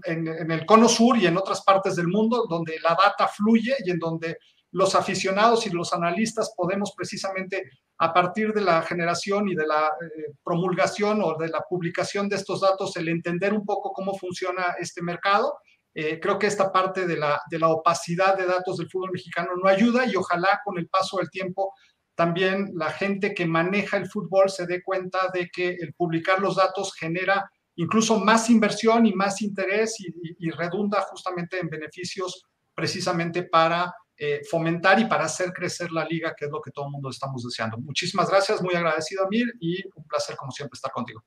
en, 0.06 0.52
el 0.52 0.66
cono 0.66 0.90
sur 0.90 1.18
y 1.18 1.28
en 1.28 1.38
otras 1.38 1.64
partes 1.64 1.96
del 1.96 2.08
mundo, 2.08 2.46
donde 2.50 2.80
la 2.80 2.96
data 2.96 3.28
fluye 3.28 3.76
y 3.84 3.92
en 3.92 4.00
donde 4.00 4.38
los 4.72 4.96
aficionados 4.96 5.66
y 5.66 5.72
los 5.72 5.94
analistas 5.94 6.54
podemos 6.56 6.94
precisamente 6.96 7.70
a 7.98 8.14
partir 8.14 8.54
de 8.54 8.62
la 8.62 8.82
generación 8.82 9.48
y 9.50 9.56
de 9.56 9.66
la 9.66 9.88
eh, 9.88 10.34
promulgación 10.44 11.22
o 11.24 11.36
de 11.38 11.50
la 11.50 11.62
publicación 11.68 12.30
de 12.30 12.36
estos 12.36 12.62
datos, 12.62 12.96
el 12.96 13.10
entender 13.10 13.54
un 13.54 13.66
poco 13.66 13.92
cómo 13.92 14.18
funciona 14.18 14.76
este 14.80 15.02
mercado. 15.02 15.58
Eh, 15.94 16.20
creo 16.20 16.38
que 16.38 16.48
esta 16.48 16.72
parte 16.72 17.08
de 17.08 17.18
la, 17.18 17.42
de 17.50 17.60
la 17.60 17.70
opacidad 17.70 18.38
de 18.38 18.46
datos 18.46 18.78
del 18.78 18.90
fútbol 18.90 19.12
mexicano 19.12 19.52
no 19.62 19.68
ayuda 19.68 20.06
y 20.06 20.16
ojalá 20.16 20.62
con 20.64 20.78
el 20.78 20.88
paso 20.88 21.18
del 21.18 21.30
tiempo 21.30 21.74
también 22.20 22.72
la 22.74 22.92
gente 22.92 23.34
que 23.34 23.46
maneja 23.46 23.96
el 23.96 24.10
fútbol 24.10 24.50
se 24.50 24.68
dé 24.68 24.84
cuenta 24.84 25.30
de 25.34 25.48
que 25.48 25.70
el 25.70 25.94
publicar 25.94 26.42
los 26.42 26.58
datos 26.58 26.94
genera 26.94 27.50
incluso 27.80 28.20
más 28.20 28.50
inversión 28.50 29.06
y 29.06 29.14
más 29.14 29.42
interés 29.42 30.00
y, 30.00 30.08
y, 30.08 30.48
y 30.48 30.52
redunda 30.52 31.02
justamente 31.10 31.60
en 31.60 31.70
beneficios 31.70 32.46
precisamente 32.74 33.44
para 33.44 33.94
eh, 34.22 34.42
fomentar 34.50 35.00
y 35.00 35.06
para 35.06 35.24
hacer 35.24 35.54
crecer 35.54 35.92
la 35.94 36.04
liga, 36.04 36.36
que 36.38 36.44
es 36.44 36.52
lo 36.52 36.62
que 36.62 36.72
todo 36.72 36.88
el 36.88 36.92
mundo 36.92 37.10
estamos 37.10 37.42
deseando. 37.42 37.78
Muchísimas 37.78 38.30
gracias, 38.30 38.62
muy 38.62 38.76
agradecido, 38.76 39.26
Amir, 39.26 39.48
y 39.62 39.82
un 39.96 40.04
placer, 40.06 40.36
como 40.36 40.52
siempre, 40.52 40.76
estar 40.76 40.92
contigo. 40.92 41.24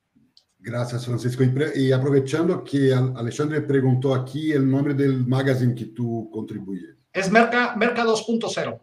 Gracias, 0.59 1.05
Francisco. 1.07 1.43
Y 1.75 1.91
aprovechando 1.91 2.63
que 2.63 2.93
Alexandre 2.93 3.61
preguntó 3.61 4.13
aquí 4.13 4.51
el 4.51 4.69
nombre 4.69 4.93
del 4.93 5.25
magazine 5.25 5.73
que 5.73 5.85
tú 5.85 6.29
contribuyes. 6.31 6.95
Es 7.11 7.31
Merca, 7.31 7.75
Merca 7.75 8.05
2.0. 8.05 8.79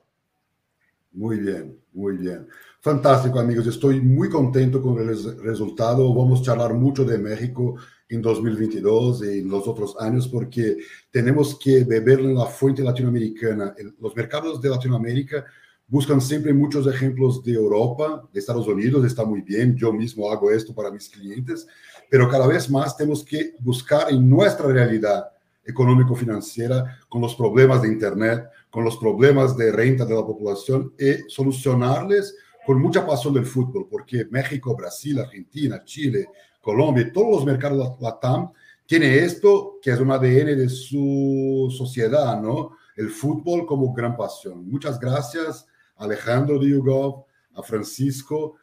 Muy 1.12 1.38
bien, 1.38 1.80
muy 1.92 2.16
bien. 2.16 2.48
Fantástico, 2.82 3.38
amigos. 3.38 3.66
Estoy 3.66 4.00
muy 4.00 4.30
contento 4.30 4.80
con 4.80 4.98
el 4.98 5.08
resultado. 5.42 6.14
Vamos 6.14 6.40
a 6.40 6.44
charlar 6.44 6.72
mucho 6.72 7.04
de 7.04 7.18
México 7.18 7.74
en 8.08 8.22
2022 8.22 9.22
y 9.22 9.40
en 9.40 9.50
los 9.50 9.68
otros 9.68 9.94
años 10.00 10.26
porque 10.26 10.78
tenemos 11.10 11.58
que 11.58 11.84
beber 11.84 12.20
en 12.20 12.34
la 12.34 12.46
fuente 12.46 12.82
latinoamericana. 12.82 13.74
Los 14.00 14.16
mercados 14.16 14.62
de 14.62 14.70
Latinoamérica 14.70 15.44
buscan 15.88 16.22
siempre 16.22 16.54
muchos 16.54 16.86
ejemplos 16.86 17.44
de 17.44 17.52
Europa, 17.52 18.26
de 18.32 18.40
Estados 18.40 18.66
Unidos, 18.66 19.04
está 19.04 19.26
muy 19.26 19.42
bien, 19.42 19.76
yo 19.76 19.92
mismo 19.92 20.32
hago 20.32 20.50
esto 20.50 20.74
para 20.74 20.90
mis 20.90 21.10
clientes, 21.10 21.66
pero 22.08 22.30
cada 22.30 22.46
vez 22.46 22.70
más 22.70 22.96
tenemos 22.96 23.22
que 23.22 23.56
buscar 23.60 24.10
en 24.10 24.26
nuestra 24.26 24.66
realidad 24.68 25.26
económico-financiera, 25.66 26.98
con 27.10 27.20
los 27.20 27.34
problemas 27.34 27.82
de 27.82 27.88
Internet, 27.88 28.44
con 28.70 28.84
los 28.84 28.96
problemas 28.96 29.54
de 29.54 29.70
renta 29.70 30.06
de 30.06 30.14
la 30.14 30.24
población 30.24 30.94
y 30.98 31.28
solucionarles 31.28 32.36
con 32.70 32.80
mucha 32.80 33.04
pasión 33.04 33.34
del 33.34 33.46
fútbol, 33.46 33.88
porque 33.90 34.26
México, 34.30 34.76
Brasil, 34.76 35.18
Argentina, 35.18 35.82
Chile, 35.84 36.28
Colombia, 36.60 37.10
todos 37.12 37.32
los 37.32 37.44
mercados 37.44 38.00
LATAM, 38.00 38.52
tiene 38.86 39.18
esto 39.24 39.80
que 39.82 39.90
es 39.90 39.98
un 39.98 40.12
ADN 40.12 40.56
de 40.56 40.68
su 40.68 41.66
sociedad, 41.76 42.40
¿no? 42.40 42.76
El 42.94 43.08
fútbol 43.10 43.66
como 43.66 43.92
gran 43.92 44.16
pasión. 44.16 44.70
Muchas 44.70 45.00
gracias, 45.00 45.66
Alejandro 45.96 46.60
Diugov, 46.60 47.24
a 47.56 47.62
Francisco, 47.64 48.54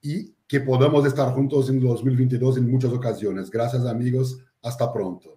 y 0.00 0.32
que 0.46 0.60
podamos 0.60 1.04
estar 1.04 1.34
juntos 1.34 1.68
en 1.68 1.80
2022 1.80 2.58
en 2.58 2.70
muchas 2.70 2.92
ocasiones. 2.92 3.50
Gracias, 3.50 3.84
amigos. 3.84 4.38
Hasta 4.62 4.92
pronto. 4.92 5.35